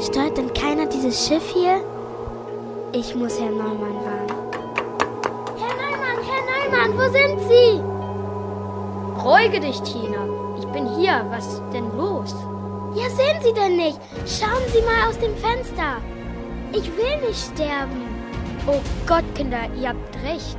Steuert 0.00 0.36
denn 0.38 0.52
keiner 0.52 0.86
dieses 0.86 1.24
Schiff 1.24 1.50
hier? 1.50 1.84
Ich 2.90 3.14
muss 3.14 3.38
Herrn 3.38 3.58
Neumann 3.58 3.94
warnen. 4.04 4.13
Neumann, 6.74 6.98
wo 6.98 7.02
sind 7.02 7.40
Sie? 7.48 7.80
Ruhige 9.22 9.60
dich, 9.60 9.80
Tina. 9.82 10.26
Ich 10.58 10.66
bin 10.66 10.88
hier. 10.96 11.24
Was 11.30 11.46
ist 11.46 11.62
denn 11.72 11.96
los? 11.96 12.34
Ja, 12.94 13.04
Ja, 13.04 13.10
sehen 13.10 13.40
Sie 13.42 13.52
denn 13.52 13.76
nicht? 13.76 13.98
Schauen 14.26 14.62
Sie 14.72 14.82
mal 14.82 15.08
aus 15.08 15.18
dem 15.18 15.36
Fenster. 15.36 15.98
Ich 16.72 16.84
will 16.96 17.28
nicht 17.28 17.52
sterben. 17.52 18.02
Oh 18.66 18.80
Gott, 19.06 19.24
Kinder, 19.34 19.68
ihr 19.80 19.90
habt 19.90 20.16
recht. 20.24 20.58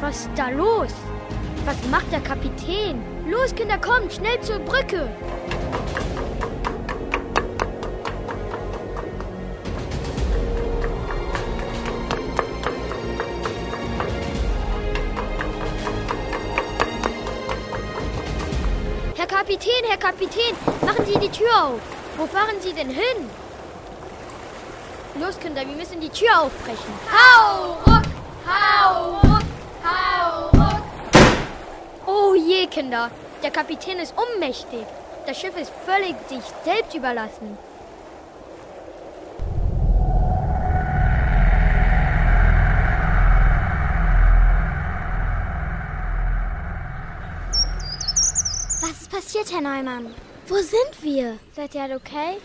Was 0.00 0.20
ist 0.22 0.30
da 0.36 0.48
los? 0.48 0.92
Was 1.64 1.76
macht 1.90 2.10
der 2.12 2.20
Kapitän? 2.20 3.02
Los, 3.30 3.54
Kinder, 3.54 3.78
kommt, 3.78 4.12
schnell 4.12 4.40
zur 4.40 4.58
Brücke. 4.58 5.08
Kapitän, 19.54 19.84
Herr 19.88 19.98
Kapitän, 19.98 20.56
machen 20.84 21.06
Sie 21.06 21.16
die 21.20 21.28
Tür 21.28 21.64
auf. 21.64 21.80
Wo 22.16 22.26
fahren 22.26 22.60
Sie 22.60 22.72
denn 22.72 22.90
hin? 22.90 23.30
Los, 25.20 25.38
Kinder, 25.38 25.60
wir 25.60 25.76
müssen 25.76 26.00
die 26.00 26.08
Tür 26.08 26.40
aufbrechen. 26.42 26.92
Hau 27.12 27.74
ruck, 27.86 28.02
hau 28.44 29.20
ruck, 29.22 29.44
hau 29.84 30.48
ruck. 30.58 30.82
Oh 32.04 32.34
je, 32.34 32.66
Kinder, 32.66 33.12
der 33.44 33.52
Kapitän 33.52 34.00
ist 34.00 34.14
ohnmächtig. 34.18 34.86
Das 35.24 35.38
Schiff 35.38 35.56
ist 35.56 35.72
völlig 35.86 36.16
sich 36.28 36.42
selbst 36.64 36.92
überlassen. 36.96 37.56
Passiert, 49.24 49.50
Herr 49.52 49.62
Neumann? 49.62 50.14
Wo 50.46 50.56
sind 50.56 51.02
wir? 51.02 51.38
Seid 51.56 51.74
ihr 51.74 51.82
alle 51.82 51.96
okay? 51.96 52.36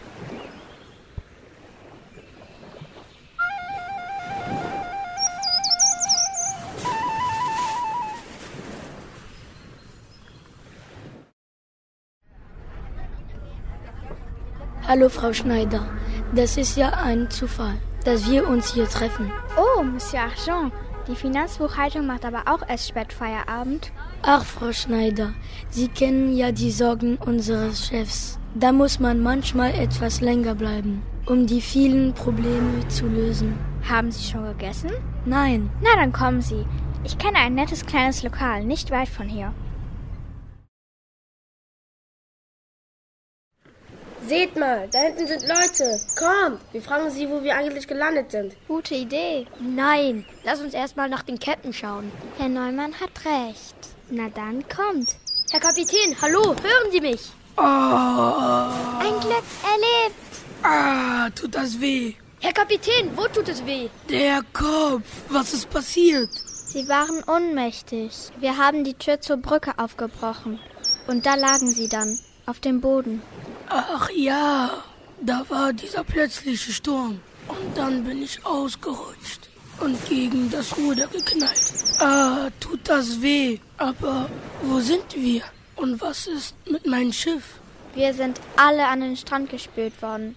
Hallo, 14.88 15.10
Frau 15.10 15.34
Schneider. 15.34 15.86
Das 16.34 16.56
ist 16.56 16.78
ja 16.78 16.92
ein 16.92 17.30
Zufall, 17.30 17.76
dass 18.06 18.30
wir 18.30 18.48
uns 18.48 18.74
hier 18.74 18.88
treffen. 18.88 19.30
Oh, 19.58 19.84
Monsieur 19.84 20.22
Argent. 20.22 20.72
Die 21.10 21.16
Finanzbuchhaltung 21.16 22.08
macht 22.08 22.24
aber 22.24 22.44
auch 22.46 22.68
erst 22.68 22.88
spät 22.88 23.12
Feierabend. 23.12 23.92
Ach, 24.22 24.44
Frau 24.44 24.74
Schneider, 24.74 25.34
Sie 25.70 25.88
kennen 25.88 26.36
ja 26.36 26.52
die 26.52 26.72
Sorgen 26.72 27.16
unseres 27.18 27.88
Chefs. 27.88 28.38
Da 28.54 28.74
muss 28.74 29.00
man 29.00 29.22
manchmal 29.22 29.74
etwas 29.74 30.20
länger 30.20 30.56
bleiben, 30.56 31.04
um 31.26 31.48
die 31.48 31.62
vielen 31.62 32.14
Probleme 32.14 32.86
zu 32.90 33.08
lösen. 33.08 33.58
Haben 33.88 34.12
Sie 34.12 34.30
schon 34.30 34.44
gegessen? 34.44 34.92
Nein. 35.26 35.70
Na, 35.82 35.96
dann 35.96 36.12
kommen 36.12 36.42
Sie. 36.42 36.66
Ich 37.06 37.18
kenne 37.18 37.38
ein 37.38 37.56
nettes 37.56 37.86
kleines 37.86 38.22
Lokal, 38.22 38.66
nicht 38.66 38.92
weit 38.92 39.08
von 39.08 39.30
hier. 39.30 39.54
Seht 44.28 44.58
mal, 44.58 44.88
da 44.92 45.00
hinten 45.00 45.28
sind 45.28 45.42
Leute. 45.48 45.98
Kommt, 46.16 46.60
wir 46.74 46.82
fragen 46.82 47.10
sie, 47.10 47.28
wo 47.30 47.42
wir 47.42 47.56
eigentlich 47.56 47.88
gelandet 47.88 48.32
sind. 48.32 48.56
Gute 48.68 48.96
Idee. 48.96 49.48
Nein, 49.60 50.26
lass 50.44 50.62
uns 50.62 50.74
erstmal 50.74 51.10
nach 51.10 51.24
den 51.24 51.40
Ketten 51.40 51.74
schauen. 51.74 52.12
Herr 52.38 52.50
Neumann 52.50 52.94
hat 53.00 53.10
recht. 53.26 53.79
Na 54.12 54.28
dann 54.30 54.64
kommt. 54.68 55.18
Herr 55.52 55.60
Kapitän, 55.60 56.16
hallo, 56.20 56.56
hören 56.64 56.92
Sie 56.92 57.02
mich? 57.02 57.32
Oh. 57.58 57.62
Ein 57.62 59.20
Glück 59.20 59.44
erlebt. 59.64 60.32
Ah, 60.64 61.30
tut 61.30 61.54
das 61.54 61.80
weh. 61.80 62.16
Herr 62.40 62.54
Kapitän, 62.54 63.16
wo 63.16 63.28
tut 63.28 63.50
es 63.50 63.64
weh? 63.68 63.90
Der 64.10 64.42
Kopf. 64.52 65.06
Was 65.30 65.54
ist 65.54 65.70
passiert? 65.70 66.30
Sie 66.32 66.88
waren 66.88 67.24
ohnmächtig. 67.28 68.12
Wir 68.40 68.58
haben 68.58 68.84
die 68.84 68.96
Tür 68.96 69.22
zur 69.22 69.38
Brücke 69.38 69.74
aufgebrochen. 69.78 70.60
Und 71.08 71.28
da 71.28 71.36
lagen 71.36 71.70
sie 71.70 71.88
dann, 71.88 72.18
auf 72.48 72.60
dem 72.60 72.82
Boden. 72.82 73.22
Ach 73.68 74.10
ja, 74.10 74.84
da 75.22 75.46
war 75.50 75.72
dieser 75.72 76.04
plötzliche 76.04 76.72
Sturm. 76.72 77.20
Und 77.48 77.78
dann 77.78 78.04
bin 78.04 78.24
ich 78.24 78.44
ausgerutscht 78.44 79.49
und 79.82 79.98
gegen 80.08 80.50
das 80.50 80.78
Ruder 80.78 81.08
geknallt. 81.08 81.74
Ah, 82.00 82.50
tut 82.60 82.80
das 82.84 83.22
weh. 83.22 83.60
Aber 83.78 84.30
wo 84.62 84.80
sind 84.80 85.16
wir? 85.16 85.44
Und 85.76 86.02
was 86.02 86.28
ist 86.28 86.56
mit 86.70 86.86
meinem 86.86 87.14
Schiff? 87.14 87.44
Wir 87.96 88.14
sind 88.14 88.40
alle 88.56 88.88
an 88.88 89.02
den 89.02 89.16
Strand 89.16 89.50
gespült 89.50 90.02
worden. 90.02 90.36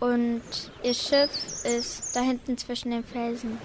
Und 0.00 0.42
ihr 0.82 0.94
Schiff 0.94 1.30
ist 1.64 2.14
da 2.14 2.20
hinten 2.20 2.56
zwischen 2.56 2.90
den 2.90 3.04
Felsen. 3.04 3.58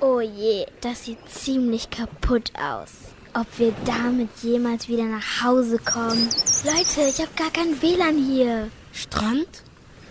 Oh 0.00 0.20
je, 0.20 0.66
das 0.80 1.04
sieht 1.04 1.18
ziemlich 1.28 1.90
kaputt 1.90 2.52
aus. 2.58 2.90
Ob 3.34 3.46
wir 3.58 3.74
damit 3.84 4.30
jemals 4.42 4.88
wieder 4.88 5.04
nach 5.04 5.42
Hause 5.42 5.78
kommen? 5.78 6.28
Leute, 6.64 7.08
ich 7.08 7.18
habe 7.20 7.30
gar 7.36 7.50
kein 7.50 7.80
WLAN 7.82 8.16
hier. 8.16 8.70
Strand? 8.92 9.48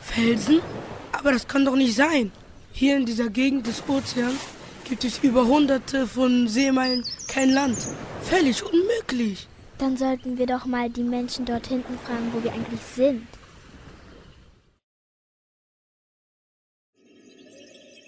Felsen? 0.01 0.61
Aber 1.11 1.32
das 1.32 1.47
kann 1.47 1.66
doch 1.66 1.76
nicht 1.76 1.95
sein. 1.95 2.32
Hier 2.72 2.97
in 2.97 3.05
dieser 3.05 3.30
Gegend 3.30 3.68
des 3.68 3.84
Ozeans 3.88 4.39
gibt 4.84 5.04
es 5.04 5.20
über 5.20 5.48
hunderte 5.48 6.08
von 6.08 6.48
Seemeilen 6.48 7.04
kein 7.28 7.50
Land. 7.52 7.78
Völlig 8.22 8.64
unmöglich. 8.64 9.48
Dann 9.78 9.98
sollten 9.98 10.38
wir 10.38 10.46
doch 10.46 10.66
mal 10.66 10.90
die 10.90 11.04
Menschen 11.04 11.46
dort 11.46 11.68
hinten 11.68 11.98
fragen, 12.06 12.32
wo 12.34 12.44
wir 12.44 12.54
eigentlich 12.54 12.80
sind. 12.96 13.28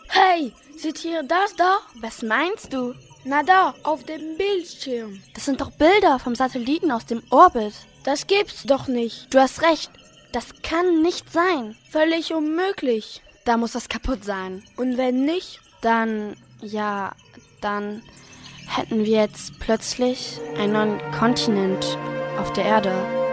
Hey, 0.10 0.54
seht 0.78 1.04
ihr 1.04 1.24
das 1.24 1.56
da? 1.56 1.80
Was 2.00 2.22
meinst 2.22 2.72
du? 2.72 2.94
Na 3.26 3.44
da, 3.44 3.74
auf 3.84 4.04
dem 4.04 4.38
Bildschirm. 4.38 5.22
Das 5.34 5.46
sind 5.46 5.60
doch 5.60 5.72
Bilder 5.72 6.20
vom 6.20 6.36
Satelliten 6.36 6.92
aus 6.92 7.06
dem 7.06 7.24
Orbit. 7.32 7.74
Das 8.04 8.28
gibt's 8.28 8.64
doch 8.64 8.88
nicht. 8.88 9.34
Du 9.34 9.40
hast 9.40 9.64
recht. 9.64 9.92
Das 10.32 10.46
kann 10.62 11.02
nicht 11.02 11.34
sein. 11.34 11.76
Völlig 11.90 12.34
unmöglich. 12.34 13.22
Da 13.46 13.58
muss 13.58 13.72
das 13.72 13.90
kaputt 13.90 14.24
sein. 14.24 14.64
Und 14.78 14.98
wenn 14.98 15.26
nicht? 15.26 15.60
Dann, 15.82 16.38
ja, 16.66 17.12
dann 17.62 18.02
hätten 18.68 19.06
wir 19.06 19.22
jetzt 19.22 19.60
plötzlich 19.60 20.40
einen 20.58 20.74
neuen 20.74 21.12
Kontinent 21.12 21.98
auf 22.40 22.52
der 22.54 22.66
Erde. 22.66 23.25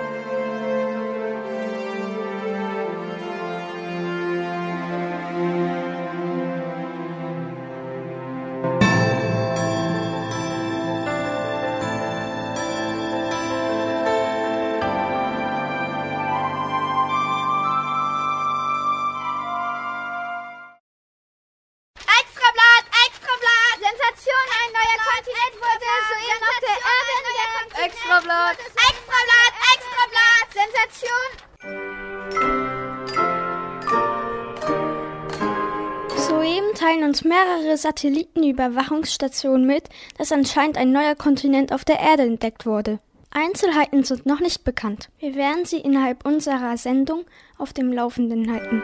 Mehrere 37.82 37.92
Satellitenüberwachungsstationen 37.92 39.66
mit, 39.66 39.88
dass 40.18 40.32
anscheinend 40.32 40.76
ein 40.76 40.92
neuer 40.92 41.14
Kontinent 41.14 41.72
auf 41.72 41.84
der 41.84 41.98
Erde 42.00 42.22
entdeckt 42.22 42.66
wurde. 42.66 43.00
Einzelheiten 43.30 44.04
sind 44.04 44.26
noch 44.26 44.40
nicht 44.40 44.64
bekannt. 44.64 45.08
Wir 45.18 45.34
werden 45.34 45.64
sie 45.64 45.78
innerhalb 45.78 46.26
unserer 46.26 46.76
Sendung 46.76 47.24
auf 47.58 47.72
dem 47.72 47.92
Laufenden 47.92 48.52
halten. 48.52 48.82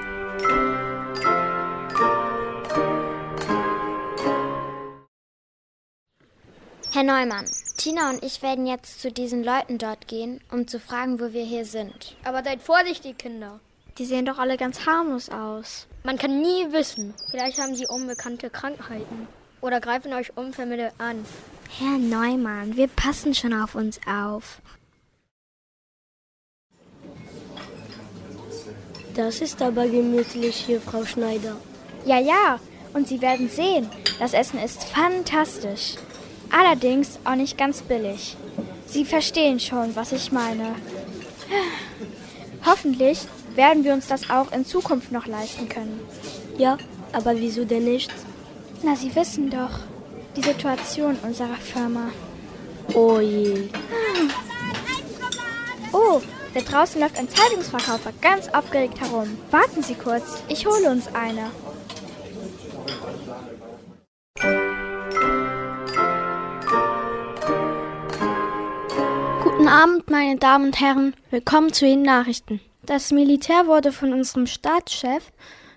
Herr 6.90 7.04
Neumann, 7.04 7.44
Tina 7.76 8.10
und 8.10 8.24
ich 8.24 8.42
werden 8.42 8.66
jetzt 8.66 9.00
zu 9.00 9.12
diesen 9.12 9.44
Leuten 9.44 9.78
dort 9.78 10.08
gehen, 10.08 10.40
um 10.50 10.66
zu 10.66 10.80
fragen, 10.80 11.20
wo 11.20 11.32
wir 11.32 11.44
hier 11.44 11.66
sind. 11.66 12.16
Aber 12.24 12.42
seid 12.42 12.62
vorsichtig, 12.62 13.18
Kinder. 13.18 13.60
Die 13.98 14.04
sehen 14.04 14.26
doch 14.26 14.38
alle 14.38 14.56
ganz 14.56 14.86
harmlos 14.86 15.28
aus. 15.28 15.88
Man 16.04 16.18
kann 16.18 16.40
nie 16.40 16.72
wissen. 16.72 17.14
Vielleicht 17.32 17.58
haben 17.58 17.74
sie 17.74 17.86
unbekannte 17.86 18.48
Krankheiten. 18.48 19.26
Oder 19.60 19.80
greifen 19.80 20.12
euch 20.12 20.36
Unvermittelt 20.36 20.92
an. 20.98 21.24
Herr 21.78 21.98
Neumann, 21.98 22.76
wir 22.76 22.86
passen 22.86 23.34
schon 23.34 23.52
auf 23.52 23.74
uns 23.74 23.98
auf. 24.06 24.60
Das 29.14 29.40
ist 29.40 29.60
aber 29.60 29.88
gemütlich 29.88 30.54
hier, 30.54 30.80
Frau 30.80 31.04
Schneider. 31.04 31.56
Ja, 32.04 32.20
ja, 32.20 32.60
und 32.94 33.08
Sie 33.08 33.20
werden 33.20 33.48
sehen, 33.48 33.90
das 34.20 34.32
Essen 34.32 34.60
ist 34.60 34.84
fantastisch. 34.84 35.96
Allerdings 36.50 37.18
auch 37.24 37.34
nicht 37.34 37.58
ganz 37.58 37.82
billig. 37.82 38.36
Sie 38.86 39.04
verstehen 39.04 39.58
schon, 39.58 39.96
was 39.96 40.12
ich 40.12 40.30
meine. 40.30 40.76
Hoffentlich 42.64 43.26
werden 43.58 43.82
wir 43.82 43.92
uns 43.92 44.06
das 44.06 44.30
auch 44.30 44.52
in 44.52 44.64
Zukunft 44.64 45.10
noch 45.10 45.26
leisten 45.26 45.68
können. 45.68 46.00
Ja, 46.56 46.78
aber 47.12 47.36
wieso 47.36 47.64
denn 47.64 47.84
nicht? 47.84 48.10
Na, 48.84 48.94
Sie 48.94 49.14
wissen 49.16 49.50
doch, 49.50 49.80
die 50.36 50.42
Situation 50.42 51.18
unserer 51.24 51.56
Firma. 51.56 52.10
Oh 52.94 53.18
je. 53.18 53.68
Oh, 55.92 56.20
da 56.54 56.60
draußen 56.60 57.00
läuft 57.00 57.18
ein 57.18 57.28
Zeitungsverkäufer 57.28 58.12
ganz 58.20 58.48
aufgeregt 58.48 59.00
herum. 59.00 59.36
Warten 59.50 59.82
Sie 59.82 59.96
kurz, 59.96 60.40
ich 60.48 60.64
hole 60.64 60.88
uns 60.88 61.08
eine. 61.12 61.50
Guten 69.42 69.66
Abend, 69.66 70.08
meine 70.08 70.36
Damen 70.36 70.66
und 70.66 70.80
Herren. 70.80 71.14
Willkommen 71.30 71.72
zu 71.72 71.86
den 71.86 72.02
Nachrichten. 72.02 72.60
Das 72.88 73.10
Militär 73.10 73.66
wurde 73.66 73.92
von 73.92 74.14
unserem 74.14 74.46
Staatschef 74.46 75.30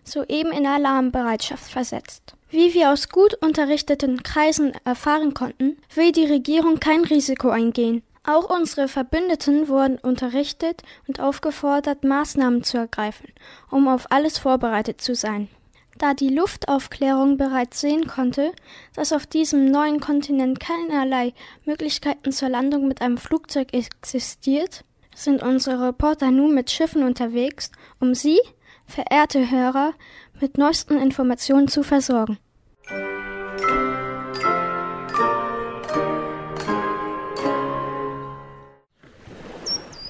soeben 0.06 0.54
in 0.54 0.66
Alarmbereitschaft 0.66 1.70
versetzt. 1.70 2.36
Wie 2.50 2.74
wir 2.74 2.90
aus 2.90 3.10
gut 3.10 3.34
unterrichteten 3.34 4.24
Kreisen 4.24 4.72
erfahren 4.86 5.34
konnten, 5.34 5.76
will 5.94 6.14
die 6.14 6.24
Regierung 6.24 6.80
kein 6.80 7.02
Risiko 7.04 7.50
eingehen. 7.50 8.02
Auch 8.26 8.50
unsere 8.50 8.88
Verbündeten 8.88 9.68
wurden 9.68 9.98
unterrichtet 9.98 10.84
und 11.06 11.20
aufgefordert, 11.20 12.06
Maßnahmen 12.06 12.64
zu 12.64 12.78
ergreifen, 12.78 13.28
um 13.70 13.90
auf 13.90 14.10
alles 14.10 14.38
vorbereitet 14.38 15.02
zu 15.02 15.14
sein. 15.14 15.50
Da 15.98 16.14
die 16.14 16.30
Luftaufklärung 16.30 17.36
bereits 17.36 17.82
sehen 17.82 18.08
konnte, 18.08 18.54
dass 18.96 19.12
auf 19.12 19.26
diesem 19.26 19.70
neuen 19.70 20.00
Kontinent 20.00 20.62
keinerlei 20.62 21.34
Möglichkeiten 21.66 22.32
zur 22.32 22.48
Landung 22.48 22.88
mit 22.88 23.02
einem 23.02 23.18
Flugzeug 23.18 23.74
existiert, 23.74 24.86
sind 25.24 25.44
unsere 25.44 25.88
Reporter 25.88 26.32
nun 26.32 26.54
mit 26.54 26.72
Schiffen 26.72 27.04
unterwegs, 27.04 27.72
um 28.00 28.16
Sie, 28.16 28.40
verehrte 28.88 29.52
Hörer, 29.52 29.94
mit 30.40 30.58
neuesten 30.58 30.98
Informationen 30.98 31.68
zu 31.68 31.84
versorgen. 31.84 32.40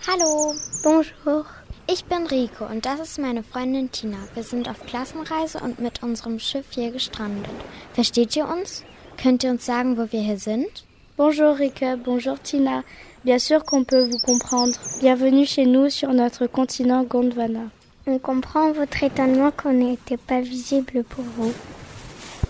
Hallo. 0.08 0.54
Bonjour. 0.84 1.46
Ich 1.88 2.06
bin 2.06 2.26
Rico 2.28 2.66
und 2.66 2.86
das 2.86 3.00
ist 3.00 3.20
meine 3.20 3.44
Freundin 3.44 3.92
Tina. 3.92 4.18
Wir 4.34 4.44
sind 4.44 4.70
auf 4.70 4.86
Klassenreise 4.86 5.60
und 5.60 5.80
mit 5.80 6.04
unserem 6.04 6.40
Schiff 6.40 6.68
hier 6.72 6.92
gestrandet. 6.92 7.52
Versteht 7.94 8.36
ihr 8.36 8.48
uns? 8.48 8.84
Könnt 9.22 9.44
ihr 9.44 9.52
uns 9.52 9.66
sagen, 9.66 9.98
wo 9.98 10.12
wir 10.12 10.22
hier 10.22 10.40
sind? 10.40 10.86
Bonjour 11.18 11.60
Rico, 11.60 11.98
bonjour 11.98 12.42
Tina. 12.42 12.84
Bien 13.24 13.38
sûr 13.38 13.64
qu'on 13.64 13.84
peut 13.84 14.02
vous 14.02 14.18
comprendre. 14.18 14.74
Bienvenue 15.00 15.46
chez 15.46 15.68
nous 15.68 15.92
sur 15.92 16.12
notre 16.12 16.48
continent 16.48 17.04
Gondwana. 17.04 17.68
On 18.08 18.18
comprend 18.18 18.72
votre 18.72 19.04
étonnement 19.04 19.52
qu'on 19.52 19.74
n'était 19.74 20.18
pas 20.18 20.42
visible 20.42 21.04
pour 21.04 21.24
vous. 21.38 21.54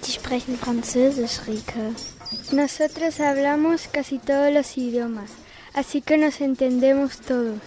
Die 0.03 0.13
sprechen 0.13 0.55
Französisch, 0.55 1.39
Rike. 1.45 1.75
Nosotros 2.53 3.19
hablamos 3.19 3.89
casi 3.91 4.17
todos 4.19 4.53
los 4.53 4.77
idiomas, 4.77 5.31
así 5.75 6.01
que 6.01 6.15
nos 6.15 6.39
entendemos 6.39 7.19
todos. 7.19 7.59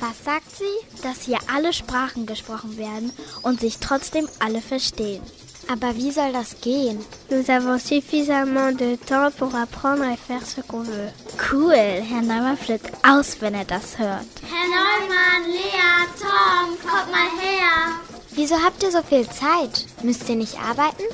Was 0.00 0.24
sagt 0.24 0.50
sie? 0.56 1.02
Dass 1.02 1.26
hier 1.26 1.38
alle 1.54 1.74
Sprachen 1.74 2.24
gesprochen 2.24 2.78
werden 2.78 3.12
und 3.42 3.60
sich 3.60 3.78
trotzdem 3.80 4.26
alle 4.40 4.62
verstehen. 4.62 5.20
Aber 5.68 5.96
wie 5.96 6.12
soll 6.12 6.32
das 6.32 6.60
gehen? 6.60 6.98
Nous 7.28 7.50
avons 7.50 7.78
suffisamment 7.78 8.72
de 8.72 8.96
temps 8.96 9.32
pour 9.36 9.54
apprendre 9.56 10.04
et 10.04 10.16
faire 10.16 10.46
ce 10.46 10.60
qu'on 10.60 10.82
veut. 10.82 11.10
Cool, 11.50 11.74
Herr 11.74 12.22
Neumann 12.22 12.56
flippt 12.56 12.92
aus, 13.04 13.40
wenn 13.40 13.54
er 13.54 13.64
das 13.64 13.98
hört. 13.98 14.26
Herr 14.48 14.68
Neumann, 14.68 15.50
Lea, 15.50 16.06
Tom, 16.20 16.76
kommt 16.78 17.10
mal 17.10 17.30
her. 17.40 17.98
Wieso 18.32 18.54
habt 18.62 18.82
ihr 18.84 18.92
so 18.92 19.02
viel 19.02 19.26
Zeit? 19.28 19.86
Müsst 20.02 20.28
ihr 20.28 20.36
nicht 20.36 20.56
arbeiten? 20.58 21.04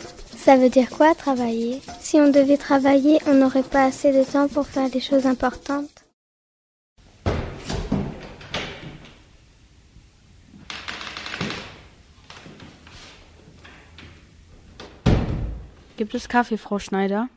Ça 0.44 0.56
veut 0.56 0.70
dire 0.70 0.90
quoi 0.90 1.14
travailler? 1.14 1.80
Si 2.02 2.16
on 2.20 2.28
devait 2.32 2.58
travailler, 2.58 3.20
on 3.26 3.34
n'aurait 3.34 3.62
pas 3.62 3.84
assez 3.84 4.12
de 4.12 4.24
temps 4.24 4.48
pour 4.48 4.66
faire 4.66 4.90
des 4.90 5.00
choses 5.00 5.24
importantes. 5.24 5.88
Gibt 16.02 16.16
es 16.16 16.28
Kaffee, 16.28 16.58
Frau 16.58 16.80
Schneider? 16.80 17.28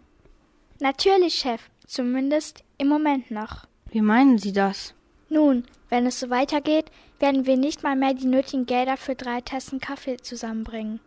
Natürlich, 0.80 1.36
Chef. 1.36 1.62
Zumindest 1.86 2.64
im 2.80 2.88
Moment 2.88 3.30
noch. 3.30 3.68
Wie 3.92 4.02
meinen 4.02 4.40
Sie 4.40 4.54
das? 4.54 4.96
Nun, 5.30 5.66
wenn 5.90 6.08
es 6.08 6.20
so 6.20 6.32
weitergeht, 6.32 6.86
werden 7.20 7.46
wir 7.46 7.58
nicht 7.58 7.84
mal 7.84 7.96
mehr 7.96 8.16
die 8.16 8.26
nötigen 8.26 8.66
Gelder 8.66 8.98
für 8.98 9.14
drei 9.14 9.42
Tassen 9.42 9.80
Kaffee 9.80 10.18
zusammenbringen. 10.18 11.00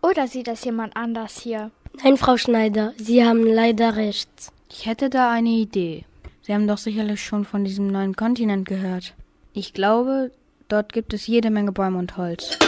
Oder 0.00 0.28
sieht 0.28 0.46
das 0.46 0.64
jemand 0.64 0.96
anders 0.96 1.38
hier? 1.38 1.72
Nein, 2.02 2.16
Frau 2.16 2.38
Schneider, 2.38 2.94
Sie 2.96 3.22
haben 3.22 3.44
leider 3.44 3.96
recht. 3.96 4.30
Ich 4.70 4.86
hätte 4.86 5.10
da 5.10 5.30
eine 5.30 5.50
Idee. 5.50 6.06
Sie 6.40 6.54
haben 6.54 6.66
doch 6.66 6.78
sicherlich 6.78 7.22
schon 7.22 7.44
von 7.44 7.64
diesem 7.64 7.88
neuen 7.88 8.16
Kontinent 8.16 8.66
gehört. 8.66 9.12
Ich 9.52 9.74
glaube, 9.74 10.32
dort 10.68 10.94
gibt 10.94 11.12
es 11.12 11.26
jede 11.26 11.50
Menge 11.50 11.72
Bäume 11.72 11.98
und 11.98 12.16
Holz. 12.16 12.58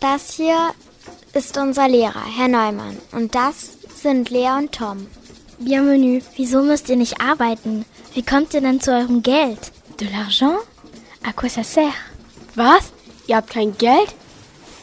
Das 0.00 0.34
hier 0.34 0.58
ist 1.32 1.56
unser 1.56 1.88
Lehrer, 1.88 2.24
Herr 2.36 2.48
Neumann. 2.48 2.98
Und 3.12 3.34
das 3.34 3.78
sind 3.94 4.30
Lea 4.30 4.50
und 4.58 4.72
Tom. 4.72 5.06
Bienvenue. 5.58 6.20
Wieso 6.36 6.62
müsst 6.62 6.88
ihr 6.90 6.96
nicht 6.96 7.20
arbeiten? 7.20 7.86
Wie 8.14 8.22
kommt 8.22 8.52
ihr 8.52 8.60
denn 8.60 8.80
zu 8.80 8.92
eurem 8.92 9.22
Geld? 9.22 9.72
De 9.98 10.06
l'argent 10.06 10.58
À 11.24 11.32
quoi 11.32 11.48
ça 11.48 11.64
sert 11.64 11.94
Was? 12.56 12.92
Ihr 13.26 13.36
habt 13.36 13.50
kein 13.50 13.76
Geld? 13.78 14.14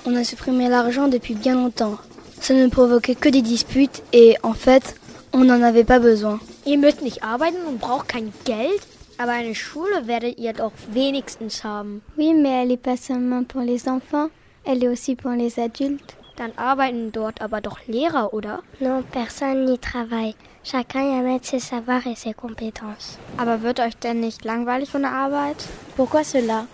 On 0.06 0.16
a 0.16 0.24
supprimé 0.24 0.68
l'argent 0.68 1.08
depuis 1.08 1.36
bien 1.36 1.56
longtemps. 1.56 1.98
Ça 2.42 2.54
ne 2.56 2.68
provoquait 2.68 3.16
que 3.16 3.30
des 3.30 3.44
disputes 3.44 4.02
et 4.12 4.36
en 4.42 4.54
fait, 4.54 4.96
on 5.32 5.44
n'en 5.46 5.62
avait 5.62 5.86
pas 5.86 6.00
besoin. 6.00 6.40
Ihr 6.66 6.78
müsst 6.78 7.02
nicht 7.02 7.24
arbeiten 7.24 7.64
und 7.68 7.80
braucht 7.80 8.10
kein 8.10 8.34
Geld? 8.46 8.82
Aber 9.18 9.32
eine 9.34 9.54
Schule 9.54 10.08
werdet 10.08 10.40
ihr 10.40 10.54
doch 10.54 10.72
wenigstens 10.92 11.64
haben. 11.64 12.02
Oui, 12.18 12.34
mais 12.34 12.64
elle 12.64 12.72
est 12.72 12.78
pas 12.78 12.98
seulement 12.98 13.44
pour 13.44 13.62
les 13.62 13.88
enfants, 13.88 14.30
aussi 14.66 15.16
pour 15.16 15.32
les 15.32 15.60
adultes. 15.60 16.16
Dann 16.36 16.52
arbeiten 16.58 17.12
dort 17.12 17.42
aber 17.42 17.62
doch 17.62 17.80
Lehrer, 17.88 18.34
oder? 18.34 18.64
Non, 18.80 19.04
personne 19.04 19.66
n'y 19.66 19.78
travaille. 19.78 20.36
Chacun 20.64 21.02
y 21.02 21.20
amène 21.20 21.44
ses 21.44 21.60
savoirs 21.60 22.08
et 22.08 22.16
ses 22.16 22.34
compétences. 22.34 23.20
Aber 23.38 23.62
wird 23.62 23.80
euch 23.80 23.98
denn 23.98 24.22
nicht 24.22 24.46
langweilig 24.46 24.90
von 24.90 25.02
der 25.02 25.12
Arbeit? 25.12 25.58
Pourquoi 25.96 26.24
cela 26.24 26.66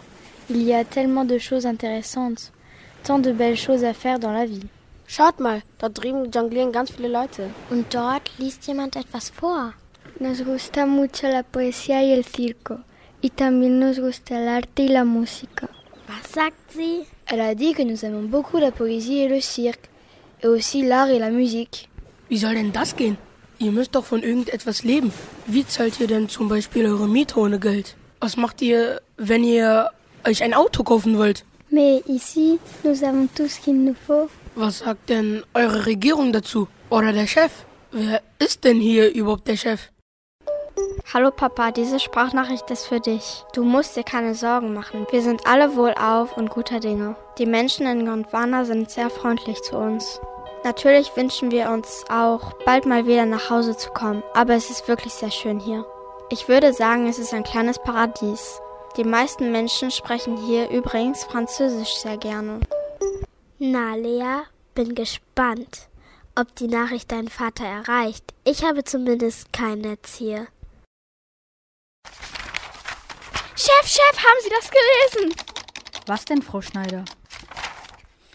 Il 0.49 0.63
y 0.63 0.73
a 0.73 0.83
tellement 0.83 1.25
de 1.25 1.39
choses 1.39 1.65
intéressantes, 1.65 2.51
tant 3.03 3.19
de 3.19 3.31
belles 3.31 3.57
choses 3.57 3.83
à 3.83 3.93
faire 3.93 4.19
dans 4.19 4.31
la 4.31 4.45
vie. 4.45 4.67
Schaut 5.07 5.39
mal, 5.39 5.61
dort 5.79 5.97
drüben 5.97 6.31
jonglieren 6.31 6.71
ganz 6.71 6.91
viele 6.91 7.09
Leute. 7.09 7.49
Und 7.71 7.93
dort 7.93 8.31
liest 8.37 8.65
jemand 8.65 8.95
etwas 8.95 9.31
vor. 9.31 9.73
Nos 10.19 10.43
gusta 10.43 10.85
mucho 10.85 11.27
la 11.27 11.43
poesía 11.43 12.03
y 12.03 12.11
el 12.11 12.23
circo. 12.23 12.79
Y 13.21 13.31
también 13.31 13.79
nos 13.79 13.99
gusta 13.99 14.39
el 14.39 14.47
arte 14.47 14.83
y 14.83 14.87
la 14.87 15.03
música. 15.03 15.67
Was 16.07 16.31
sagt 16.31 16.71
sie? 16.71 17.07
Elle 17.31 17.41
a 17.41 17.53
dit 17.53 17.73
que 17.73 17.83
nous 17.83 18.03
aimons 18.05 18.23
beaucoup 18.23 18.57
la 18.57 18.71
poésie 18.71 19.19
et 19.19 19.27
le 19.27 19.39
cirque. 19.39 19.87
Et 20.41 20.47
aussi 20.47 20.81
l'art 20.81 21.09
et 21.09 21.19
la 21.19 21.29
musique. 21.29 21.87
Wie 22.29 22.39
soll 22.39 22.55
denn 22.55 22.71
das 22.71 22.95
gehen? 22.95 23.17
Ihr 23.59 23.71
müsst 23.71 23.93
doch 23.93 24.05
von 24.05 24.23
irgendetwas 24.23 24.83
leben. 24.83 25.11
Wie 25.45 25.65
zahlt 25.67 25.99
ihr 25.99 26.07
denn 26.07 26.27
zum 26.27 26.47
Beispiel 26.47 26.85
eure 26.87 27.07
Miete 27.07 27.37
ohne 27.37 27.59
Geld? 27.59 27.95
Was 28.19 28.35
macht 28.35 28.61
ihr, 28.61 29.01
wenn 29.17 29.43
ihr 29.43 29.89
euch 30.25 30.41
ein 30.41 30.53
Auto 30.55 30.83
kaufen 30.83 31.17
wollt? 31.17 31.45
Mais 31.69 32.01
ici, 32.07 32.57
nous 32.83 33.03
avons 33.03 33.27
tout 33.35 33.47
ce 33.47 33.59
qu'il 33.59 33.75
nous 33.75 33.95
faut. 34.07 34.29
Was 34.55 34.79
sagt 34.79 35.09
denn 35.09 35.43
eure 35.53 35.85
Regierung 35.85 36.33
dazu? 36.33 36.67
Oder 36.89 37.13
der 37.13 37.27
Chef? 37.27 37.51
Wer 37.91 38.21
ist 38.39 38.63
denn 38.63 38.79
hier 38.79 39.13
überhaupt 39.13 39.47
der 39.47 39.57
Chef? 39.57 39.91
Hallo 41.11 41.31
Papa, 41.31 41.71
diese 41.71 41.99
Sprachnachricht 41.99 42.69
ist 42.69 42.85
für 42.85 42.99
dich. 42.99 43.43
Du 43.53 43.63
musst 43.63 43.95
dir 43.95 44.03
keine 44.03 44.35
Sorgen 44.35 44.75
machen. 44.75 45.07
Wir 45.09 45.23
sind 45.23 45.47
alle 45.47 45.75
wohlauf 45.75 46.37
und 46.37 46.51
guter 46.51 46.79
Dinge. 46.79 47.15
Die 47.39 47.47
Menschen 47.47 47.87
in 47.87 48.05
Gondwana 48.05 48.63
sind 48.63 48.91
sehr 48.91 49.09
freundlich 49.09 49.59
zu 49.63 49.75
uns. 49.75 50.21
Natürlich 50.63 51.15
wünschen 51.15 51.49
wir 51.49 51.71
uns 51.71 52.05
auch, 52.11 52.53
bald 52.63 52.85
mal 52.85 53.07
wieder 53.07 53.25
nach 53.25 53.49
Hause 53.49 53.75
zu 53.75 53.89
kommen, 53.89 54.21
aber 54.35 54.53
es 54.53 54.69
ist 54.69 54.87
wirklich 54.87 55.11
sehr 55.11 55.31
schön 55.31 55.59
hier. 55.59 55.83
Ich 56.29 56.47
würde 56.47 56.73
sagen, 56.73 57.07
es 57.07 57.17
ist 57.17 57.33
ein 57.33 57.43
kleines 57.43 57.79
Paradies. 57.79 58.61
Die 58.95 59.03
meisten 59.03 59.51
Menschen 59.51 59.89
sprechen 59.89 60.37
hier 60.37 60.69
übrigens 60.69 61.23
Französisch 61.23 61.95
sehr 61.95 62.17
gerne. 62.17 62.59
Na, 63.57 63.95
Lea, 63.95 64.43
bin 64.75 64.93
gespannt, 64.93 65.89
ob 66.35 66.55
die 66.55 66.67
Nachricht 66.67 67.11
deinen 67.11 67.29
Vater 67.29 67.65
erreicht. 67.65 68.25
Ich 68.43 68.63
habe 68.63 68.83
zumindest 68.83 69.51
kein 69.51 69.79
Netz 69.79 70.15
hier. 70.15 70.45
Chef, 73.61 73.87
Chef, 73.87 74.17
haben 74.17 74.39
Sie 74.41 74.49
das 74.49 74.71
gelesen? 74.71 75.35
Was 76.05 76.23
denn, 76.23 76.41
Frau 76.41 76.61
Schneider? 76.61 77.03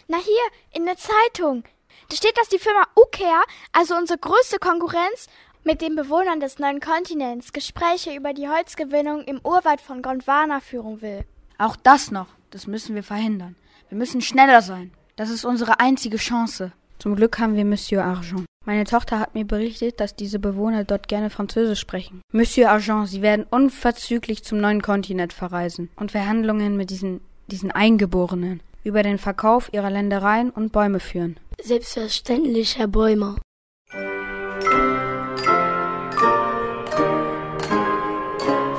Na 0.06 0.18
hier, 0.18 0.44
in 0.72 0.84
der 0.84 0.98
Zeitung. 0.98 1.64
Da 2.10 2.16
steht, 2.16 2.36
dass 2.36 2.50
die 2.50 2.58
Firma 2.58 2.86
Ukea, 2.94 3.42
also 3.72 3.96
unsere 3.96 4.18
größte 4.18 4.58
Konkurrenz, 4.58 5.28
Mit 5.66 5.80
den 5.80 5.96
Bewohnern 5.96 6.40
des 6.40 6.58
neuen 6.58 6.78
Kontinents 6.78 7.54
Gespräche 7.54 8.14
über 8.14 8.34
die 8.34 8.50
Holzgewinnung 8.50 9.22
im 9.22 9.40
Urwald 9.42 9.80
von 9.80 10.02
Gondwana 10.02 10.60
führen 10.60 11.00
will. 11.00 11.24
Auch 11.56 11.76
das 11.76 12.10
noch, 12.10 12.26
das 12.50 12.66
müssen 12.66 12.94
wir 12.94 13.02
verhindern. 13.02 13.56
Wir 13.88 13.96
müssen 13.96 14.20
schneller 14.20 14.60
sein. 14.60 14.92
Das 15.16 15.30
ist 15.30 15.46
unsere 15.46 15.80
einzige 15.80 16.18
Chance. 16.18 16.72
Zum 16.99 17.16
Glück 17.16 17.38
haben 17.38 17.57
wir 17.57 17.64
Monsieur 17.64 18.05
Argent. 18.05 18.45
Meine 18.66 18.84
Tochter 18.84 19.20
hat 19.20 19.34
mir 19.34 19.45
berichtet, 19.45 20.01
dass 20.01 20.16
diese 20.16 20.38
Bewohner 20.38 20.84
dort 20.84 21.07
gerne 21.07 21.28
Französisch 21.28 21.80
sprechen. 21.80 22.22
Monsieur 22.32 22.70
Argent, 22.70 23.09
Sie 23.09 23.20
werden 23.20 23.45
unverzüglich 23.51 24.42
zum 24.42 24.59
neuen 24.59 24.80
Kontinent 24.80 25.34
verreisen 25.34 25.90
und 25.97 26.12
Verhandlungen 26.12 26.76
mit 26.76 26.88
diesen, 26.88 27.20
diesen 27.49 27.70
Eingeborenen 27.70 28.62
über 28.82 29.03
den 29.03 29.18
Verkauf 29.18 29.70
ihrer 29.72 29.90
Ländereien 29.90 30.51
und 30.51 30.72
Bäume 30.72 31.01
führen. 31.01 31.38
Selbstverständlich, 31.62 32.78
Herr 32.78 32.88
Bäumer. 32.88 33.36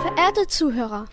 Verehrte 0.02 0.48
Zuhörer, 0.48 1.06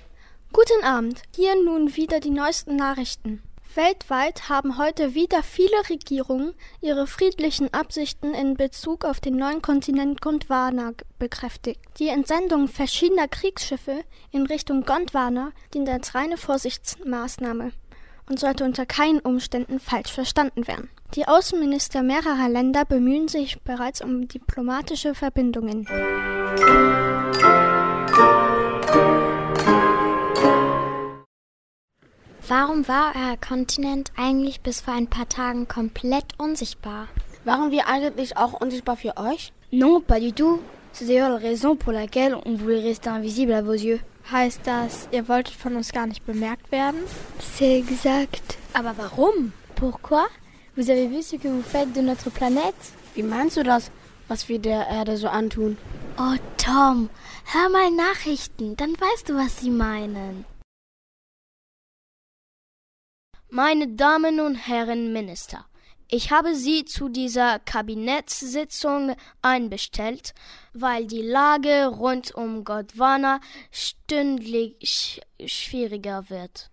guten 0.53 0.85
Abend. 0.85 1.23
Hier 1.35 1.55
nun 1.63 1.95
wieder 1.97 2.21
die 2.21 2.31
neuesten 2.31 2.77
Nachrichten. 2.77 3.43
Weltweit 3.77 4.49
haben 4.49 4.79
heute 4.79 5.15
wieder 5.15 5.43
viele 5.43 5.77
Regierungen 5.89 6.55
ihre 6.81 7.07
friedlichen 7.07 7.73
Absichten 7.73 8.35
in 8.35 8.55
Bezug 8.55 9.05
auf 9.05 9.21
den 9.21 9.37
neuen 9.37 9.63
Kontinent 9.63 10.21
Gondwana 10.21 10.93
bekräftigt. 11.19 11.81
Die 11.99 12.09
Entsendung 12.09 12.69
verschiedener 12.69 13.29
Kriegsschiffe 13.29 14.05
in 14.31 14.47
Richtung 14.47 14.85
Gondwana 14.85 15.53
dient 15.73 15.89
als 15.89 16.15
reine 16.15 16.37
Vorsichtsmaßnahme 16.37 17.73
und 18.29 18.39
sollte 18.39 18.65
unter 18.65 18.87
keinen 18.87 19.21
Umständen 19.21 19.81
falsch 19.81 20.13
verstanden 20.13 20.67
werden. 20.67 20.91
Die 21.15 21.27
Außenminister 21.29 22.03
mehrerer 22.03 22.49
Länder 22.49 22.85
bemühen 22.85 23.29
sich 23.29 23.61
bereits 23.63 24.03
um 24.03 24.29
diplomatische 24.29 25.15
Verbindungen. 25.15 25.87
Warum 32.55 32.87
war 32.87 33.15
euer 33.17 33.39
Kontinent 33.39 34.13
eigentlich 34.15 34.61
bis 34.61 34.83
vor 34.83 34.93
ein 34.93 35.07
paar 35.07 35.27
Tagen 35.27 35.69
komplett 35.69 36.39
unsichtbar? 36.39 37.09
Waren 37.47 37.71
wir 37.71 37.89
eigentlich 37.89 38.37
auch 38.37 38.61
unsichtbar 38.61 38.99
für 38.99 39.17
euch? 39.17 39.55
Non, 39.71 40.03
pas 40.03 40.21
du 40.21 40.33
tout. 40.33 40.61
C'est 40.93 41.07
d'ailleurs 41.07 41.31
la 41.31 41.37
raison 41.37 41.77
pour 41.77 41.95
laquelle 41.95 42.37
on 42.45 42.57
voulait 42.57 42.83
rester 42.83 43.09
invisible 43.09 43.55
à 43.55 43.63
vos 43.63 43.73
yeux. 43.73 44.01
Heißt 44.31 44.67
das, 44.67 45.09
ihr 45.13 45.31
wolltet 45.31 45.55
von 45.55 45.77
uns 45.77 45.93
gar 45.93 46.07
nicht 46.07 46.27
bemerkt 46.27 46.71
werden? 46.71 47.01
C'est 47.41 47.79
exact. 47.79 48.59
Aber 48.75 48.99
warum? 48.99 49.53
Pourquoi? 49.75 50.27
Vous 50.77 50.91
avez 50.91 51.09
vu 51.09 51.23
ce 51.23 51.37
que 51.37 51.49
vous 51.49 51.63
faites 51.63 51.95
de 51.95 52.03
notre 52.03 52.29
planète? 52.29 52.93
Wie 53.15 53.23
meinst 53.23 53.57
du 53.57 53.63
das, 53.63 53.91
was 54.29 54.51
wir 54.51 54.59
der 54.59 54.89
Erde 54.89 55.17
so 55.17 55.29
antun? 55.29 55.79
Oh, 56.19 56.37
Tom, 56.59 57.09
hör 57.47 57.71
mal 57.71 57.91
Nachrichten, 57.91 58.77
dann 58.77 58.93
weißt 58.93 59.31
du, 59.31 59.37
was 59.37 59.61
sie 59.61 59.71
meinen. 59.71 60.45
Meine 63.55 63.87
Damen 63.87 64.41
und 64.41 64.55
Herren 64.55 65.13
Minister, 65.13 65.67
ich 66.09 66.31
habe 66.31 66.55
Sie 66.55 66.87
zu 66.87 67.11
dieser 67.11 67.59
Kabinettssitzung 67.59 69.15
einbestellt, 69.43 70.33
weil 70.73 71.07
die 71.07 71.21
Lage 71.21 71.89
rund 71.89 72.35
um 72.35 72.65
Gondwana 72.65 73.43
stündlich 73.71 75.21
schwieriger 75.45 76.31
wird. 76.31 76.71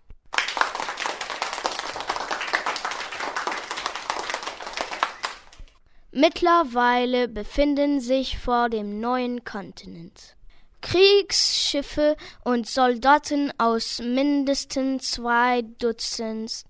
Mittlerweile 6.12 7.28
befinden 7.28 8.00
sich 8.00 8.38
vor 8.38 8.70
dem 8.70 9.00
neuen 9.00 9.44
Kontinent 9.44 10.34
Kriegsschiffe 10.80 12.16
und 12.44 12.66
Soldaten 12.66 13.52
aus 13.58 14.00
mindestens 14.00 15.12
zwei 15.12 15.62
Dutzend 15.62 16.64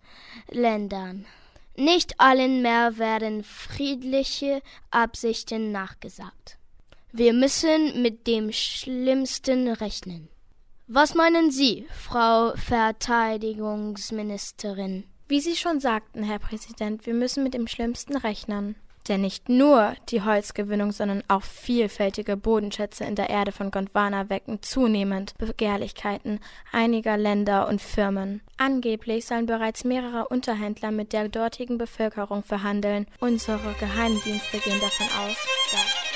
Ländern. 0.49 1.27
Nicht 1.77 2.21
allen 2.21 2.63
mehr 2.63 2.99
werden 2.99 3.45
friedliche 3.45 4.63
Absichten 4.91 5.71
nachgesagt. 5.73 6.59
Wir 7.13 7.33
müssen 7.33 8.03
mit 8.03 8.27
dem 8.27 8.53
Schlimmsten 8.53 9.69
rechnen. 9.69 10.29
Was 10.87 11.15
meinen 11.15 11.51
Sie, 11.51 11.87
Frau 11.93 12.53
Verteidigungsministerin? 12.57 15.05
Wie 15.29 15.41
Sie 15.41 15.57
schon 15.57 15.81
sagten, 15.81 16.23
Herr 16.25 16.41
Präsident, 16.41 17.07
wir 17.07 17.15
müssen 17.15 17.43
mit 17.45 17.55
dem 17.55 17.67
Schlimmsten 17.69 18.17
rechnen. 18.17 18.77
Denn 19.11 19.21
nicht 19.23 19.49
nur 19.49 19.95
die 20.09 20.23
Holzgewinnung, 20.23 20.93
sondern 20.93 21.25
auch 21.27 21.43
vielfältige 21.43 22.37
Bodenschätze 22.37 23.03
in 23.03 23.17
der 23.17 23.29
Erde 23.29 23.51
von 23.51 23.73
Gondwana 23.73 24.31
wecken 24.31 24.63
zunehmend 24.63 25.37
Begehrlichkeiten 25.37 26.39
einiger 26.71 27.17
Länder 27.17 27.67
und 27.67 27.83
Firmen. 27.83 28.41
Angeblich 28.57 29.27
sollen 29.27 29.47
bereits 29.47 29.83
mehrere 29.83 30.29
Unterhändler 30.29 30.93
mit 30.93 31.13
der 31.13 31.29
dortigen 31.29 31.77
Bevölkerung 31.77 32.45
verhandeln. 32.45 33.09
Unsere 33.19 33.75
Geheimdienste 33.81 34.59
gehen 34.59 34.79
davon 34.81 35.09
aus, 35.25 35.37
dass 35.73 36.11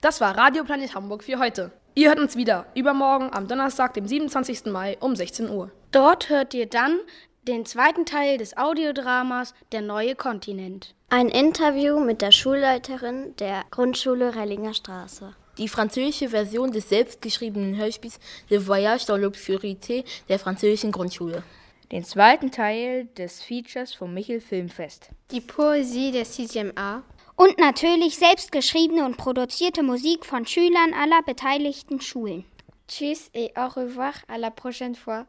Das 0.00 0.22
war 0.22 0.34
Radio 0.34 0.64
Planet 0.64 0.94
Hamburg 0.94 1.24
für 1.24 1.38
heute. 1.38 1.72
Ihr 1.94 2.08
hört 2.08 2.20
uns 2.20 2.34
wieder 2.34 2.64
übermorgen 2.74 3.28
am 3.34 3.48
Donnerstag, 3.48 3.92
dem 3.92 4.06
27. 4.06 4.64
Mai 4.66 4.96
um 5.00 5.14
16 5.14 5.50
Uhr. 5.50 5.70
Dort 5.92 6.30
hört 6.30 6.54
ihr 6.54 6.64
dann 6.64 7.00
den 7.42 7.66
zweiten 7.66 8.06
Teil 8.06 8.38
des 8.38 8.56
Audiodramas 8.56 9.52
Der 9.72 9.82
neue 9.82 10.14
Kontinent. 10.14 10.94
Ein 11.10 11.28
Interview 11.28 12.00
mit 12.00 12.22
der 12.22 12.32
Schulleiterin 12.32 13.36
der 13.40 13.64
Grundschule 13.70 14.36
Rellinger 14.36 14.72
Straße. 14.72 15.34
Die 15.58 15.68
französische 15.68 16.30
Version 16.30 16.72
des 16.72 16.88
selbstgeschriebenen 16.88 17.76
Hörspiels 17.76 18.18
Le 18.48 18.66
Voyage 18.66 19.04
dans 19.04 19.20
l'Obscurité 19.20 20.04
der 20.30 20.38
französischen 20.38 20.92
Grundschule. 20.92 21.42
Den 21.92 22.04
zweiten 22.04 22.50
Teil 22.50 23.04
des 23.18 23.42
Features 23.42 23.92
vom 23.92 24.14
Michel 24.14 24.40
Filmfest. 24.40 25.10
Die 25.30 25.42
Poesie 25.42 26.10
der 26.10 26.24
6 26.24 26.56
A. 26.76 27.02
Und 27.40 27.56
natürlich 27.56 28.18
selbstgeschriebene 28.18 29.02
und 29.02 29.16
produzierte 29.16 29.82
Musik 29.82 30.26
von 30.26 30.44
Schülern 30.44 30.92
aller 30.92 31.22
beteiligten 31.22 31.98
Schulen. 31.98 32.44
Tschüss 32.86 33.30
et 33.32 33.56
au 33.56 33.68
revoir 33.68 34.12
à 34.28 34.36
la 34.36 34.50
prochaine 34.50 34.94
fois. 34.94 35.24